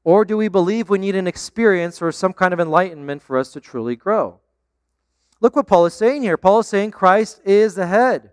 Or 0.04 0.24
do 0.24 0.36
we 0.36 0.48
believe 0.48 0.88
we 0.88 0.98
need 0.98 1.16
an 1.16 1.26
experience 1.26 2.00
or 2.00 2.12
some 2.12 2.32
kind 2.32 2.54
of 2.54 2.60
enlightenment 2.60 3.22
for 3.22 3.36
us 3.36 3.52
to 3.52 3.60
truly 3.60 3.96
grow? 3.96 4.40
Look 5.40 5.56
what 5.56 5.66
Paul 5.66 5.86
is 5.86 5.94
saying 5.94 6.22
here. 6.22 6.36
Paul 6.36 6.60
is 6.60 6.68
saying 6.68 6.90
Christ 6.90 7.40
is 7.44 7.74
the 7.74 7.86
head. 7.86 8.30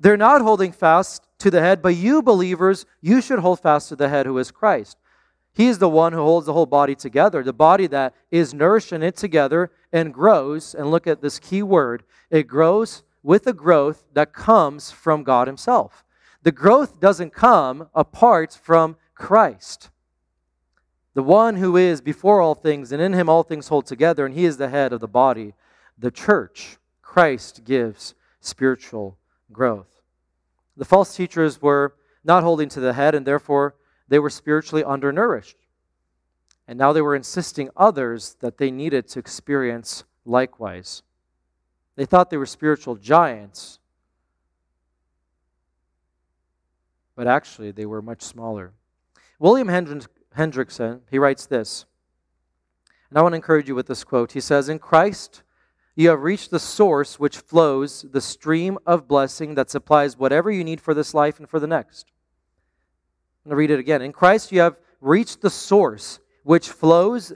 They're 0.00 0.16
not 0.16 0.42
holding 0.42 0.72
fast 0.72 1.22
to 1.38 1.50
the 1.50 1.60
head, 1.60 1.82
but 1.82 1.96
you 1.96 2.22
believers, 2.22 2.86
you 3.00 3.20
should 3.20 3.40
hold 3.40 3.60
fast 3.60 3.88
to 3.88 3.96
the 3.96 4.08
head 4.08 4.26
who 4.26 4.38
is 4.38 4.50
Christ. 4.50 4.98
He 5.52 5.68
is 5.68 5.78
the 5.78 5.88
one 5.88 6.12
who 6.12 6.18
holds 6.18 6.46
the 6.46 6.52
whole 6.52 6.66
body 6.66 6.96
together, 6.96 7.42
the 7.42 7.52
body 7.52 7.86
that 7.86 8.14
is 8.30 8.52
nourished 8.52 8.92
and 8.92 9.04
it 9.04 9.16
together 9.16 9.70
and 9.92 10.12
grows. 10.12 10.74
And 10.74 10.90
look 10.90 11.06
at 11.06 11.22
this 11.22 11.38
key 11.38 11.62
word 11.62 12.02
it 12.28 12.48
grows 12.48 13.04
with 13.22 13.46
a 13.46 13.52
growth 13.52 14.04
that 14.12 14.32
comes 14.32 14.90
from 14.90 15.22
God 15.22 15.46
Himself. 15.46 16.03
The 16.44 16.52
growth 16.52 17.00
doesn't 17.00 17.32
come 17.32 17.88
apart 17.94 18.52
from 18.52 18.96
Christ, 19.14 19.88
the 21.14 21.22
one 21.22 21.56
who 21.56 21.76
is 21.78 22.02
before 22.02 22.42
all 22.42 22.54
things, 22.54 22.92
and 22.92 23.00
in 23.00 23.14
Him 23.14 23.30
all 23.30 23.42
things 23.42 23.68
hold 23.68 23.86
together, 23.86 24.26
and 24.26 24.34
He 24.34 24.44
is 24.44 24.58
the 24.58 24.68
head 24.68 24.92
of 24.92 25.00
the 25.00 25.08
body, 25.08 25.54
the 25.98 26.10
church. 26.10 26.76
Christ 27.00 27.64
gives 27.64 28.14
spiritual 28.40 29.16
growth. 29.52 30.02
The 30.76 30.84
false 30.84 31.16
teachers 31.16 31.62
were 31.62 31.94
not 32.24 32.42
holding 32.42 32.68
to 32.70 32.80
the 32.80 32.92
head, 32.92 33.14
and 33.14 33.24
therefore 33.24 33.76
they 34.08 34.18
were 34.18 34.28
spiritually 34.28 34.84
undernourished. 34.84 35.56
And 36.68 36.78
now 36.78 36.92
they 36.92 37.02
were 37.02 37.16
insisting 37.16 37.70
others 37.74 38.36
that 38.40 38.58
they 38.58 38.70
needed 38.70 39.08
to 39.08 39.18
experience 39.18 40.04
likewise. 40.26 41.02
They 41.96 42.04
thought 42.04 42.28
they 42.28 42.36
were 42.36 42.44
spiritual 42.44 42.96
giants, 42.96 43.78
but 47.16 47.26
actually 47.26 47.70
they 47.70 47.86
were 47.86 48.02
much 48.02 48.22
smaller. 48.22 48.72
William 49.38 49.68
Hendriksen, 49.68 51.00
he 51.10 51.18
writes 51.18 51.46
this, 51.46 51.86
and 53.10 53.18
I 53.18 53.22
want 53.22 53.34
to 53.34 53.36
encourage 53.36 53.68
you 53.68 53.74
with 53.74 53.86
this 53.86 54.02
quote. 54.02 54.32
He 54.32 54.40
says, 54.40 54.68
In 54.68 54.78
Christ, 54.78 55.42
you 55.94 56.08
have 56.08 56.22
reached 56.22 56.50
the 56.50 56.58
source 56.58 57.20
which 57.20 57.38
flows 57.38 58.04
the 58.10 58.20
stream 58.20 58.78
of 58.86 59.06
blessing 59.06 59.54
that 59.54 59.70
supplies 59.70 60.18
whatever 60.18 60.50
you 60.50 60.64
need 60.64 60.80
for 60.80 60.94
this 60.94 61.14
life 61.14 61.38
and 61.38 61.48
for 61.48 61.60
the 61.60 61.66
next. 61.66 62.10
I'm 63.44 63.50
going 63.50 63.56
to 63.56 63.58
read 63.58 63.70
it 63.70 63.78
again. 63.78 64.02
In 64.02 64.12
Christ, 64.12 64.50
you 64.50 64.60
have 64.60 64.78
reached 65.00 65.42
the 65.42 65.50
source 65.50 66.18
which 66.42 66.70
flows 66.70 67.32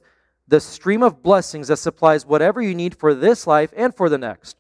the 0.48 0.60
stream 0.60 1.02
of 1.02 1.22
blessings 1.22 1.68
that 1.68 1.76
supplies 1.76 2.26
whatever 2.26 2.60
you 2.60 2.74
need 2.74 2.96
for 2.96 3.14
this 3.14 3.46
life 3.46 3.72
and 3.76 3.94
for 3.94 4.08
the 4.08 4.18
next. 4.18 4.56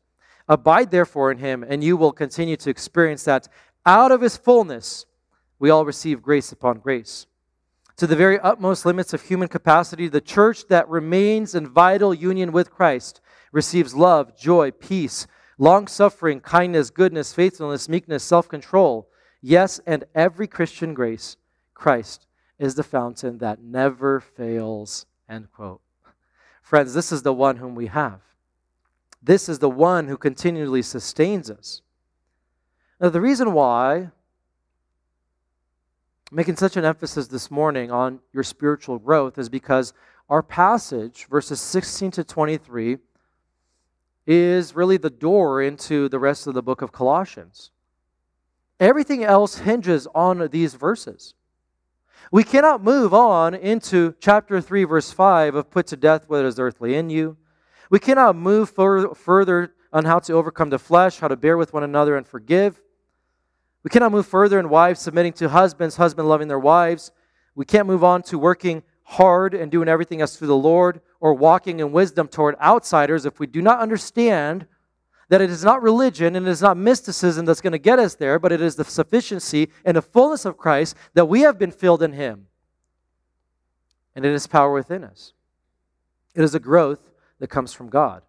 Abide 0.48 0.90
therefore 0.90 1.32
in 1.32 1.38
him, 1.38 1.64
and 1.66 1.82
you 1.82 1.96
will 1.96 2.12
continue 2.12 2.56
to 2.58 2.70
experience 2.70 3.24
that 3.24 3.48
out 3.84 4.12
of 4.12 4.20
his 4.20 4.36
fullness 4.36 5.06
we 5.58 5.70
all 5.70 5.84
receive 5.84 6.22
grace 6.22 6.52
upon 6.52 6.78
grace. 6.78 7.26
To 7.96 8.06
the 8.06 8.16
very 8.16 8.38
utmost 8.38 8.86
limits 8.86 9.12
of 9.12 9.22
human 9.22 9.48
capacity, 9.48 10.08
the 10.08 10.20
church 10.20 10.68
that 10.68 10.88
remains 10.88 11.54
in 11.54 11.68
vital 11.68 12.14
union 12.14 12.52
with 12.52 12.70
Christ 12.70 13.20
receives 13.50 13.94
love, 13.94 14.38
joy, 14.38 14.70
peace, 14.70 15.26
long 15.58 15.88
suffering, 15.88 16.40
kindness, 16.40 16.90
goodness, 16.90 17.32
faithfulness, 17.32 17.88
meekness, 17.88 18.22
self 18.22 18.48
control 18.48 19.08
Yes, 19.40 19.80
and 19.86 20.04
every 20.14 20.46
Christian 20.46 20.94
grace, 20.94 21.36
Christ 21.74 22.26
is 22.58 22.74
the 22.74 22.82
fountain 22.82 23.38
that 23.38 23.62
never 23.62 24.20
fails. 24.20 25.06
End 25.28 25.48
quote. 25.52 25.80
Friends, 26.62 26.92
this 26.92 27.12
is 27.12 27.22
the 27.22 27.32
one 27.32 27.56
whom 27.56 27.74
we 27.74 27.86
have. 27.86 28.20
This 29.22 29.48
is 29.48 29.58
the 29.58 29.70
one 29.70 30.08
who 30.08 30.16
continually 30.16 30.82
sustains 30.82 31.50
us. 31.50 31.82
Now, 33.00 33.10
the 33.10 33.20
reason 33.20 33.52
why 33.52 34.10
making 36.30 36.56
such 36.56 36.76
an 36.76 36.84
emphasis 36.84 37.28
this 37.28 37.50
morning 37.50 37.90
on 37.90 38.20
your 38.32 38.42
spiritual 38.42 38.98
growth 38.98 39.38
is 39.38 39.48
because 39.48 39.92
our 40.28 40.42
passage, 40.42 41.26
verses 41.30 41.60
16 41.60 42.10
to 42.12 42.24
23, 42.24 42.98
is 44.26 44.76
really 44.76 44.98
the 44.98 45.08
door 45.08 45.62
into 45.62 46.08
the 46.08 46.18
rest 46.18 46.46
of 46.46 46.52
the 46.52 46.62
book 46.62 46.82
of 46.82 46.92
Colossians. 46.92 47.70
Everything 48.78 49.24
else 49.24 49.58
hinges 49.58 50.06
on 50.14 50.48
these 50.50 50.74
verses. 50.74 51.32
We 52.30 52.44
cannot 52.44 52.84
move 52.84 53.14
on 53.14 53.54
into 53.54 54.14
chapter 54.20 54.60
3, 54.60 54.84
verse 54.84 55.10
5 55.10 55.54
of 55.54 55.70
put 55.70 55.86
to 55.86 55.96
death 55.96 56.28
what 56.28 56.44
is 56.44 56.58
earthly 56.58 56.94
in 56.94 57.08
you. 57.08 57.38
We 57.88 57.98
cannot 57.98 58.36
move 58.36 58.68
further 58.68 59.72
on 59.94 60.04
how 60.04 60.18
to 60.18 60.34
overcome 60.34 60.68
the 60.68 60.78
flesh, 60.78 61.20
how 61.20 61.28
to 61.28 61.36
bear 61.36 61.56
with 61.56 61.72
one 61.72 61.84
another 61.84 62.16
and 62.16 62.26
forgive. 62.26 62.82
We 63.82 63.90
cannot 63.90 64.12
move 64.12 64.26
further 64.26 64.58
in 64.58 64.68
wives 64.68 65.00
submitting 65.00 65.32
to 65.34 65.48
husbands, 65.48 65.96
husband 65.96 66.28
loving 66.28 66.48
their 66.48 66.58
wives. 66.58 67.12
We 67.54 67.64
can't 67.64 67.86
move 67.86 68.04
on 68.04 68.22
to 68.24 68.38
working 68.38 68.82
hard 69.04 69.54
and 69.54 69.70
doing 69.70 69.88
everything 69.88 70.20
as 70.20 70.36
to 70.36 70.46
the 70.46 70.56
Lord 70.56 71.00
or 71.20 71.34
walking 71.34 71.80
in 71.80 71.92
wisdom 71.92 72.28
toward 72.28 72.56
outsiders 72.60 73.24
if 73.24 73.40
we 73.40 73.46
do 73.46 73.62
not 73.62 73.80
understand 73.80 74.66
that 75.28 75.40
it 75.40 75.50
is 75.50 75.64
not 75.64 75.82
religion 75.82 76.36
and 76.36 76.46
it 76.46 76.50
is 76.50 76.62
not 76.62 76.76
mysticism 76.76 77.44
that's 77.44 77.60
going 77.60 77.72
to 77.72 77.78
get 77.78 77.98
us 77.98 78.14
there, 78.14 78.38
but 78.38 78.52
it 78.52 78.60
is 78.60 78.76
the 78.76 78.84
sufficiency 78.84 79.68
and 79.84 79.96
the 79.96 80.02
fullness 80.02 80.44
of 80.44 80.56
Christ 80.56 80.96
that 81.14 81.26
we 81.26 81.42
have 81.42 81.58
been 81.58 81.70
filled 81.70 82.02
in 82.02 82.12
Him. 82.12 82.46
And 84.14 84.24
it 84.24 84.32
is 84.32 84.46
power 84.46 84.72
within 84.72 85.04
us. 85.04 85.32
It 86.34 86.42
is 86.42 86.54
a 86.54 86.60
growth 86.60 87.10
that 87.38 87.48
comes 87.48 87.72
from 87.72 87.88
God. 87.88 88.22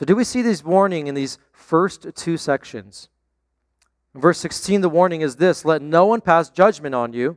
So, 0.00 0.06
do 0.06 0.16
we 0.16 0.24
see 0.24 0.40
this 0.40 0.64
warning 0.64 1.08
in 1.08 1.14
these 1.14 1.36
first 1.52 2.06
two 2.14 2.38
sections? 2.38 3.10
In 4.14 4.22
verse 4.22 4.38
16, 4.38 4.80
the 4.80 4.88
warning 4.88 5.20
is 5.20 5.36
this 5.36 5.62
let 5.62 5.82
no 5.82 6.06
one 6.06 6.22
pass 6.22 6.48
judgment 6.48 6.94
on 6.94 7.12
you. 7.12 7.36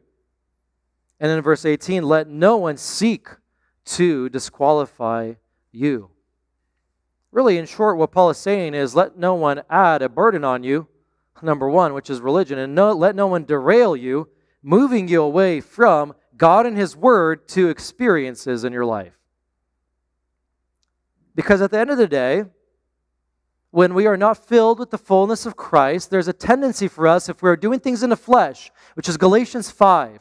And 1.20 1.30
in 1.30 1.41
verse 1.41 1.66
18, 1.66 2.03
let 2.03 2.30
no 2.30 2.55
one 2.55 2.78
seek 2.78 3.28
to 3.84 4.30
disqualify 4.30 5.34
you. 5.74 6.11
Really, 7.34 7.57
in 7.57 7.66
short, 7.66 7.97
what 7.97 8.14
Paul 8.14 8.30
is 8.30 8.38
saying 8.38 8.76
is 8.76 8.95
let 8.95 9.18
no 9.18 9.34
one 9.34 9.64
add 9.70 10.01
a 10.01 10.07
burden 10.07 10.45
on 10.45 10.64
you, 10.64 10.88
number 11.41 11.70
one, 11.70 11.93
which 11.93 12.09
is 12.09 12.22
religion, 12.22 12.57
and 12.59 12.74
no, 12.74 12.93
let 12.93 13.14
no 13.14 13.28
one 13.28 13.43
derail 13.43 13.93
you, 13.93 14.30
moving 14.61 15.09
you 15.09 15.22
away 15.22 15.59
from 15.59 16.14
God 16.38 16.66
and 16.66 16.78
His 16.78 16.95
Word 16.95 17.45
to 17.49 17.68
experiences 17.68 18.64
in 18.64 18.72
your 18.72 18.86
life. 18.86 19.18
Because 21.36 21.61
at 21.61 21.71
the 21.71 21.79
end 21.79 21.89
of 21.89 21.97
the 21.97 22.07
day, 22.07 22.45
when 23.71 23.93
we 23.93 24.05
are 24.05 24.17
not 24.17 24.38
filled 24.38 24.79
with 24.79 24.91
the 24.91 24.97
fullness 24.97 25.45
of 25.45 25.55
Christ, 25.55 26.09
there's 26.09 26.27
a 26.27 26.34
tendency 26.34 26.88
for 26.88 27.07
us, 27.07 27.27
if 27.27 27.41
we're 27.41 27.55
doing 27.55 27.79
things 27.79 28.03
in 28.03 28.09
the 28.09 28.15
flesh, 28.15 28.71
which 28.93 29.09
is 29.09 29.17
Galatians 29.17 29.71
5, 29.71 30.19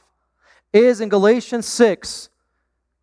is 0.73 1.01
in 1.01 1.09
Galatians 1.09 1.67
6, 1.67 2.31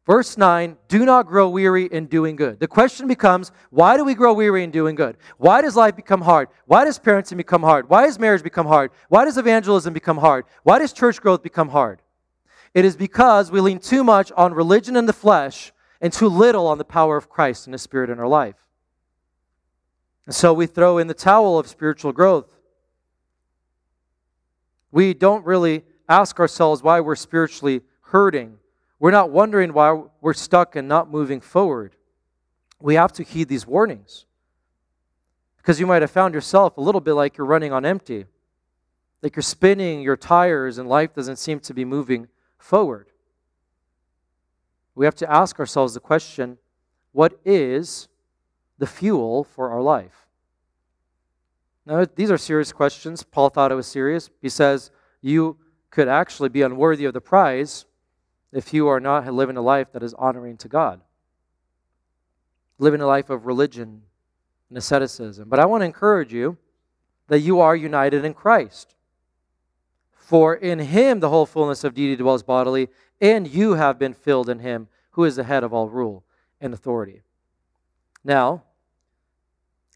Verse 0.10 0.40
9, 0.40 0.76
do 0.88 1.06
not 1.06 1.28
grow 1.28 1.48
weary 1.50 1.86
in 1.86 2.08
doing 2.08 2.36
good. 2.36 2.60
The 2.60 2.68
question 2.68 3.08
becomes, 3.08 3.52
why 3.70 3.96
do 3.96 4.04
we 4.04 4.16
grow 4.16 4.34
weary 4.34 4.64
in 4.64 4.72
doing 4.72 4.96
good? 4.96 5.18
Why 5.38 5.62
does 5.62 5.76
life 5.76 5.96
become 5.96 6.22
hard? 6.22 6.48
Why 6.66 6.84
does 6.84 6.98
parenting 6.98 7.38
become 7.38 7.62
hard? 7.62 7.92
Why 7.92 8.08
does 8.08 8.18
marriage 8.18 8.42
become 8.42 8.66
hard? 8.66 8.90
Why 9.10 9.24
does 9.24 9.38
evangelism 9.38 9.94
become 9.94 10.18
hard? 10.18 10.46
Why 10.64 10.80
does 10.80 10.94
church 10.94 11.22
growth 11.22 11.44
become 11.44 11.70
hard? 11.70 12.02
It 12.74 12.86
is 12.86 12.96
because 12.96 13.52
we 13.52 13.62
lean 13.62 13.78
too 13.78 14.04
much 14.04 14.32
on 14.32 14.56
religion 14.56 14.96
and 14.96 15.08
the 15.08 15.14
flesh 15.14 15.72
and 16.02 16.14
too 16.14 16.28
little 16.28 16.68
on 16.68 16.78
the 16.78 16.86
power 16.86 17.18
of 17.18 17.30
Christ 17.30 17.68
and 17.68 17.74
His 17.74 17.82
Spirit 17.82 18.10
in 18.10 18.20
our 18.20 18.28
life. 18.28 18.56
And 20.26 20.36
so 20.36 20.54
we 20.54 20.66
throw 20.66 20.98
in 20.98 21.08
the 21.08 21.14
towel 21.14 21.58
of 21.58 21.68
spiritual 21.68 22.12
growth. 22.12 22.60
We 24.92 25.14
don't 25.14 25.46
really 25.46 25.84
ask 26.08 26.40
ourselves 26.40 26.84
why 26.84 27.00
we're 27.00 27.16
spiritually 27.16 27.82
hurting. 28.02 28.58
We're 29.00 29.12
not 29.12 29.32
wondering 29.32 29.74
why 29.74 30.04
we're 30.22 30.34
stuck 30.34 30.76
and 30.76 30.88
not 30.88 31.10
moving 31.10 31.42
forward. 31.42 31.96
We 32.80 32.96
have 32.96 33.12
to 33.14 33.24
heed 33.24 33.48
these 33.48 33.68
warnings. 33.68 34.26
Because 35.58 35.80
you 35.80 35.88
might 35.88 36.02
have 36.02 36.12
found 36.12 36.34
yourself 36.34 36.78
a 36.78 36.82
little 36.82 37.02
bit 37.02 37.14
like 37.14 37.38
you're 37.38 37.46
running 37.46 37.72
on 37.72 37.86
empty, 37.86 38.26
like 39.22 39.36
you're 39.36 39.44
spinning 39.44 40.02
your 40.02 40.18
tires 40.18 40.78
and 40.78 40.88
life 40.88 41.14
doesn't 41.14 41.38
seem 41.38 41.60
to 41.62 41.74
be 41.74 41.86
moving 41.86 42.28
forward. 42.58 43.08
We 45.00 45.06
have 45.06 45.16
to 45.16 45.32
ask 45.32 45.62
ourselves 45.62 45.94
the 45.94 46.02
question 46.02 46.58
what 47.14 47.40
is 47.46 48.10
the 48.80 48.86
fuel 48.86 49.46
for 49.46 49.70
our 49.72 49.82
life? 49.82 50.28
Now, 51.86 52.06
these 52.18 52.30
are 52.30 52.38
serious 52.38 52.74
questions. 52.74 53.24
Paul 53.24 53.50
thought 53.50 53.72
it 53.72 53.76
was 53.76 53.88
serious. 53.88 54.30
He 54.42 54.50
says, 54.50 54.92
You 55.22 55.56
could 55.90 56.10
actually 56.10 56.50
be 56.50 56.64
unworthy 56.64 57.06
of 57.06 57.14
the 57.14 57.22
prize 57.22 57.86
if 58.52 58.74
you 58.74 58.90
are 58.90 59.00
not 59.00 59.34
living 59.34 59.56
a 59.56 59.62
life 59.62 59.90
that 59.94 60.04
is 60.04 60.14
honoring 60.16 60.58
to 60.58 60.68
God, 60.68 61.00
living 62.78 63.00
a 63.00 63.08
life 63.08 63.30
of 63.30 63.46
religion 63.46 64.02
and 64.68 64.78
asceticism. 64.78 65.48
But 65.48 65.60
I 65.60 65.66
want 65.66 65.80
to 65.80 65.86
encourage 65.86 66.34
you 66.34 66.58
that 67.30 67.40
you 67.40 67.62
are 67.62 67.74
united 67.74 68.26
in 68.26 68.34
Christ. 68.34 68.96
For 70.12 70.56
in 70.56 70.80
him 70.80 71.22
the 71.22 71.30
whole 71.30 71.46
fullness 71.46 71.86
of 71.86 71.94
deity 71.94 72.18
dwells 72.18 72.44
bodily, 72.44 72.90
and 73.22 73.48
you 73.48 73.74
have 73.74 74.00
been 74.00 74.14
filled 74.14 74.50
in 74.50 74.60
him 74.60 74.88
who 75.12 75.26
is 75.26 75.36
the 75.36 75.44
head 75.44 75.64
of 75.64 75.74
all 75.74 75.90
rule 75.90 76.24
and 76.62 76.74
authority. 76.74 77.22
Now, 78.24 78.64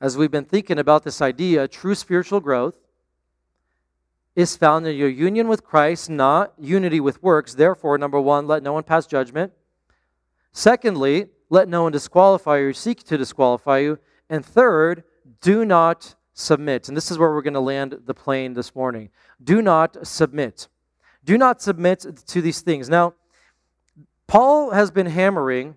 as 0.01 0.17
we've 0.17 0.31
been 0.31 0.45
thinking 0.45 0.79
about 0.79 1.03
this 1.03 1.21
idea, 1.21 1.67
true 1.67 1.95
spiritual 1.95 2.39
growth 2.39 2.77
is 4.35 4.57
found 4.57 4.87
in 4.87 4.97
your 4.97 5.09
union 5.09 5.47
with 5.47 5.63
Christ, 5.63 6.09
not 6.09 6.53
unity 6.57 6.99
with 6.99 7.21
works. 7.21 7.53
Therefore, 7.53 7.97
number 7.97 8.19
one, 8.19 8.47
let 8.47 8.63
no 8.63 8.73
one 8.73 8.83
pass 8.83 9.05
judgment. 9.05 9.53
Secondly, 10.51 11.27
let 11.49 11.67
no 11.67 11.83
one 11.83 11.91
disqualify 11.91 12.59
you 12.59 12.69
or 12.69 12.73
seek 12.73 13.03
to 13.03 13.17
disqualify 13.17 13.79
you. 13.79 13.99
And 14.29 14.45
third, 14.45 15.03
do 15.41 15.65
not 15.65 16.15
submit. 16.33 16.87
And 16.87 16.97
this 16.97 17.11
is 17.11 17.17
where 17.17 17.31
we're 17.31 17.41
going 17.41 17.53
to 17.53 17.59
land 17.59 17.99
the 18.05 18.13
plane 18.13 18.53
this 18.53 18.75
morning. 18.75 19.09
Do 19.43 19.61
not 19.61 20.05
submit. 20.05 20.67
Do 21.25 21.37
not 21.37 21.61
submit 21.61 22.05
to 22.27 22.41
these 22.41 22.61
things. 22.61 22.89
Now, 22.89 23.13
Paul 24.27 24.71
has 24.71 24.91
been 24.91 25.05
hammering 25.05 25.75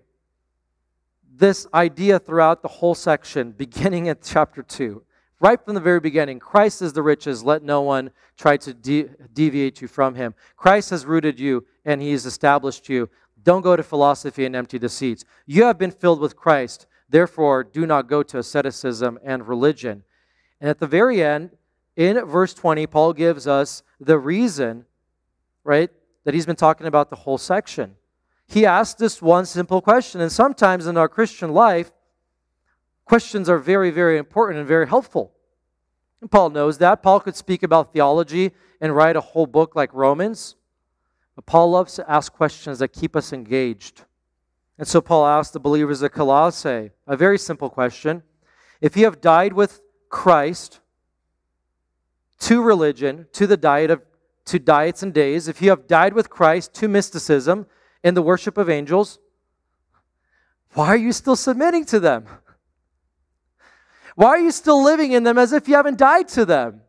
this 1.37 1.67
idea 1.73 2.19
throughout 2.19 2.61
the 2.61 2.67
whole 2.67 2.95
section, 2.95 3.51
beginning 3.57 4.09
at 4.09 4.21
chapter 4.21 4.63
2. 4.63 5.03
Right 5.39 5.63
from 5.63 5.75
the 5.75 5.81
very 5.81 5.99
beginning, 5.99 6.39
Christ 6.39 6.81
is 6.81 6.93
the 6.93 7.03
riches. 7.03 7.43
Let 7.43 7.61
no 7.61 7.81
one 7.81 8.09
try 8.37 8.57
to 8.57 8.73
de- 8.73 9.09
deviate 9.33 9.81
you 9.81 9.87
from 9.87 10.15
him. 10.15 10.33
Christ 10.55 10.89
has 10.89 11.05
rooted 11.05 11.39
you 11.39 11.65
and 11.85 12.01
he 12.01 12.11
has 12.11 12.25
established 12.25 12.89
you. 12.89 13.07
Don't 13.43 13.61
go 13.61 13.75
to 13.75 13.83
philosophy 13.83 14.45
and 14.45 14.55
empty 14.55 14.79
deceits. 14.79 15.25
You 15.45 15.65
have 15.65 15.77
been 15.77 15.91
filled 15.91 16.19
with 16.19 16.35
Christ. 16.35 16.87
Therefore, 17.07 17.63
do 17.63 17.85
not 17.85 18.07
go 18.07 18.23
to 18.23 18.39
asceticism 18.39 19.19
and 19.23 19.47
religion. 19.47 20.03
And 20.59 20.71
at 20.71 20.79
the 20.79 20.87
very 20.87 21.23
end, 21.23 21.51
in 21.95 22.25
verse 22.25 22.53
20, 22.55 22.87
Paul 22.87 23.13
gives 23.13 23.47
us 23.47 23.83
the 23.99 24.17
reason, 24.17 24.85
right, 25.67 25.91
that 26.23 26.33
he's 26.33 26.45
been 26.45 26.55
talking 26.55 26.87
about 26.87 27.09
the 27.09 27.15
whole 27.17 27.37
section. 27.37 27.95
He 28.47 28.65
asked 28.65 28.97
this 28.97 29.21
one 29.21 29.45
simple 29.45 29.81
question. 29.81 30.21
And 30.21 30.31
sometimes 30.31 30.87
in 30.87 30.97
our 30.97 31.09
Christian 31.09 31.53
life, 31.53 31.91
questions 33.05 33.49
are 33.49 33.59
very, 33.59 33.91
very 33.91 34.17
important 34.17 34.59
and 34.59 34.67
very 34.67 34.87
helpful. 34.87 35.33
And 36.21 36.31
Paul 36.31 36.49
knows 36.51 36.77
that. 36.77 37.03
Paul 37.03 37.19
could 37.19 37.35
speak 37.35 37.61
about 37.61 37.91
theology 37.91 38.53
and 38.79 38.95
write 38.95 39.17
a 39.17 39.21
whole 39.21 39.45
book 39.45 39.75
like 39.75 39.93
Romans. 39.93 40.55
But 41.35 41.45
Paul 41.45 41.71
loves 41.71 41.95
to 41.95 42.09
ask 42.09 42.31
questions 42.31 42.79
that 42.79 42.93
keep 42.93 43.15
us 43.15 43.33
engaged. 43.33 44.05
And 44.77 44.87
so 44.87 45.01
Paul 45.01 45.25
asked 45.25 45.53
the 45.53 45.59
believers 45.59 46.01
at 46.01 46.13
Colossae 46.13 46.91
a 47.05 47.17
very 47.17 47.37
simple 47.37 47.69
question. 47.69 48.23
If 48.79 48.95
you 48.95 49.03
have 49.05 49.19
died 49.19 49.53
with 49.53 49.81
Christ 50.09 50.79
to 52.39 52.61
religion, 52.61 53.27
to 53.33 53.47
the 53.47 53.57
diet 53.57 53.91
of 53.91 54.01
to 54.47 54.59
diets 54.59 55.03
and 55.03 55.13
days, 55.13 55.47
if 55.47 55.61
you 55.61 55.69
have 55.69 55.87
died 55.87 56.13
with 56.13 56.29
Christ 56.29 56.73
to 56.75 56.87
mysticism 56.87 57.67
and 58.03 58.17
the 58.17 58.21
worship 58.21 58.57
of 58.57 58.69
angels, 58.69 59.19
why 60.73 60.87
are 60.87 60.97
you 60.97 61.11
still 61.11 61.35
submitting 61.35 61.85
to 61.85 61.99
them? 61.99 62.25
Why 64.15 64.29
are 64.29 64.39
you 64.39 64.51
still 64.51 64.83
living 64.83 65.11
in 65.11 65.23
them 65.23 65.37
as 65.37 65.53
if 65.53 65.67
you 65.67 65.75
haven't 65.75 65.97
died 65.97 66.27
to 66.29 66.45
them? 66.45 66.81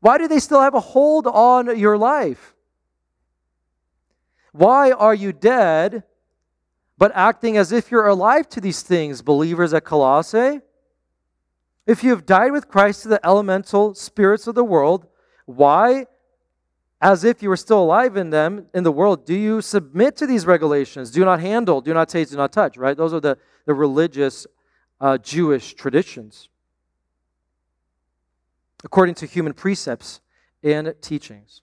Why 0.00 0.18
do 0.18 0.28
they 0.28 0.38
still 0.38 0.60
have 0.60 0.74
a 0.74 0.80
hold 0.80 1.26
on 1.26 1.76
your 1.76 1.98
life? 1.98 2.54
Why 4.52 4.92
are 4.92 5.14
you 5.14 5.32
dead 5.32 6.04
but 6.96 7.12
acting 7.14 7.56
as 7.56 7.72
if 7.72 7.90
you're 7.90 8.06
alive 8.06 8.48
to 8.50 8.60
these 8.60 8.82
things, 8.82 9.22
believers 9.22 9.74
at 9.74 9.84
Colossae? 9.84 10.60
If 11.86 12.04
you 12.04 12.10
have 12.10 12.26
died 12.26 12.52
with 12.52 12.68
Christ 12.68 13.02
to 13.02 13.08
the 13.08 13.24
elemental 13.26 13.94
spirits 13.94 14.46
of 14.46 14.54
the 14.54 14.64
world, 14.64 15.06
why, 15.46 16.06
as 17.00 17.22
if 17.22 17.42
you 17.42 17.48
were 17.48 17.56
still 17.56 17.80
alive 17.80 18.16
in 18.16 18.30
them, 18.30 18.66
in 18.74 18.82
the 18.82 18.90
world, 18.90 19.24
do 19.24 19.34
you 19.34 19.60
submit 19.60 20.16
to 20.16 20.26
these 20.26 20.46
regulations? 20.46 21.10
Do 21.10 21.24
not 21.24 21.40
handle, 21.40 21.80
do 21.80 21.94
not 21.94 22.08
taste, 22.08 22.32
do 22.32 22.36
not 22.36 22.52
touch, 22.52 22.76
right? 22.76 22.96
Those 22.96 23.14
are 23.14 23.20
the, 23.20 23.38
the 23.66 23.74
religious 23.74 24.46
uh, 25.00 25.16
Jewish 25.18 25.74
traditions, 25.74 26.48
according 28.82 29.14
to 29.16 29.26
human 29.26 29.52
precepts 29.52 30.20
and 30.62 30.92
teachings. 31.00 31.62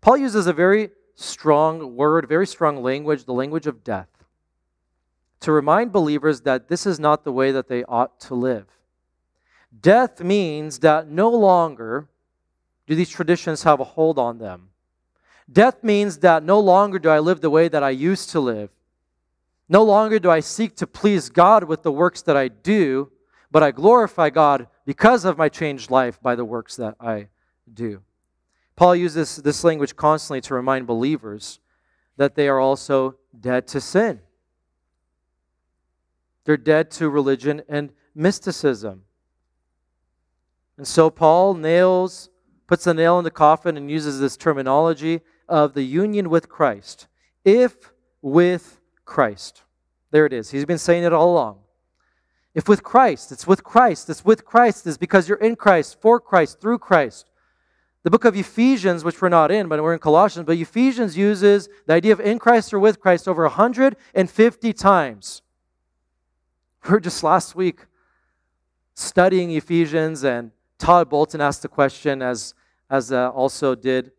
Paul 0.00 0.18
uses 0.18 0.46
a 0.46 0.52
very 0.52 0.90
strong 1.16 1.96
word, 1.96 2.28
very 2.28 2.46
strong 2.46 2.80
language, 2.80 3.24
the 3.24 3.32
language 3.32 3.66
of 3.66 3.82
death, 3.82 4.08
to 5.40 5.50
remind 5.50 5.90
believers 5.90 6.42
that 6.42 6.68
this 6.68 6.86
is 6.86 7.00
not 7.00 7.24
the 7.24 7.32
way 7.32 7.50
that 7.50 7.66
they 7.66 7.82
ought 7.84 8.20
to 8.20 8.34
live. 8.34 8.66
Death 9.80 10.22
means 10.22 10.78
that 10.78 11.08
no 11.08 11.28
longer 11.28 12.08
do 12.86 12.94
these 12.94 13.10
traditions 13.10 13.64
have 13.64 13.80
a 13.80 13.84
hold 13.84 14.18
on 14.18 14.38
them. 14.38 14.68
Death 15.50 15.82
means 15.82 16.18
that 16.18 16.42
no 16.42 16.58
longer 16.58 16.98
do 16.98 17.08
I 17.08 17.20
live 17.20 17.40
the 17.40 17.50
way 17.50 17.68
that 17.68 17.82
I 17.82 17.90
used 17.90 18.30
to 18.30 18.40
live. 18.40 18.70
No 19.68 19.82
longer 19.82 20.18
do 20.18 20.30
I 20.30 20.40
seek 20.40 20.76
to 20.76 20.86
please 20.86 21.28
God 21.28 21.64
with 21.64 21.82
the 21.82 21.92
works 21.92 22.22
that 22.22 22.36
I 22.36 22.48
do, 22.48 23.10
but 23.50 23.62
I 23.62 23.70
glorify 23.70 24.30
God 24.30 24.68
because 24.84 25.24
of 25.24 25.38
my 25.38 25.48
changed 25.48 25.90
life 25.90 26.20
by 26.20 26.34
the 26.34 26.44
works 26.44 26.76
that 26.76 26.96
I 27.00 27.28
do. 27.72 28.02
Paul 28.76 28.96
uses 28.96 29.36
this 29.36 29.64
language 29.64 29.96
constantly 29.96 30.40
to 30.42 30.54
remind 30.54 30.86
believers 30.86 31.60
that 32.16 32.34
they 32.34 32.48
are 32.48 32.60
also 32.60 33.16
dead 33.38 33.66
to 33.68 33.80
sin. 33.80 34.20
They're 36.44 36.56
dead 36.56 36.90
to 36.92 37.08
religion 37.08 37.62
and 37.68 37.92
mysticism. 38.14 39.02
And 40.76 40.86
so 40.86 41.10
Paul 41.10 41.54
nails, 41.54 42.30
puts 42.66 42.84
the 42.84 42.94
nail 42.94 43.18
in 43.18 43.24
the 43.24 43.30
coffin 43.30 43.76
and 43.76 43.90
uses 43.90 44.20
this 44.20 44.36
terminology 44.36 45.22
of 45.48 45.74
the 45.74 45.82
union 45.82 46.30
with 46.30 46.48
Christ. 46.48 47.06
If 47.44 47.92
with 48.22 48.80
Christ. 49.04 49.62
There 50.10 50.26
it 50.26 50.32
is. 50.32 50.50
He's 50.50 50.64
been 50.64 50.78
saying 50.78 51.04
it 51.04 51.12
all 51.12 51.32
along. 51.32 51.58
If 52.54 52.68
with 52.68 52.82
Christ, 52.82 53.32
it's 53.32 53.46
with 53.46 53.62
Christ, 53.62 54.08
it's 54.08 54.24
with 54.24 54.44
Christ, 54.44 54.86
it's 54.86 54.96
because 54.96 55.28
you're 55.28 55.36
in 55.38 55.56
Christ, 55.56 56.00
for 56.00 56.18
Christ, 56.18 56.58
through 56.58 56.78
Christ. 56.78 57.30
The 58.02 58.10
book 58.10 58.24
of 58.24 58.34
Ephesians, 58.34 59.04
which 59.04 59.20
we're 59.20 59.28
not 59.28 59.50
in, 59.50 59.68
but 59.68 59.82
we're 59.82 59.92
in 59.92 59.98
Colossians, 59.98 60.46
but 60.46 60.56
Ephesians 60.56 61.18
uses 61.18 61.68
the 61.86 61.92
idea 61.92 62.12
of 62.12 62.20
in 62.20 62.38
Christ 62.38 62.72
or 62.72 62.78
with 62.78 62.98
Christ 62.98 63.28
over 63.28 63.42
150 63.42 64.72
times. 64.72 65.42
We 66.88 66.94
are 66.94 67.00
just 67.00 67.22
last 67.22 67.54
week 67.54 67.80
studying 68.94 69.50
Ephesians, 69.50 70.24
and 70.24 70.52
Todd 70.78 71.10
Bolton 71.10 71.40
asked 71.40 71.62
the 71.62 71.68
question, 71.68 72.22
as, 72.22 72.54
as 72.88 73.12
uh, 73.12 73.28
also 73.30 73.74
did 73.74 74.12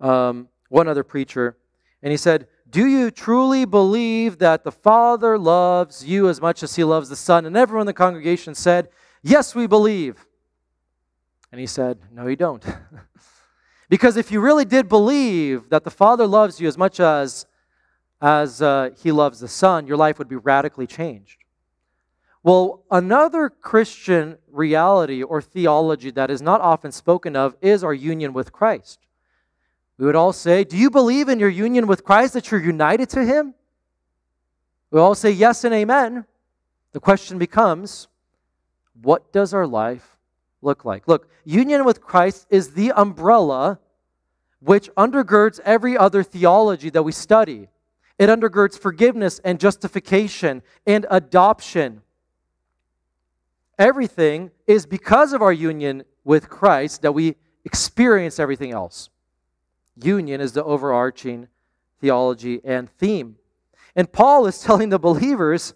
um, 0.00 0.48
one 0.68 0.88
other 0.88 1.04
preacher. 1.04 1.56
And 2.02 2.10
he 2.10 2.16
said, 2.16 2.46
Do 2.68 2.86
you 2.86 3.10
truly 3.10 3.64
believe 3.64 4.38
that 4.38 4.64
the 4.64 4.72
Father 4.72 5.38
loves 5.38 6.04
you 6.04 6.28
as 6.28 6.40
much 6.40 6.62
as 6.62 6.76
he 6.76 6.84
loves 6.84 7.08
the 7.08 7.16
Son? 7.16 7.46
And 7.46 7.56
everyone 7.56 7.82
in 7.82 7.86
the 7.86 7.92
congregation 7.92 8.54
said, 8.54 8.88
Yes, 9.22 9.54
we 9.54 9.66
believe. 9.66 10.26
And 11.50 11.60
he 11.60 11.66
said, 11.66 11.98
No, 12.12 12.26
you 12.26 12.36
don't. 12.36 12.64
because 13.88 14.16
if 14.16 14.30
you 14.30 14.40
really 14.40 14.64
did 14.64 14.88
believe 14.88 15.70
that 15.70 15.84
the 15.84 15.90
Father 15.90 16.26
loves 16.26 16.60
you 16.60 16.68
as 16.68 16.78
much 16.78 17.00
as, 17.00 17.46
as 18.20 18.62
uh, 18.62 18.90
he 19.02 19.12
loves 19.12 19.40
the 19.40 19.48
Son, 19.48 19.86
your 19.86 19.96
life 19.96 20.18
would 20.18 20.28
be 20.28 20.36
radically 20.36 20.86
changed. 20.86 21.44
Well, 22.42 22.84
another 22.90 23.50
Christian 23.50 24.38
reality 24.50 25.22
or 25.22 25.42
theology 25.42 26.10
that 26.12 26.30
is 26.30 26.40
not 26.40 26.60
often 26.60 26.92
spoken 26.92 27.34
of 27.34 27.56
is 27.60 27.82
our 27.82 27.92
union 27.92 28.32
with 28.32 28.52
Christ. 28.52 29.07
We 29.98 30.06
would 30.06 30.16
all 30.16 30.32
say, 30.32 30.64
Do 30.64 30.76
you 30.76 30.90
believe 30.90 31.28
in 31.28 31.40
your 31.40 31.48
union 31.48 31.86
with 31.86 32.04
Christ 32.04 32.32
that 32.34 32.50
you're 32.50 32.62
united 32.62 33.10
to 33.10 33.24
Him? 33.24 33.54
We 34.90 35.00
all 35.00 35.14
say 35.14 35.30
yes 35.30 35.64
and 35.64 35.74
amen. 35.74 36.24
The 36.92 37.00
question 37.00 37.38
becomes, 37.38 38.08
what 39.02 39.32
does 39.32 39.52
our 39.52 39.66
life 39.66 40.18
look 40.62 40.84
like? 40.84 41.06
Look, 41.06 41.28
union 41.44 41.84
with 41.84 42.00
Christ 42.00 42.46
is 42.48 42.72
the 42.72 42.92
umbrella 42.92 43.78
which 44.60 44.90
undergirds 44.94 45.60
every 45.64 45.96
other 45.96 46.22
theology 46.22 46.90
that 46.90 47.02
we 47.02 47.12
study. 47.12 47.68
It 48.18 48.28
undergirds 48.28 48.78
forgiveness 48.78 49.40
and 49.44 49.60
justification 49.60 50.62
and 50.86 51.06
adoption. 51.10 52.02
Everything 53.78 54.50
is 54.66 54.86
because 54.86 55.32
of 55.32 55.42
our 55.42 55.52
union 55.52 56.02
with 56.24 56.48
Christ 56.48 57.02
that 57.02 57.12
we 57.12 57.36
experience 57.64 58.40
everything 58.40 58.72
else. 58.72 59.10
Union 60.02 60.40
is 60.40 60.52
the 60.52 60.64
overarching 60.64 61.48
theology 62.00 62.60
and 62.64 62.90
theme. 62.90 63.36
And 63.96 64.10
Paul 64.12 64.46
is 64.46 64.60
telling 64.62 64.88
the 64.88 64.98
believers 64.98 65.74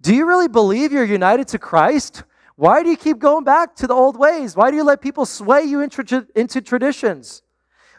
Do 0.00 0.14
you 0.14 0.26
really 0.26 0.48
believe 0.48 0.92
you're 0.92 1.04
united 1.04 1.48
to 1.48 1.58
Christ? 1.58 2.22
Why 2.56 2.82
do 2.82 2.88
you 2.88 2.96
keep 2.96 3.18
going 3.18 3.44
back 3.44 3.76
to 3.76 3.86
the 3.86 3.94
old 3.94 4.18
ways? 4.18 4.56
Why 4.56 4.70
do 4.70 4.76
you 4.76 4.84
let 4.84 5.02
people 5.02 5.26
sway 5.26 5.62
you 5.62 5.82
into, 5.82 6.62
traditions? 6.62 7.42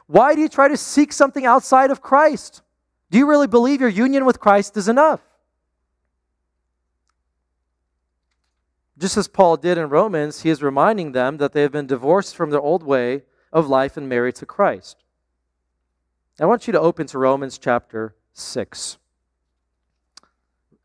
Why 0.07 0.34
do 0.34 0.41
you 0.41 0.49
try 0.49 0.68
to 0.68 0.78
seek 0.78 1.13
something 1.13 1.45
outside 1.45 1.91
of 1.91 2.01
Christ? 2.01 2.63
Do 3.11 3.20
you 3.20 3.28
really 3.28 3.47
believe 3.47 3.82
your 3.82 3.89
union 3.89 4.26
with 4.26 4.39
Christ 4.39 4.76
is 4.76 4.88
enough? 4.88 5.22
Just 8.97 9.15
as 9.15 9.28
Paul 9.28 9.57
did 9.57 9.78
in 9.78 9.89
Romans, 9.89 10.41
he 10.41 10.49
is 10.49 10.63
reminding 10.63 11.11
them 11.11 11.38
that 11.38 11.53
they 11.53 11.61
have 11.61 11.72
been 11.72 11.86
divorced 11.86 12.36
from 12.36 12.49
their 12.49 12.59
old 12.59 12.82
way 12.82 13.24
of 13.53 13.68
life 13.68 13.95
and 13.95 14.09
married 14.09 14.36
to 14.36 14.45
Christ. 14.47 15.03
I 16.39 16.45
want 16.45 16.67
you 16.67 16.73
to 16.73 16.79
open 16.79 17.07
to 17.07 17.17
Romans 17.17 17.57
chapter 17.57 18.13
6. 18.33 18.97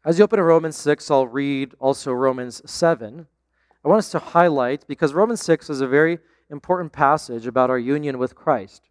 As 0.03 0.19
you 0.19 0.25
open 0.25 0.39
to 0.39 0.43
Romans 0.43 0.77
6, 0.77 1.11
I'll 1.11 1.27
read 1.27 1.75
also 1.79 2.11
Romans 2.11 2.63
7. 2.65 3.27
I 3.85 3.89
want 3.89 3.99
us 3.99 4.11
to 4.13 4.19
highlight, 4.19 4.87
because 4.87 5.13
Romans 5.13 5.43
6 5.43 5.69
is 5.69 5.83
a 5.83 5.87
very 5.87 6.21
important 6.51 6.93
passage 6.93 7.47
about 7.47 7.69
our 7.69 7.79
union 7.79 8.17
with 8.19 8.35
Christ. 8.35 8.89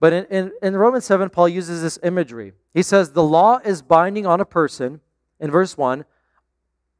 But 0.00 0.14
in, 0.14 0.24
in, 0.26 0.52
in, 0.62 0.76
Romans 0.76 1.04
7, 1.04 1.28
Paul 1.28 1.50
uses 1.50 1.82
this 1.82 1.98
imagery. 2.02 2.52
He 2.72 2.82
says, 2.82 3.12
The 3.12 3.22
law 3.22 3.58
is 3.62 3.82
binding 3.82 4.24
on 4.24 4.40
a 4.40 4.46
person, 4.46 5.00
in 5.38 5.50
verse 5.50 5.76
1, 5.76 6.06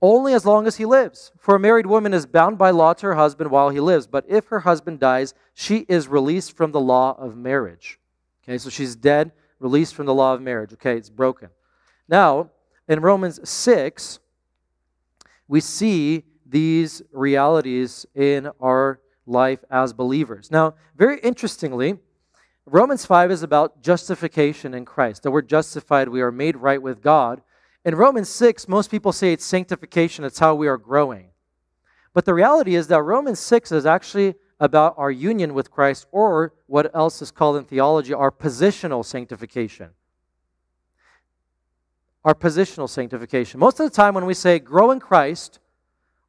only 0.02 0.34
as 0.34 0.44
long 0.44 0.66
as 0.66 0.76
he 0.76 0.84
lives. 0.84 1.32
For 1.38 1.54
a 1.54 1.60
married 1.60 1.86
woman 1.86 2.12
is 2.12 2.26
bound 2.26 2.58
by 2.58 2.70
law 2.70 2.92
to 2.94 3.06
her 3.06 3.14
husband 3.14 3.50
while 3.50 3.70
he 3.70 3.80
lives, 3.80 4.06
but 4.06 4.24
if 4.28 4.46
her 4.48 4.60
husband 4.60 5.00
dies, 5.00 5.34
she 5.54 5.86
is 5.88 6.08
released 6.08 6.56
from 6.56 6.72
the 6.72 6.80
law 6.80 7.16
of 7.18 7.36
marriage. 7.36 7.98
Okay, 8.44 8.58
so 8.58 8.70
she's 8.70 8.94
dead, 8.94 9.32
released 9.58 9.94
from 9.94 10.06
the 10.06 10.14
law 10.14 10.34
of 10.34 10.40
marriage. 10.40 10.72
Okay, 10.74 10.96
it's 10.96 11.10
broken. 11.10 11.48
Now, 12.08 12.50
in 12.88 13.00
Romans 13.00 13.40
6, 13.48 14.20
we 15.48 15.60
see 15.60 16.24
these 16.44 17.02
realities 17.12 18.06
in 18.14 18.50
our 18.60 19.00
life 19.26 19.64
as 19.70 19.92
believers. 19.92 20.50
Now, 20.50 20.74
very 20.96 21.18
interestingly, 21.20 21.98
Romans 22.64 23.06
5 23.06 23.30
is 23.30 23.42
about 23.42 23.82
justification 23.82 24.74
in 24.74 24.84
Christ. 24.84 25.22
That 25.22 25.30
we're 25.30 25.42
justified, 25.42 26.08
we 26.08 26.20
are 26.20 26.32
made 26.32 26.56
right 26.56 26.80
with 26.80 27.02
God. 27.02 27.42
In 27.86 27.94
Romans 27.94 28.28
6, 28.28 28.66
most 28.66 28.90
people 28.90 29.12
say 29.12 29.32
it's 29.32 29.44
sanctification, 29.44 30.24
it's 30.24 30.40
how 30.40 30.56
we 30.56 30.66
are 30.66 30.76
growing. 30.76 31.28
But 32.14 32.24
the 32.24 32.34
reality 32.34 32.74
is 32.74 32.88
that 32.88 33.00
Romans 33.00 33.38
6 33.38 33.70
is 33.70 33.86
actually 33.86 34.34
about 34.58 34.94
our 34.96 35.12
union 35.12 35.54
with 35.54 35.70
Christ, 35.70 36.08
or 36.10 36.52
what 36.66 36.92
else 36.96 37.22
is 37.22 37.30
called 37.30 37.56
in 37.58 37.64
theology, 37.64 38.12
our 38.12 38.32
positional 38.32 39.04
sanctification. 39.04 39.90
Our 42.24 42.34
positional 42.34 42.88
sanctification. 42.88 43.60
Most 43.60 43.78
of 43.78 43.88
the 43.88 43.94
time, 43.94 44.14
when 44.14 44.26
we 44.26 44.34
say 44.34 44.58
grow 44.58 44.90
in 44.90 44.98
Christ, 44.98 45.60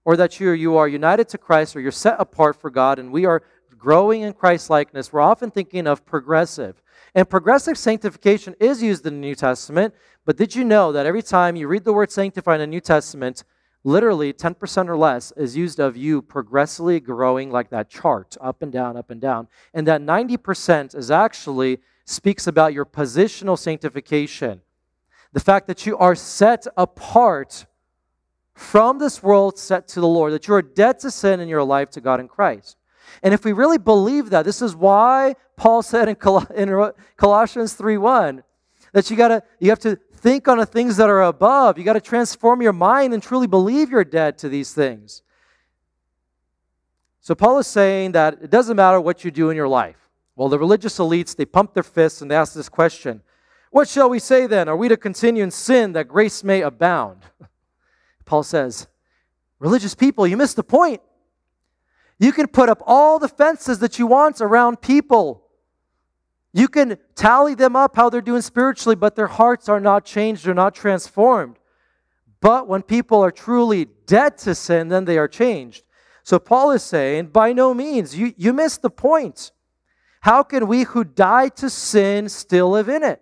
or 0.05 0.15
that 0.15 0.39
you, 0.39 0.51
you 0.51 0.77
are 0.77 0.87
united 0.87 1.27
to 1.29 1.39
Christ, 1.39 1.75
or 1.75 1.79
you're 1.79 1.91
set 1.91 2.17
apart 2.19 2.61
for 2.61 2.69
God, 2.69 2.99
and 2.99 3.11
we 3.11 3.25
are 3.25 3.41
growing 3.79 4.21
in 4.21 4.33
Christ 4.33 4.69
likeness, 4.69 5.11
we're 5.11 5.21
often 5.21 5.49
thinking 5.49 5.87
of 5.87 6.05
progressive. 6.05 6.83
And 7.15 7.29
progressive 7.29 7.77
sanctification 7.77 8.55
is 8.59 8.83
used 8.83 9.05
in 9.05 9.15
the 9.15 9.19
New 9.19 9.35
Testament, 9.35 9.93
but 10.25 10.37
did 10.37 10.55
you 10.55 10.63
know 10.63 10.91
that 10.91 11.05
every 11.05 11.23
time 11.23 11.55
you 11.55 11.67
read 11.67 11.83
the 11.83 11.93
word 11.93 12.11
sanctify 12.11 12.55
in 12.55 12.61
the 12.61 12.67
New 12.67 12.81
Testament, 12.81 13.43
literally 13.83 14.33
10% 14.33 14.89
or 14.89 14.97
less 14.97 15.31
is 15.37 15.55
used 15.55 15.79
of 15.79 15.95
you 15.95 16.21
progressively 16.21 16.99
growing 16.99 17.49
like 17.49 17.69
that 17.69 17.89
chart, 17.89 18.35
up 18.41 18.61
and 18.61 18.71
down, 18.71 18.97
up 18.97 19.09
and 19.09 19.21
down. 19.21 19.47
And 19.73 19.87
that 19.87 20.01
90% 20.01 20.95
is 20.95 21.09
actually 21.09 21.79
speaks 22.05 22.47
about 22.47 22.73
your 22.73 22.85
positional 22.85 23.57
sanctification. 23.57 24.61
The 25.33 25.39
fact 25.39 25.67
that 25.67 25.85
you 25.85 25.97
are 25.97 26.15
set 26.15 26.67
apart 26.75 27.65
from 28.53 28.97
this 28.97 29.21
world, 29.21 29.57
set 29.59 29.87
to 29.89 30.01
the 30.01 30.07
Lord, 30.07 30.33
that 30.33 30.47
you 30.47 30.53
are 30.55 30.61
dead 30.61 30.99
to 30.99 31.11
sin 31.11 31.39
in 31.39 31.47
your 31.47 31.63
life 31.63 31.89
to 31.91 32.01
God 32.01 32.19
in 32.19 32.27
Christ. 32.27 32.75
And 33.23 33.33
if 33.33 33.45
we 33.45 33.53
really 33.53 33.77
believe 33.77 34.29
that, 34.29 34.45
this 34.45 34.61
is 34.61 34.75
why 34.75 35.35
Paul 35.55 35.81
said 35.81 36.09
in, 36.09 36.15
Col- 36.15 36.45
in 36.55 36.91
Colossians 37.15 37.75
3:1 37.75 38.43
that 38.93 39.09
you 39.09 39.17
gotta 39.17 39.43
you 39.59 39.69
have 39.69 39.79
to 39.79 39.97
think 40.17 40.47
on 40.47 40.57
the 40.57 40.65
things 40.65 40.97
that 40.97 41.09
are 41.09 41.23
above. 41.23 41.77
You 41.77 41.83
got 41.83 41.93
to 41.93 42.01
transform 42.01 42.61
your 42.61 42.73
mind 42.73 43.13
and 43.13 43.21
truly 43.21 43.47
believe 43.47 43.89
you're 43.89 44.03
dead 44.03 44.37
to 44.39 44.49
these 44.49 44.73
things. 44.73 45.21
So 47.21 47.35
Paul 47.35 47.59
is 47.59 47.67
saying 47.67 48.13
that 48.13 48.39
it 48.41 48.49
doesn't 48.49 48.75
matter 48.75 48.99
what 48.99 49.23
you 49.23 49.31
do 49.31 49.49
in 49.49 49.57
your 49.57 49.67
life. 49.67 50.09
Well, 50.35 50.49
the 50.49 50.59
religious 50.59 50.97
elites, 50.99 51.35
they 51.35 51.45
pump 51.45 51.73
their 51.73 51.83
fists 51.83 52.21
and 52.21 52.29
they 52.31 52.35
ask 52.35 52.53
this 52.53 52.69
question 52.69 53.21
What 53.71 53.87
shall 53.87 54.09
we 54.09 54.19
say 54.19 54.47
then? 54.47 54.69
Are 54.69 54.77
we 54.77 54.87
to 54.87 54.97
continue 54.97 55.43
in 55.43 55.51
sin 55.51 55.93
that 55.93 56.07
grace 56.07 56.43
may 56.43 56.61
abound? 56.61 57.23
Paul 58.25 58.43
says, 58.43 58.87
Religious 59.59 59.95
people, 59.95 60.27
you 60.27 60.37
missed 60.37 60.55
the 60.55 60.63
point. 60.63 61.01
You 62.19 62.31
can 62.31 62.47
put 62.47 62.69
up 62.69 62.81
all 62.85 63.19
the 63.19 63.27
fences 63.27 63.79
that 63.79 63.99
you 63.99 64.07
want 64.07 64.41
around 64.41 64.81
people. 64.81 65.43
You 66.53 66.67
can 66.67 66.97
tally 67.15 67.53
them 67.53 67.75
up 67.75 67.95
how 67.95 68.09
they're 68.09 68.21
doing 68.21 68.41
spiritually, 68.41 68.95
but 68.95 69.15
their 69.15 69.27
hearts 69.27 69.69
are 69.69 69.79
not 69.79 70.05
changed, 70.05 70.45
they're 70.45 70.55
not 70.55 70.73
transformed. 70.73 71.57
But 72.41 72.67
when 72.67 72.81
people 72.81 73.21
are 73.21 73.31
truly 73.31 73.87
dead 74.05 74.37
to 74.39 74.55
sin, 74.55 74.87
then 74.87 75.05
they 75.05 75.17
are 75.17 75.27
changed. 75.27 75.83
So 76.23 76.39
Paul 76.39 76.71
is 76.71 76.83
saying, 76.83 77.27
by 77.27 77.53
no 77.53 77.73
means, 77.73 78.17
you, 78.17 78.33
you 78.37 78.53
missed 78.53 78.81
the 78.81 78.89
point. 78.89 79.51
How 80.21 80.43
can 80.43 80.67
we 80.67 80.83
who 80.83 81.03
died 81.03 81.55
to 81.57 81.69
sin 81.69 82.27
still 82.29 82.71
live 82.71 82.89
in 82.89 83.03
it? 83.03 83.21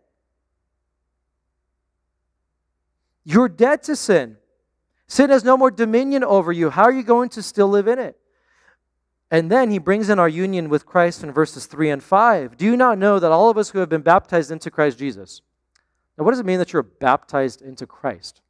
You're 3.26 3.50
dead 3.50 3.84
to 3.84 3.96
sin. 3.96 4.38
Sin 5.08 5.30
has 5.30 5.44
no 5.44 5.58
more 5.58 5.72
dominion 5.72 6.24
over 6.24 6.52
you. 6.52 6.70
How 6.70 6.84
are 6.84 6.92
you 6.92 7.04
going 7.04 7.30
to 7.30 7.44
still 7.44 7.68
live 7.68 7.88
in 7.88 8.00
it? 8.00 8.18
And 9.32 9.52
then 9.52 9.72
he 9.72 9.80
brings 9.80 10.10
in 10.10 10.20
our 10.20 10.30
union 10.30 10.70
with 10.70 10.86
Christ 10.86 11.24
in 11.24 11.32
verses 11.32 11.66
3 11.66 11.90
and 11.90 12.04
5. 12.04 12.58
Do 12.58 12.66
you 12.66 12.78
not 12.78 12.98
know 12.98 13.20
that 13.20 13.32
all 13.32 13.50
of 13.50 13.58
us 13.58 13.72
who 13.72 13.80
have 13.80 13.90
been 13.90 14.02
baptized 14.02 14.52
into 14.52 14.70
Christ 14.70 15.00
Jesus? 15.00 15.42
Now, 16.18 16.24
what 16.24 16.32
does 16.32 16.40
it 16.40 16.46
mean 16.46 16.60
that 16.60 16.74
you're 16.74 16.84
baptized 16.84 17.62
into 17.62 17.88
Christ? 17.88 18.42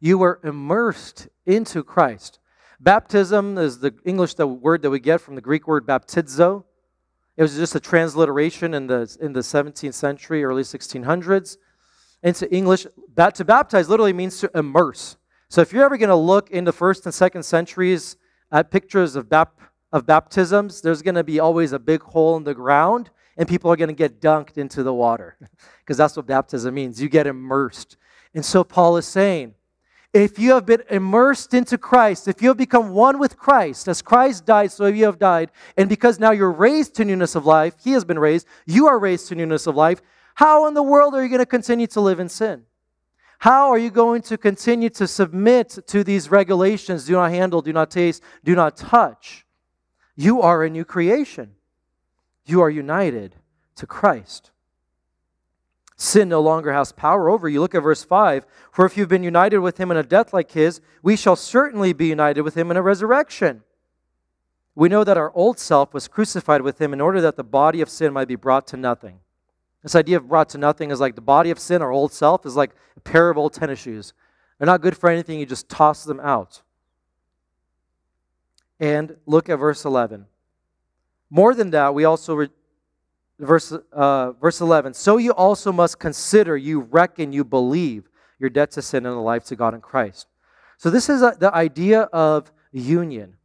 You 0.00 0.18
were 0.18 0.40
immersed 0.44 1.28
into 1.44 1.82
Christ. 1.82 2.38
Baptism 2.80 3.58
is 3.58 3.80
the 3.80 3.94
English 4.04 4.34
the 4.34 4.46
word 4.46 4.82
that 4.82 4.90
we 4.90 5.00
get 5.00 5.20
from 5.20 5.34
the 5.34 5.40
Greek 5.40 5.66
word 5.66 5.86
baptizo. 5.86 6.64
It 7.36 7.42
was 7.42 7.56
just 7.56 7.74
a 7.74 7.80
transliteration 7.80 8.72
in 8.72 8.86
the, 8.86 9.16
in 9.20 9.32
the 9.32 9.40
17th 9.40 9.94
century, 9.94 10.44
early 10.44 10.62
1600s. 10.62 11.56
Into 12.22 12.52
English, 12.54 12.86
to 13.34 13.44
baptize 13.44 13.88
literally 13.88 14.12
means 14.12 14.38
to 14.40 14.50
immerse. 14.54 15.16
So 15.48 15.60
if 15.60 15.72
you're 15.72 15.84
ever 15.84 15.98
going 15.98 16.08
to 16.08 16.16
look 16.16 16.50
in 16.50 16.64
the 16.64 16.72
first 16.72 17.04
and 17.04 17.14
second 17.14 17.44
centuries 17.44 18.16
at 18.50 18.70
pictures 18.70 19.16
of, 19.16 19.28
bap- 19.28 19.60
of 19.92 20.06
baptisms, 20.06 20.80
there's 20.80 21.02
going 21.02 21.14
to 21.14 21.24
be 21.24 21.40
always 21.40 21.72
a 21.72 21.78
big 21.78 22.02
hole 22.02 22.36
in 22.36 22.44
the 22.44 22.54
ground, 22.54 23.10
and 23.36 23.48
people 23.48 23.70
are 23.70 23.76
going 23.76 23.88
to 23.88 23.94
get 23.94 24.20
dunked 24.20 24.56
into 24.56 24.82
the 24.82 24.94
water 24.94 25.36
because 25.80 25.96
that's 25.96 26.16
what 26.16 26.26
baptism 26.26 26.74
means. 26.74 27.00
You 27.00 27.08
get 27.08 27.26
immersed. 27.26 27.96
And 28.34 28.44
so 28.44 28.64
Paul 28.64 28.96
is 28.96 29.06
saying, 29.06 29.54
if 30.12 30.38
you 30.38 30.52
have 30.52 30.64
been 30.64 30.82
immersed 30.88 31.52
into 31.52 31.76
Christ, 31.76 32.26
if 32.26 32.40
you 32.40 32.48
have 32.48 32.56
become 32.56 32.90
one 32.90 33.18
with 33.18 33.36
Christ, 33.36 33.86
as 33.88 34.00
Christ 34.00 34.46
died, 34.46 34.72
so 34.72 34.86
you 34.86 35.04
have 35.04 35.18
died, 35.18 35.50
and 35.76 35.88
because 35.88 36.18
now 36.18 36.30
you're 36.30 36.52
raised 36.52 36.94
to 36.94 37.04
newness 37.04 37.34
of 37.34 37.44
life, 37.44 37.74
He 37.82 37.92
has 37.92 38.04
been 38.04 38.18
raised, 38.18 38.46
you 38.64 38.86
are 38.86 38.98
raised 38.98 39.28
to 39.28 39.34
newness 39.34 39.66
of 39.66 39.76
life, 39.76 40.00
how 40.36 40.66
in 40.68 40.74
the 40.74 40.82
world 40.82 41.14
are 41.14 41.22
you 41.22 41.28
going 41.28 41.40
to 41.40 41.46
continue 41.46 41.86
to 41.88 42.00
live 42.00 42.20
in 42.20 42.28
sin? 42.28 42.64
How 43.38 43.70
are 43.70 43.78
you 43.78 43.90
going 43.90 44.22
to 44.22 44.38
continue 44.38 44.88
to 44.90 45.06
submit 45.06 45.78
to 45.88 46.02
these 46.02 46.30
regulations? 46.30 47.06
Do 47.06 47.12
not 47.12 47.30
handle, 47.30 47.62
do 47.62 47.72
not 47.72 47.90
taste, 47.90 48.22
do 48.44 48.54
not 48.54 48.76
touch. 48.76 49.46
You 50.16 50.40
are 50.40 50.64
a 50.64 50.70
new 50.70 50.84
creation. 50.84 51.54
You 52.46 52.62
are 52.62 52.70
united 52.70 53.36
to 53.76 53.86
Christ. 53.86 54.50
Sin 55.96 56.28
no 56.28 56.40
longer 56.40 56.72
has 56.72 56.92
power 56.92 57.28
over 57.28 57.48
you. 57.48 57.60
Look 57.60 57.74
at 57.74 57.82
verse 57.82 58.04
5. 58.04 58.46
For 58.70 58.84
if 58.84 58.96
you've 58.96 59.08
been 59.08 59.22
united 59.22 59.58
with 59.58 59.78
him 59.78 59.90
in 59.90 59.96
a 59.96 60.02
death 60.02 60.32
like 60.32 60.50
his, 60.52 60.80
we 61.02 61.16
shall 61.16 61.36
certainly 61.36 61.92
be 61.92 62.06
united 62.06 62.42
with 62.42 62.56
him 62.56 62.70
in 62.70 62.76
a 62.76 62.82
resurrection. 62.82 63.62
we 64.74 64.90
know 64.90 65.04
that 65.04 65.16
our 65.16 65.32
old 65.34 65.58
self 65.58 65.94
was 65.94 66.06
crucified 66.06 66.60
with 66.60 66.80
him 66.80 66.92
in 66.92 67.00
order 67.00 67.20
that 67.22 67.36
the 67.36 67.44
body 67.44 67.80
of 67.80 67.88
sin 67.88 68.12
might 68.12 68.28
be 68.28 68.36
brought 68.36 68.66
to 68.66 68.76
nothing. 68.76 69.20
This 69.86 69.94
idea 69.94 70.16
of 70.16 70.26
brought 70.26 70.48
to 70.48 70.58
nothing 70.58 70.90
is 70.90 70.98
like 70.98 71.14
the 71.14 71.20
body 71.20 71.52
of 71.52 71.60
sin, 71.60 71.80
our 71.80 71.92
old 71.92 72.12
self, 72.12 72.44
is 72.44 72.56
like 72.56 72.72
a 72.96 73.00
pair 73.00 73.30
of 73.30 73.38
old 73.38 73.52
tennis 73.52 73.78
shoes. 73.78 74.14
They're 74.58 74.66
not 74.66 74.80
good 74.80 74.96
for 74.96 75.08
anything, 75.08 75.38
you 75.38 75.46
just 75.46 75.68
toss 75.68 76.02
them 76.02 76.18
out. 76.18 76.62
And 78.80 79.16
look 79.26 79.48
at 79.48 79.60
verse 79.60 79.84
11. 79.84 80.26
More 81.30 81.54
than 81.54 81.70
that, 81.70 81.94
we 81.94 82.04
also, 82.04 82.34
re- 82.34 82.48
verse, 83.38 83.72
uh, 83.92 84.32
verse 84.32 84.60
11, 84.60 84.92
so 84.94 85.18
you 85.18 85.30
also 85.30 85.70
must 85.70 86.00
consider, 86.00 86.56
you 86.56 86.80
reckon, 86.80 87.32
you 87.32 87.44
believe 87.44 88.08
your 88.40 88.50
debt 88.50 88.72
to 88.72 88.82
sin 88.82 89.06
and 89.06 89.14
the 89.14 89.20
life 89.20 89.44
to 89.44 89.54
God 89.54 89.72
in 89.72 89.80
Christ. 89.80 90.26
So 90.78 90.90
this 90.90 91.08
is 91.08 91.22
a, 91.22 91.36
the 91.38 91.54
idea 91.54 92.00
of 92.12 92.50
union. 92.72 93.36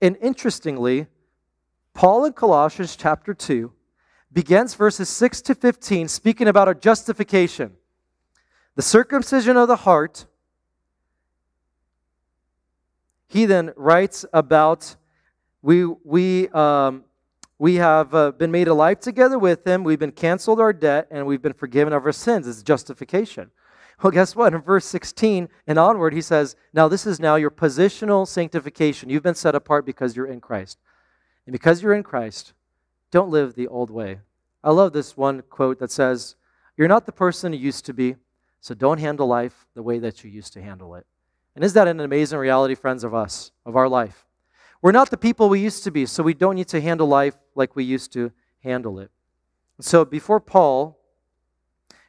And 0.00 0.16
interestingly, 0.22 1.08
Paul 1.92 2.24
in 2.26 2.34
Colossians 2.34 2.94
chapter 2.94 3.34
2 3.34 3.72
begins 4.32 4.74
verses 4.74 5.08
6 5.08 5.42
to 5.42 5.54
15 5.54 6.08
speaking 6.08 6.48
about 6.48 6.68
our 6.68 6.74
justification. 6.74 7.72
The 8.74 8.82
circumcision 8.82 9.56
of 9.56 9.68
the 9.68 9.76
heart. 9.76 10.26
He 13.28 13.44
then 13.44 13.72
writes 13.76 14.24
about 14.32 14.96
we, 15.62 15.84
we, 15.84 16.48
um, 16.48 17.04
we 17.58 17.76
have 17.76 18.14
uh, 18.14 18.32
been 18.32 18.50
made 18.50 18.66
alive 18.66 18.98
together 18.98 19.38
with 19.38 19.64
him, 19.66 19.84
we've 19.84 19.98
been 19.98 20.10
canceled 20.10 20.58
our 20.58 20.72
debt, 20.72 21.06
and 21.10 21.26
we've 21.26 21.40
been 21.40 21.52
forgiven 21.52 21.92
of 21.92 22.04
our 22.04 22.12
sins. 22.12 22.48
It's 22.48 22.62
justification. 22.62 23.52
Well, 24.02 24.10
guess 24.10 24.34
what? 24.34 24.52
In 24.52 24.60
verse 24.60 24.84
16 24.86 25.48
and 25.68 25.78
onward, 25.78 26.12
he 26.12 26.20
says, 26.20 26.56
Now 26.72 26.88
this 26.88 27.06
is 27.06 27.20
now 27.20 27.36
your 27.36 27.52
positional 27.52 28.26
sanctification. 28.26 29.10
You've 29.10 29.22
been 29.22 29.36
set 29.36 29.54
apart 29.54 29.86
because 29.86 30.16
you're 30.16 30.26
in 30.26 30.40
Christ. 30.40 30.78
And 31.46 31.52
because 31.52 31.82
you're 31.82 31.94
in 31.94 32.02
Christ, 32.02 32.52
don't 33.12 33.30
live 33.30 33.54
the 33.54 33.68
old 33.68 33.90
way. 33.90 34.18
I 34.64 34.72
love 34.72 34.92
this 34.92 35.16
one 35.16 35.42
quote 35.42 35.78
that 35.78 35.92
says, 35.92 36.34
You're 36.76 36.88
not 36.88 37.06
the 37.06 37.12
person 37.12 37.52
you 37.52 37.58
used 37.58 37.84
to 37.86 37.92
be, 37.92 38.16
so 38.60 38.74
don't 38.74 38.98
handle 38.98 39.28
life 39.28 39.66
the 39.74 39.82
way 39.82 40.00
that 40.00 40.24
you 40.24 40.30
used 40.30 40.52
to 40.54 40.62
handle 40.62 40.96
it. 40.96 41.06
And 41.54 41.64
is 41.64 41.74
that 41.74 41.86
an 41.86 42.00
amazing 42.00 42.38
reality, 42.38 42.74
friends, 42.74 43.04
of 43.04 43.14
us, 43.14 43.52
of 43.66 43.76
our 43.76 43.88
life? 43.88 44.26
We're 44.80 44.92
not 44.92 45.10
the 45.10 45.16
people 45.16 45.48
we 45.48 45.60
used 45.60 45.84
to 45.84 45.90
be, 45.90 46.06
so 46.06 46.22
we 46.22 46.34
don't 46.34 46.56
need 46.56 46.68
to 46.68 46.80
handle 46.80 47.06
life 47.06 47.36
like 47.54 47.76
we 47.76 47.84
used 47.84 48.12
to 48.14 48.32
handle 48.64 48.98
it. 48.98 49.10
So 49.80 50.04
before 50.04 50.40
Paul 50.40 50.98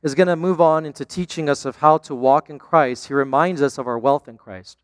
is 0.02 0.16
going 0.16 0.28
to 0.28 0.36
move 0.36 0.62
on 0.62 0.86
into 0.86 1.06
teaching 1.06 1.50
us 1.50 1.66
of 1.66 1.78
how 1.78 1.98
to 2.00 2.16
walk 2.16 2.50
in 2.50 2.60
Christ, 2.60 3.08
he 3.08 3.14
reminds 3.14 3.62
us 3.62 3.78
of 3.78 3.88
our 3.88 4.00
wealth 4.00 4.28
in 4.28 4.38
Christ. 4.38 4.82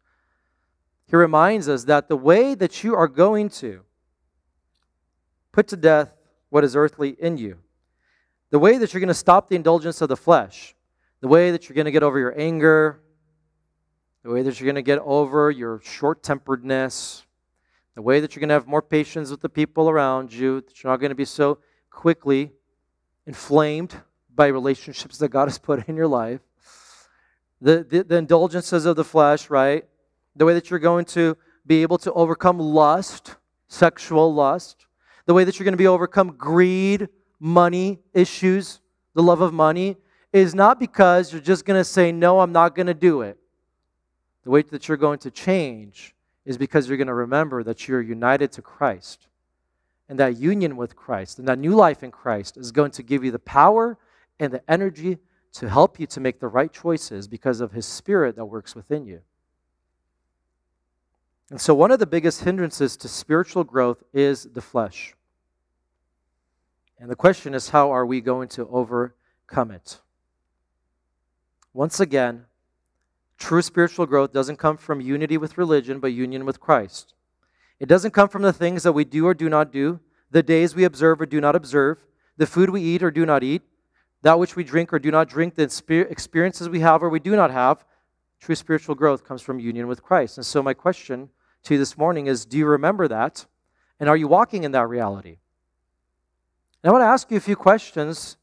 He 1.08 1.16
reminds 1.16 1.70
us 1.70 1.86
that 1.86 2.10
the 2.10 2.18
way 2.18 2.56
that 2.56 2.84
you 2.84 2.96
are 2.96 3.08
going 3.08 3.50
to 3.50 3.86
put 5.60 5.68
to 5.68 5.76
death 5.76 6.16
what 6.52 6.64
is 6.64 6.74
earthly 6.74 7.18
in 7.20 7.38
you, 7.38 7.58
the 8.50 8.58
way 8.58 8.78
that 8.78 8.94
you're 8.94 9.02
going 9.02 9.10
to 9.10 9.14
stop 9.14 9.50
the 9.50 9.58
indulgence 9.58 10.00
of 10.00 10.08
the 10.08 10.16
flesh, 10.16 10.74
the 11.20 11.28
way 11.28 11.52
that 11.52 11.68
you're 11.68 11.76
going 11.76 11.84
to 11.84 11.92
get 11.92 12.02
over 12.02 12.18
your 12.18 12.34
anger, 12.40 13.02
the 14.24 14.30
way 14.30 14.42
that 14.42 14.58
you're 14.58 14.66
going 14.66 14.76
to 14.76 14.82
get 14.82 15.00
over 15.00 15.52
your 15.52 15.82
short 15.84 16.24
temperedness, 16.24 17.26
the 17.96 18.02
way 18.02 18.22
that 18.22 18.34
you're 18.34 18.40
going 18.40 18.48
to 18.48 18.54
have 18.54 18.68
more 18.68 18.82
patience 18.82 19.32
with 19.32 19.42
the 19.42 19.50
people 19.50 19.90
around 19.90 20.32
you, 20.32 20.62
that 20.62 20.82
you're 20.82 20.94
not 20.94 21.02
going 21.02 21.10
to 21.10 21.16
be 21.16 21.26
so 21.26 21.58
quickly 21.90 22.54
inflamed 23.28 23.94
by 24.34 24.48
relationships 24.48 25.18
that 25.18 25.28
God 25.28 25.50
has 25.50 25.58
put 25.68 25.90
in 25.90 25.98
your 25.98 26.08
life, 26.08 26.40
the, 27.60 27.84
the, 27.84 28.06
the 28.06 28.16
indulgences 28.16 28.86
of 28.86 28.96
the 28.96 29.04
flesh, 29.04 29.50
right? 29.50 29.84
The 30.38 30.46
way 30.46 30.54
that 30.54 30.70
you're 30.70 30.80
going 30.80 31.04
to 31.20 31.36
be 31.68 31.82
able 31.82 31.98
to 31.98 32.14
overcome 32.14 32.60
lust, 32.60 33.36
sexual 33.68 34.34
lust, 34.34 34.86
the 35.30 35.36
way 35.36 35.44
that 35.44 35.60
you're 35.60 35.64
going 35.64 35.74
to 35.74 35.78
be 35.78 35.86
overcome 35.86 36.32
greed, 36.32 37.08
money 37.40 38.00
issues, 38.16 38.82
the 39.14 39.22
love 39.22 39.42
of 39.42 39.54
money, 39.54 39.96
is 40.34 40.56
not 40.56 40.80
because 40.80 41.32
you're 41.32 41.40
just 41.40 41.66
going 41.66 41.80
to 41.80 41.84
say, 41.84 42.12
No, 42.12 42.40
I'm 42.40 42.52
not 42.52 42.74
going 42.74 42.88
to 42.88 42.96
do 42.96 43.22
it. 43.22 43.38
The 44.44 44.50
way 44.50 44.64
that 44.64 44.88
you're 44.88 44.98
going 44.98 45.20
to 45.20 45.30
change 45.30 46.16
is 46.46 46.58
because 46.58 46.88
you're 46.88 46.98
going 46.98 47.10
to 47.10 47.14
remember 47.14 47.62
that 47.62 47.88
you're 47.88 48.02
united 48.02 48.52
to 48.54 48.64
Christ. 48.64 49.28
And 50.10 50.18
that 50.18 50.38
union 50.38 50.76
with 50.76 50.96
Christ 50.96 51.38
and 51.38 51.48
that 51.48 51.60
new 51.60 51.76
life 51.76 52.02
in 52.02 52.10
Christ 52.10 52.58
is 52.58 52.72
going 52.72 52.90
to 52.90 53.04
give 53.04 53.24
you 53.24 53.30
the 53.30 53.38
power 53.38 54.00
and 54.40 54.52
the 54.52 54.64
energy 54.68 55.20
to 55.54 55.70
help 55.70 56.00
you 56.00 56.08
to 56.08 56.20
make 56.20 56.40
the 56.40 56.48
right 56.48 56.74
choices 56.74 57.28
because 57.28 57.62
of 57.62 57.72
His 57.72 57.86
Spirit 57.86 58.36
that 58.36 58.46
works 58.46 58.74
within 58.74 59.06
you. 59.06 59.22
And 61.52 61.62
so, 61.62 61.76
one 61.76 61.92
of 61.92 62.00
the 62.00 62.08
biggest 62.08 62.44
hindrances 62.44 62.98
to 62.98 63.08
spiritual 63.08 63.64
growth 63.64 64.02
is 64.12 64.46
the 64.46 64.62
flesh. 64.62 65.14
And 67.00 67.10
the 67.10 67.16
question 67.16 67.54
is, 67.54 67.70
how 67.70 67.92
are 67.92 68.06
we 68.06 68.20
going 68.20 68.50
to 68.50 68.68
overcome 68.68 69.72
it? 69.72 70.00
Once 71.74 72.00
again, 72.00 72.46
true 73.38 73.62
spiritual 73.62 74.06
growth 74.06 74.34
doesn't 74.34 74.58
come 74.58 74.76
from 74.76 75.00
unity 75.00 75.38
with 75.38 75.58
religion, 75.58 76.00
but 76.00 76.08
union 76.08 76.46
with 76.46 76.60
Christ. 76.60 77.14
It 77.80 77.88
doesn't 77.88 78.12
come 78.12 78.28
from 78.28 78.42
the 78.42 78.52
things 78.52 78.84
that 78.84 78.92
we 78.92 79.06
do 79.06 79.26
or 79.26 79.34
do 79.34 79.48
not 79.48 79.72
do, 79.72 80.02
the 80.30 80.44
days 80.44 80.76
we 80.76 80.84
observe 80.84 81.22
or 81.22 81.26
do 81.26 81.40
not 81.40 81.56
observe, 81.56 82.06
the 82.36 82.46
food 82.46 82.70
we 82.70 82.82
eat 82.82 83.02
or 83.02 83.12
do 83.12 83.26
not 83.26 83.44
eat, 83.44 83.62
that 84.22 84.38
which 84.38 84.58
we 84.58 84.66
drink 84.66 84.92
or 84.92 85.00
do 85.00 85.12
not 85.12 85.30
drink, 85.30 85.56
the 85.56 85.64
experiences 86.10 86.68
we 86.68 86.82
have 86.82 87.02
or 87.02 87.10
we 87.10 87.20
do 87.20 87.36
not 87.36 87.52
have, 87.52 87.86
true 88.42 88.56
spiritual 88.56 88.96
growth 88.96 89.24
comes 89.24 89.42
from 89.42 89.60
union 89.60 89.88
with 89.88 90.04
Christ. 90.04 90.38
And 90.38 90.46
so, 90.46 90.62
my 90.62 90.74
question 90.74 91.30
to 91.64 91.76
you 91.76 91.78
this 91.80 91.98
morning 91.98 92.28
is 92.28 92.46
do 92.46 92.58
you 92.58 92.66
remember 92.66 93.08
that? 93.08 93.46
And 94.00 94.10
are 94.10 94.18
you 94.18 94.28
walking 94.28 94.64
in 94.64 94.72
that 94.74 94.88
reality? 94.88 95.38
And 96.84 96.90
I 96.90 96.94
want 96.94 97.02
to 97.04 97.08
ask 97.08 97.30
you 97.30 97.38
a 97.38 97.42
few 97.42 97.56
questions 97.56 98.38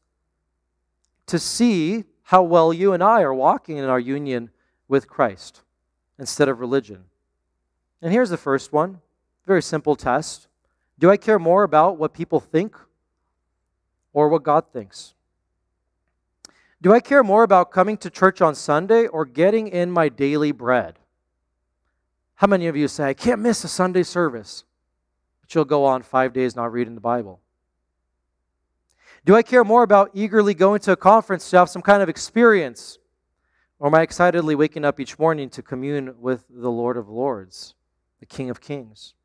to 1.25 1.39
see 1.39 2.03
how 2.23 2.43
well 2.43 2.71
you 2.71 2.93
and 2.93 3.03
I 3.03 3.21
are 3.21 3.33
walking 3.33 3.77
in 3.77 3.85
our 3.85 3.99
union 3.99 4.49
with 4.87 5.07
Christ 5.07 5.61
instead 6.19 6.49
of 6.49 6.59
religion. 6.59 7.05
And 8.01 8.11
here's 8.11 8.29
the 8.29 8.37
first 8.37 8.71
one 8.71 9.01
very 9.45 9.61
simple 9.61 9.95
test 9.95 10.47
Do 10.99 11.09
I 11.09 11.17
care 11.17 11.39
more 11.39 11.63
about 11.63 11.97
what 11.97 12.13
people 12.13 12.39
think 12.39 12.75
or 14.13 14.29
what 14.29 14.43
God 14.43 14.65
thinks? 14.71 15.13
Do 16.79 16.93
I 16.93 16.99
care 16.99 17.23
more 17.23 17.43
about 17.43 17.71
coming 17.71 17.97
to 17.97 18.09
church 18.09 18.39
on 18.39 18.53
Sunday 18.53 19.07
or 19.07 19.25
getting 19.25 19.67
in 19.67 19.89
my 19.89 20.09
daily 20.09 20.51
bread? 20.51 20.99
How 22.35 22.45
many 22.45 22.67
of 22.67 22.75
you 22.75 22.87
say, 22.87 23.05
I 23.05 23.13
can't 23.15 23.41
miss 23.41 23.63
a 23.63 23.67
Sunday 23.67 24.03
service, 24.03 24.63
but 25.41 25.55
you'll 25.55 25.65
go 25.65 25.85
on 25.85 26.03
five 26.03 26.33
days 26.33 26.55
not 26.55 26.71
reading 26.71 26.93
the 26.93 27.01
Bible? 27.01 27.39
Do 29.27 29.35
I 29.35 29.43
care 29.43 29.65
more 29.65 29.83
about 29.83 30.11
eagerly 30.13 30.53
going 30.53 30.79
to 30.79 30.93
a 30.93 30.95
conference 30.95 31.49
to 31.49 31.57
have 31.57 31.69
some 31.69 31.81
kind 31.81 32.01
of 32.01 32.07
experience? 32.07 32.97
Or 33.77 33.87
am 33.87 33.95
I 33.95 34.01
excitedly 34.01 34.55
waking 34.55 34.85
up 34.85 35.01
each 35.01 35.19
morning 35.19 35.49
to 35.49 35.61
commune 35.61 36.15
with 36.17 36.45
the 36.49 36.71
Lord 36.71 36.95
of 36.95 37.09
Lords, 37.09 37.75
the 38.21 38.25
King 38.25 38.49
of 38.49 38.61
Kings? 38.61 39.15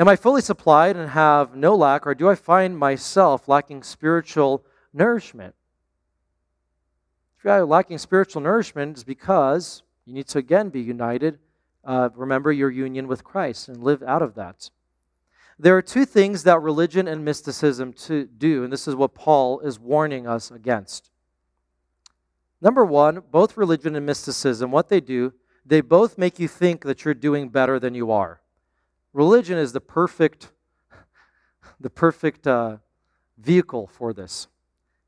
Am 0.00 0.08
I 0.08 0.16
fully 0.16 0.40
supplied 0.40 0.96
and 0.96 1.10
have 1.10 1.54
no 1.54 1.76
lack, 1.76 2.08
or 2.08 2.14
do 2.16 2.28
I 2.28 2.34
find 2.34 2.76
myself 2.76 3.46
lacking 3.46 3.84
spiritual 3.84 4.64
nourishment? 4.92 5.54
If 7.38 7.44
you're 7.44 7.64
lacking 7.64 7.98
spiritual 7.98 8.42
nourishment, 8.42 8.96
it's 8.96 9.04
because 9.04 9.84
you 10.06 10.12
need 10.12 10.26
to 10.26 10.38
again 10.38 10.70
be 10.70 10.80
united. 10.80 11.38
Uh, 11.84 12.08
remember 12.16 12.50
your 12.50 12.72
union 12.72 13.06
with 13.06 13.22
Christ 13.22 13.68
and 13.68 13.84
live 13.84 14.02
out 14.02 14.22
of 14.22 14.34
that. 14.34 14.70
There 15.58 15.76
are 15.76 15.82
two 15.82 16.04
things 16.04 16.42
that 16.42 16.60
religion 16.60 17.06
and 17.06 17.24
mysticism 17.24 17.92
to 17.92 18.26
do, 18.26 18.64
and 18.64 18.72
this 18.72 18.88
is 18.88 18.96
what 18.96 19.14
Paul 19.14 19.60
is 19.60 19.78
warning 19.78 20.26
us 20.26 20.50
against. 20.50 21.10
Number 22.60 22.84
one, 22.84 23.22
both 23.30 23.56
religion 23.56 23.94
and 23.94 24.04
mysticism, 24.04 24.70
what 24.70 24.88
they 24.88 25.00
do, 25.00 25.32
they 25.64 25.80
both 25.80 26.18
make 26.18 26.38
you 26.38 26.48
think 26.48 26.82
that 26.84 27.04
you're 27.04 27.14
doing 27.14 27.48
better 27.48 27.78
than 27.78 27.94
you 27.94 28.10
are. 28.10 28.40
Religion 29.12 29.56
is 29.56 29.72
the 29.72 29.80
perfect, 29.80 30.50
the 31.80 31.90
perfect 31.90 32.46
uh, 32.46 32.78
vehicle 33.38 33.86
for 33.86 34.12
this. 34.12 34.48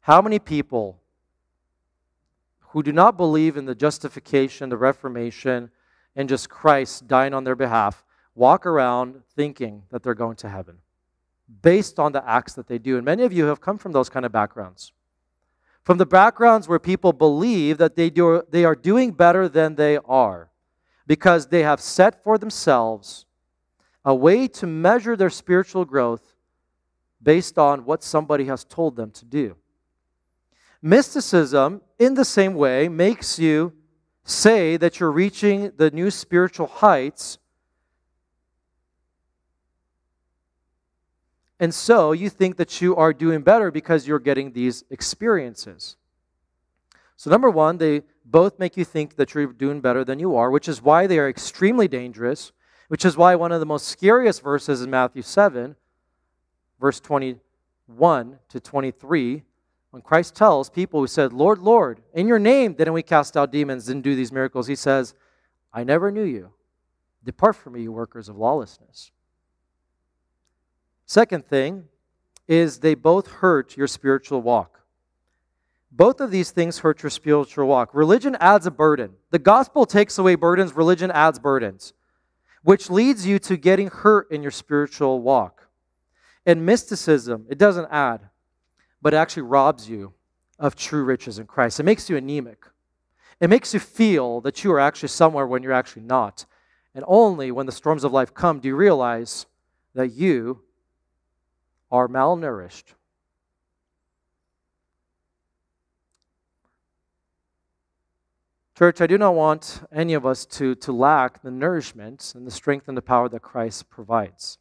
How 0.01 0.23
many 0.23 0.39
people 0.39 1.01
who 2.69 2.83
do 2.83 2.93
not 2.93 3.17
believe 3.17 3.57
in 3.57 3.65
the 3.65 3.75
justification, 3.75 4.69
the 4.69 4.77
reformation, 4.77 5.71
and 6.15 6.29
just 6.29 6.49
Christ 6.49 7.09
dying 7.09 7.35
on 7.35 7.45
their 7.45 7.57
behalf 7.57 8.05
walk 8.37 8.67
around 8.67 9.23
thinking 9.35 9.83
that 9.91 10.03
they're 10.03 10.15
going 10.15 10.37
to 10.37 10.49
heaven 10.49 10.77
based 11.63 11.99
on 11.99 12.13
the 12.13 12.29
acts 12.29 12.55
that 12.55 12.69
they 12.69 12.79
do. 12.79 12.97
And 12.97 13.05
many 13.05 13.25
of 13.25 13.33
you 13.33 13.47
have 13.47 13.61
come 13.61 13.79
from 13.79 13.93
those 13.93 14.09
kind 14.09 14.25
of 14.25 14.31
backgrounds. 14.31 14.93
From 15.83 15.99
the 15.99 16.07
backgrounds 16.07 16.69
where 16.69 16.79
people 16.79 17.13
believe 17.13 17.79
that 17.79 17.97
they, 17.97 18.11
do, 18.11 18.43
they 18.51 18.65
are 18.65 18.75
doing 18.75 19.13
better 19.13 19.49
than 19.49 19.77
they 19.77 19.99
are 19.99 20.51
because 21.07 21.47
they 21.47 21.63
have 21.63 21.81
set 21.81 22.23
for 22.23 22.39
themselves 22.39 23.25
a 24.05 24.15
way 24.15 24.49
to 24.49 24.67
measure 24.67 25.17
their 25.17 25.31
spiritual 25.31 25.85
growth 25.85 26.35
based 27.23 27.59
on 27.59 27.85
what 27.85 28.03
somebody 28.03 28.45
has 28.45 28.65
told 28.65 28.97
them 28.97 29.11
to 29.13 29.25
do. 29.25 29.57
Mysticism, 30.83 31.81
in 31.99 32.15
the 32.15 32.25
same 32.25 32.55
way, 32.55 32.89
makes 32.89 33.39
you 33.39 33.73
say 34.25 34.77
that 34.77 35.01
you're 35.01 35.11
reaching 35.11 35.73
the 35.77 35.91
new 35.91 36.11
spiritual 36.11 36.67
heights 36.67 37.39
And 41.59 41.75
so 41.75 42.13
you 42.13 42.29
think 42.29 42.57
that 42.57 42.81
you 42.81 42.95
are 42.97 43.13
doing 43.13 43.41
better 43.41 43.71
because 43.71 44.07
you're 44.07 44.19
getting 44.19 44.53
these 44.53 44.85
experiences. 44.91 45.97
So, 47.17 47.31
number 47.31 47.49
one, 47.49 47.79
they 47.79 48.03
both 48.27 48.59
make 48.59 48.77
you 48.77 48.85
think 48.85 49.17
that 49.17 49.33
you're 49.33 49.47
doing 49.47 49.81
better 49.81 50.05
than 50.05 50.19
you 50.19 50.37
are, 50.37 50.51
which 50.51 50.69
is 50.69 50.83
why 50.83 51.07
they 51.07 51.19
are 51.19 51.29
extremely 51.29 51.89
dangerous, 51.89 52.53
which 52.89 53.07
is 53.07 53.17
why 53.17 53.35
one 53.35 53.53
of 53.53 53.61
the 53.61 53.67
most 53.67 53.89
scariest 53.89 54.43
verses 54.43 54.83
in 54.83 54.91
Matthew 54.91 55.23
7, 55.23 55.77
verse 56.79 57.01
21 57.01 58.39
to 58.51 58.61
23, 58.61 59.43
when 59.91 60.03
Christ 60.03 60.35
tells 60.35 60.69
people 60.69 61.01
who 61.01 61.07
said, 61.07 61.33
Lord, 61.33 61.59
Lord, 61.59 62.03
in 62.13 62.29
your 62.29 62.39
name 62.39 62.75
didn't 62.75 62.93
we 62.93 63.03
cast 63.03 63.35
out 63.35 63.51
demons 63.51 63.87
didn't 63.87 64.03
do 64.03 64.15
these 64.15 64.33
miracles? 64.33 64.67
He 64.67 64.77
says, 64.77 65.15
I 65.73 65.85
never 65.85 66.11
knew 66.11 66.25
you. 66.25 66.51
Depart 67.25 67.57
from 67.57 67.73
me, 67.73 67.83
you 67.83 67.93
workers 67.93 68.29
of 68.29 68.37
lawlessness. 68.37 69.11
Second 71.07 71.47
thing 71.47 71.85
is 72.49 72.81
they 72.81 72.95
both 72.95 73.29
hurt 73.29 73.77
your 73.77 73.87
spiritual 73.87 74.43
walk. 74.43 74.81
Both 75.91 76.21
of 76.21 76.31
these 76.31 76.51
things 76.51 76.81
hurt 76.81 77.03
your 77.03 77.11
spiritual 77.11 77.67
walk. 77.67 77.95
Religion 77.95 78.37
adds 78.41 78.67
a 78.67 78.71
burden. 78.71 79.13
The 79.31 79.39
gospel 79.39 79.87
takes 79.87 80.19
away 80.19 80.35
burdens, 80.35 80.75
religion 80.75 81.11
adds 81.11 81.39
burdens, 81.39 81.95
which 82.63 82.91
leads 82.91 83.27
you 83.27 83.39
to 83.39 83.57
getting 83.57 83.89
hurt 83.89 84.31
in 84.31 84.43
your 84.43 84.51
spiritual 84.51 85.23
walk. 85.23 85.69
And 86.45 86.67
mysticism, 86.67 87.47
it 87.49 87.57
doesn't 87.57 87.89
add, 87.91 88.29
but 89.01 89.15
it 89.15 89.17
actually 89.17 89.45
robs 89.45 89.89
you 89.89 90.13
of 90.59 90.77
true 90.77 91.05
riches 91.05 91.39
in 91.39 91.47
Christ. 91.47 91.81
It 91.81 91.85
makes 91.85 92.11
you 92.11 92.17
anemic. 92.17 92.67
It 93.41 93.49
makes 93.49 93.73
you 93.73 93.81
feel 93.81 94.41
that 94.43 94.65
you 94.65 94.73
are 94.73 94.81
actually 94.81 95.09
somewhere 95.09 95.47
when 95.47 95.63
you're 95.63 95.73
actually 95.73 96.03
not. 96.03 96.47
And 96.95 97.05
only 97.07 97.51
when 97.51 97.67
the 97.67 97.73
storms 97.73 98.05
of 98.05 98.13
life 98.13 98.35
come 98.35 98.59
do 98.59 98.69
you 98.69 98.77
realize 98.77 99.47
that 99.95 100.13
you 100.13 100.63
are 101.91 102.09
malnourished. 102.09 102.95
Church, 108.77 109.01
I 109.01 109.07
do 109.07 109.17
not 109.17 109.35
want 109.35 109.81
any 109.91 110.13
of 110.13 110.27
us 110.27 110.45
to, 110.47 110.75
to 110.75 110.93
lack 110.93 111.41
the 111.41 111.51
nourishment 111.51 112.33
and 112.37 112.47
the 112.47 112.51
strength 112.51 112.89
and 112.89 112.97
the 112.97 113.03
power 113.03 113.27
that 113.29 113.41
Christ 113.41 113.89
provides. 113.89 114.59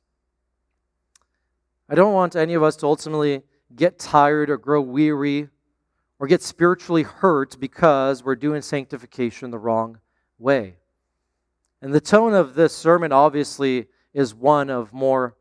I 1.89 1.95
don't 1.95 2.13
want 2.13 2.35
any 2.35 2.53
of 2.53 2.63
us 2.63 2.77
to 2.77 2.85
ultimately 2.85 3.43
get 3.75 3.99
tired 3.99 4.49
or 4.49 4.57
grow 4.57 4.79
weary 4.79 5.49
or 6.17 6.27
get 6.27 6.41
spiritually 6.41 7.03
hurt 7.03 7.59
because 7.59 8.23
we're 8.23 8.37
doing 8.37 8.61
sanctification 8.61 9.51
the 9.51 9.59
wrong 9.59 9.99
way. 10.39 10.77
And 11.81 11.93
the 11.93 11.99
tone 11.99 12.33
of 12.33 12.55
this 12.55 12.73
sermon 12.73 13.11
obviously 13.11 13.87
is 14.13 14.33
one 14.33 14.69
of 14.69 14.93
more 14.93 15.35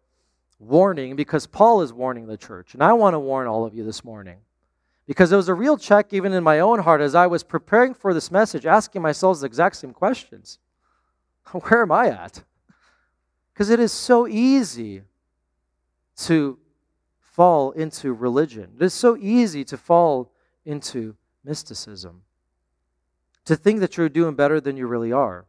warning 0.64 1.16
because 1.16 1.46
Paul 1.46 1.82
is 1.82 1.92
warning 1.92 2.26
the 2.26 2.36
church. 2.36 2.74
And 2.74 2.82
I 2.82 2.92
want 2.92 3.14
to 3.14 3.18
warn 3.18 3.46
all 3.46 3.64
of 3.64 3.74
you 3.74 3.84
this 3.84 4.04
morning 4.04 4.38
because 5.06 5.32
it 5.32 5.36
was 5.36 5.48
a 5.48 5.54
real 5.54 5.76
check 5.76 6.12
even 6.12 6.32
in 6.32 6.42
my 6.42 6.60
own 6.60 6.80
heart 6.80 7.00
as 7.00 7.14
I 7.14 7.26
was 7.26 7.42
preparing 7.42 7.94
for 7.94 8.14
this 8.14 8.30
message, 8.30 8.66
asking 8.66 9.02
myself 9.02 9.40
the 9.40 9.46
exact 9.46 9.76
same 9.76 9.92
questions 9.92 10.58
Where 11.52 11.82
am 11.82 11.92
I 11.92 12.08
at? 12.08 12.42
Because 13.52 13.70
it 13.70 13.78
is 13.78 13.92
so 13.92 14.26
easy 14.26 15.02
to 16.16 16.58
fall 17.20 17.72
into 17.72 18.12
religion, 18.12 18.72
it 18.76 18.84
is 18.84 18.94
so 18.94 19.16
easy 19.16 19.64
to 19.64 19.76
fall 19.76 20.32
into 20.64 21.16
mysticism, 21.44 22.22
to 23.44 23.56
think 23.56 23.80
that 23.80 23.96
you're 23.96 24.08
doing 24.08 24.34
better 24.34 24.60
than 24.60 24.76
you 24.76 24.86
really 24.86 25.12
are. 25.12 25.44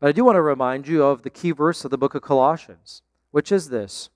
But 0.00 0.08
I 0.08 0.12
do 0.12 0.24
want 0.24 0.36
to 0.36 0.42
remind 0.42 0.88
you 0.88 1.02
of 1.02 1.22
the 1.22 1.30
key 1.30 1.50
verse 1.50 1.84
of 1.84 1.90
the 1.90 1.98
book 1.98 2.14
of 2.14 2.22
Colossians 2.22 3.02
which 3.34 3.50
is 3.50 3.68
this 3.68 4.10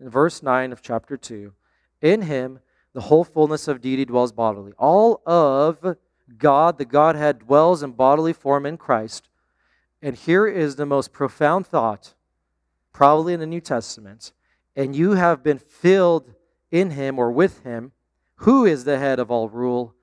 in 0.00 0.08
verse 0.08 0.42
9 0.42 0.72
of 0.72 0.82
chapter 0.82 1.16
2 1.16 1.52
In 2.00 2.22
him 2.22 2.60
the 2.92 3.02
whole 3.02 3.24
fullness 3.24 3.68
of 3.68 3.80
deity 3.80 4.04
dwells 4.04 4.32
bodily. 4.32 4.72
All 4.78 5.22
of 5.26 5.96
God, 6.36 6.78
the 6.78 6.84
Godhead, 6.84 7.40
dwells 7.40 7.82
in 7.82 7.92
bodily 7.92 8.32
form 8.32 8.66
in 8.66 8.76
Christ. 8.76 9.28
And 10.02 10.16
here 10.16 10.46
is 10.46 10.76
the 10.76 10.86
most 10.86 11.12
profound 11.12 11.66
thought, 11.66 12.14
probably 12.92 13.34
in 13.34 13.40
the 13.40 13.46
New 13.46 13.60
Testament. 13.60 14.32
And 14.74 14.96
you 14.96 15.12
have 15.12 15.42
been 15.42 15.58
filled 15.58 16.34
in 16.70 16.90
him 16.90 17.18
or 17.18 17.30
with 17.30 17.62
him, 17.62 17.92
who 18.36 18.64
is 18.64 18.84
the 18.84 18.98
head 18.98 19.18
of 19.18 19.30
all 19.30 19.48
rule 19.48 19.94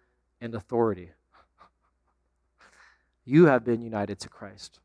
and 0.42 0.56
authority. 0.56 1.12
You 3.28 3.48
have 3.48 3.66
been 3.66 3.82
united 3.82 4.20
to 4.20 4.30
Christ. 4.30 4.80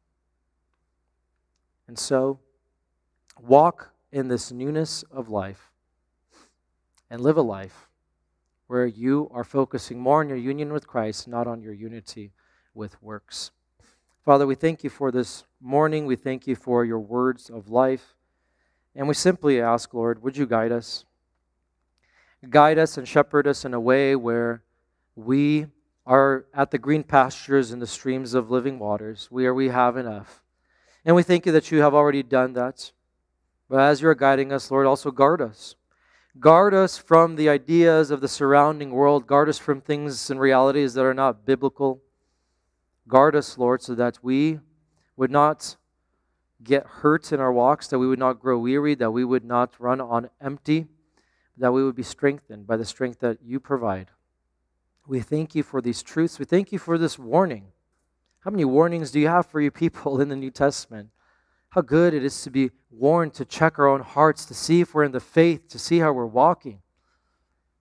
And 1.87 1.99
so, 1.99 2.39
walk 3.39 3.93
in 4.13 4.29
this 4.29 4.51
newness 4.51 5.03
of 5.11 5.29
life 5.29 5.71
and 7.11 7.21
live 7.21 7.37
a 7.37 7.43
life 7.43 7.89
where 8.67 8.87
you 8.87 9.29
are 9.33 9.45
focusing 9.45 9.99
more 9.99 10.21
on 10.21 10.29
your 10.29 10.39
union 10.39 10.73
with 10.73 10.87
Christ, 10.87 11.27
not 11.27 11.47
on 11.47 11.61
your 11.61 11.73
unity 11.73 12.33
with 12.75 13.03
works. 13.03 13.51
Father, 14.25 14.47
we 14.47 14.55
thank 14.55 14.85
you 14.85 14.91
for 14.91 15.11
this 15.11 15.45
morning. 15.61 16.07
We 16.07 16.15
thank 16.15 16.47
you 16.47 16.55
for 16.55 16.85
your 16.85 17.01
words 17.01 17.51
of 17.51 17.69
life. 17.69 18.15
And 18.95 19.09
we 19.09 19.15
simply 19.15 19.61
ask, 19.61 19.93
Lord, 19.93 20.23
would 20.23 20.37
you 20.37 20.47
guide 20.47 20.73
us? 20.73 21.05
Guide 22.49 22.79
us 22.79 22.97
and 22.97 23.09
shepherd 23.09 23.47
us 23.47 23.65
in 23.65 23.75
a 23.75 23.81
way 23.81 24.15
where 24.15 24.63
we 25.17 25.67
are 26.07 26.47
at 26.55 26.71
the 26.71 26.79
green 26.79 27.03
pastures 27.03 27.71
and 27.71 27.81
the 27.81 27.87
streams 27.87 28.35
of 28.35 28.51
living 28.51 28.79
waters, 28.79 29.29
where 29.31 29.55
we 29.55 29.69
have 29.69 29.97
enough. 29.97 30.43
And 31.05 31.15
we 31.17 31.23
thank 31.23 31.47
you 31.47 31.53
that 31.53 31.71
you 31.71 31.81
have 31.81 31.95
already 31.95 32.23
done 32.23 32.53
that. 32.55 32.93
But 33.71 33.79
as 33.83 34.03
you're 34.03 34.17
guiding 34.17 34.53
us, 34.53 34.69
Lord, 34.69 34.85
also 34.85 35.13
guard 35.13 35.41
us. 35.41 35.77
Guard 36.41 36.75
us 36.75 36.99
from 36.99 37.37
the 37.37 37.49
ideas 37.49 38.11
of 38.11 38.21
the 38.21 38.27
surrounding 38.27 38.91
world. 38.91 39.29
Guard 39.29 39.49
us 39.49 39.59
from 39.59 39.81
things 39.81 40.29
and 40.29 40.41
realities 40.41 40.95
that 40.95 41.05
are 41.05 41.15
not 41.15 41.47
biblical. 41.47 42.03
Guard 43.07 43.37
us, 43.37 43.57
Lord, 43.57 43.81
so 43.81 43.95
that 43.95 44.19
we 44.23 44.59
would 45.17 45.31
not 45.31 45.77
get 46.65 46.85
hurt 46.85 47.33
in 47.33 47.39
our 47.39 47.53
walks, 47.53 47.87
that 47.89 48.01
we 48.01 48.09
would 48.09 48.19
not 48.19 48.41
grow 48.41 48.59
weary, 48.59 48.97
that 48.97 49.13
we 49.13 49.25
would 49.25 49.45
not 49.45 49.73
run 49.79 50.01
on 50.01 50.31
empty, 50.41 50.89
that 51.57 51.73
we 51.73 51.85
would 51.85 51.95
be 51.95 52.03
strengthened 52.03 52.67
by 52.67 52.77
the 52.77 52.85
strength 52.85 53.21
that 53.21 53.39
you 53.41 53.61
provide. 53.61 54.11
We 55.07 55.21
thank 55.21 55.55
you 55.55 55.63
for 55.63 55.81
these 55.81 56.03
truths. 56.03 56.41
We 56.41 56.45
thank 56.45 56.73
you 56.73 56.79
for 56.81 56.99
this 56.99 57.21
warning. 57.21 57.67
How 58.41 58.51
many 58.51 58.65
warnings 58.65 59.13
do 59.13 59.21
you 59.21 59.29
have 59.29 59.47
for 59.47 59.61
your 59.61 59.71
people 59.71 60.21
in 60.23 60.29
the 60.29 60.37
New 60.37 60.51
Testament? 60.51 61.11
How 61.71 61.81
good 61.81 62.15
it 62.15 62.25
is 62.25 62.43
to 62.43 62.51
be 62.51 62.71
warned, 62.91 63.35
to 63.35 63.45
check 63.45 63.79
our 63.79 63.87
own 63.89 64.03
hearts, 64.03 64.45
to 64.47 64.55
see 64.55 64.81
if 64.81 64.95
we're 64.95 65.05
in 65.05 65.13
the 65.13 65.21
faith, 65.21 65.69
to 65.69 65.79
see 65.79 65.99
how 65.99 66.13
we're 66.13 66.27
walking. 66.27 66.81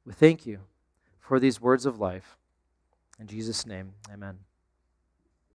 We 0.06 0.14
thank 0.14 0.46
you 0.46 0.60
for 1.20 1.40
these 1.40 1.60
words 1.60 1.86
of 1.86 2.00
life. 2.00 2.38
In 3.20 3.28
Jesus' 3.28 3.66
name, 3.66 3.94
amen. 4.12 4.49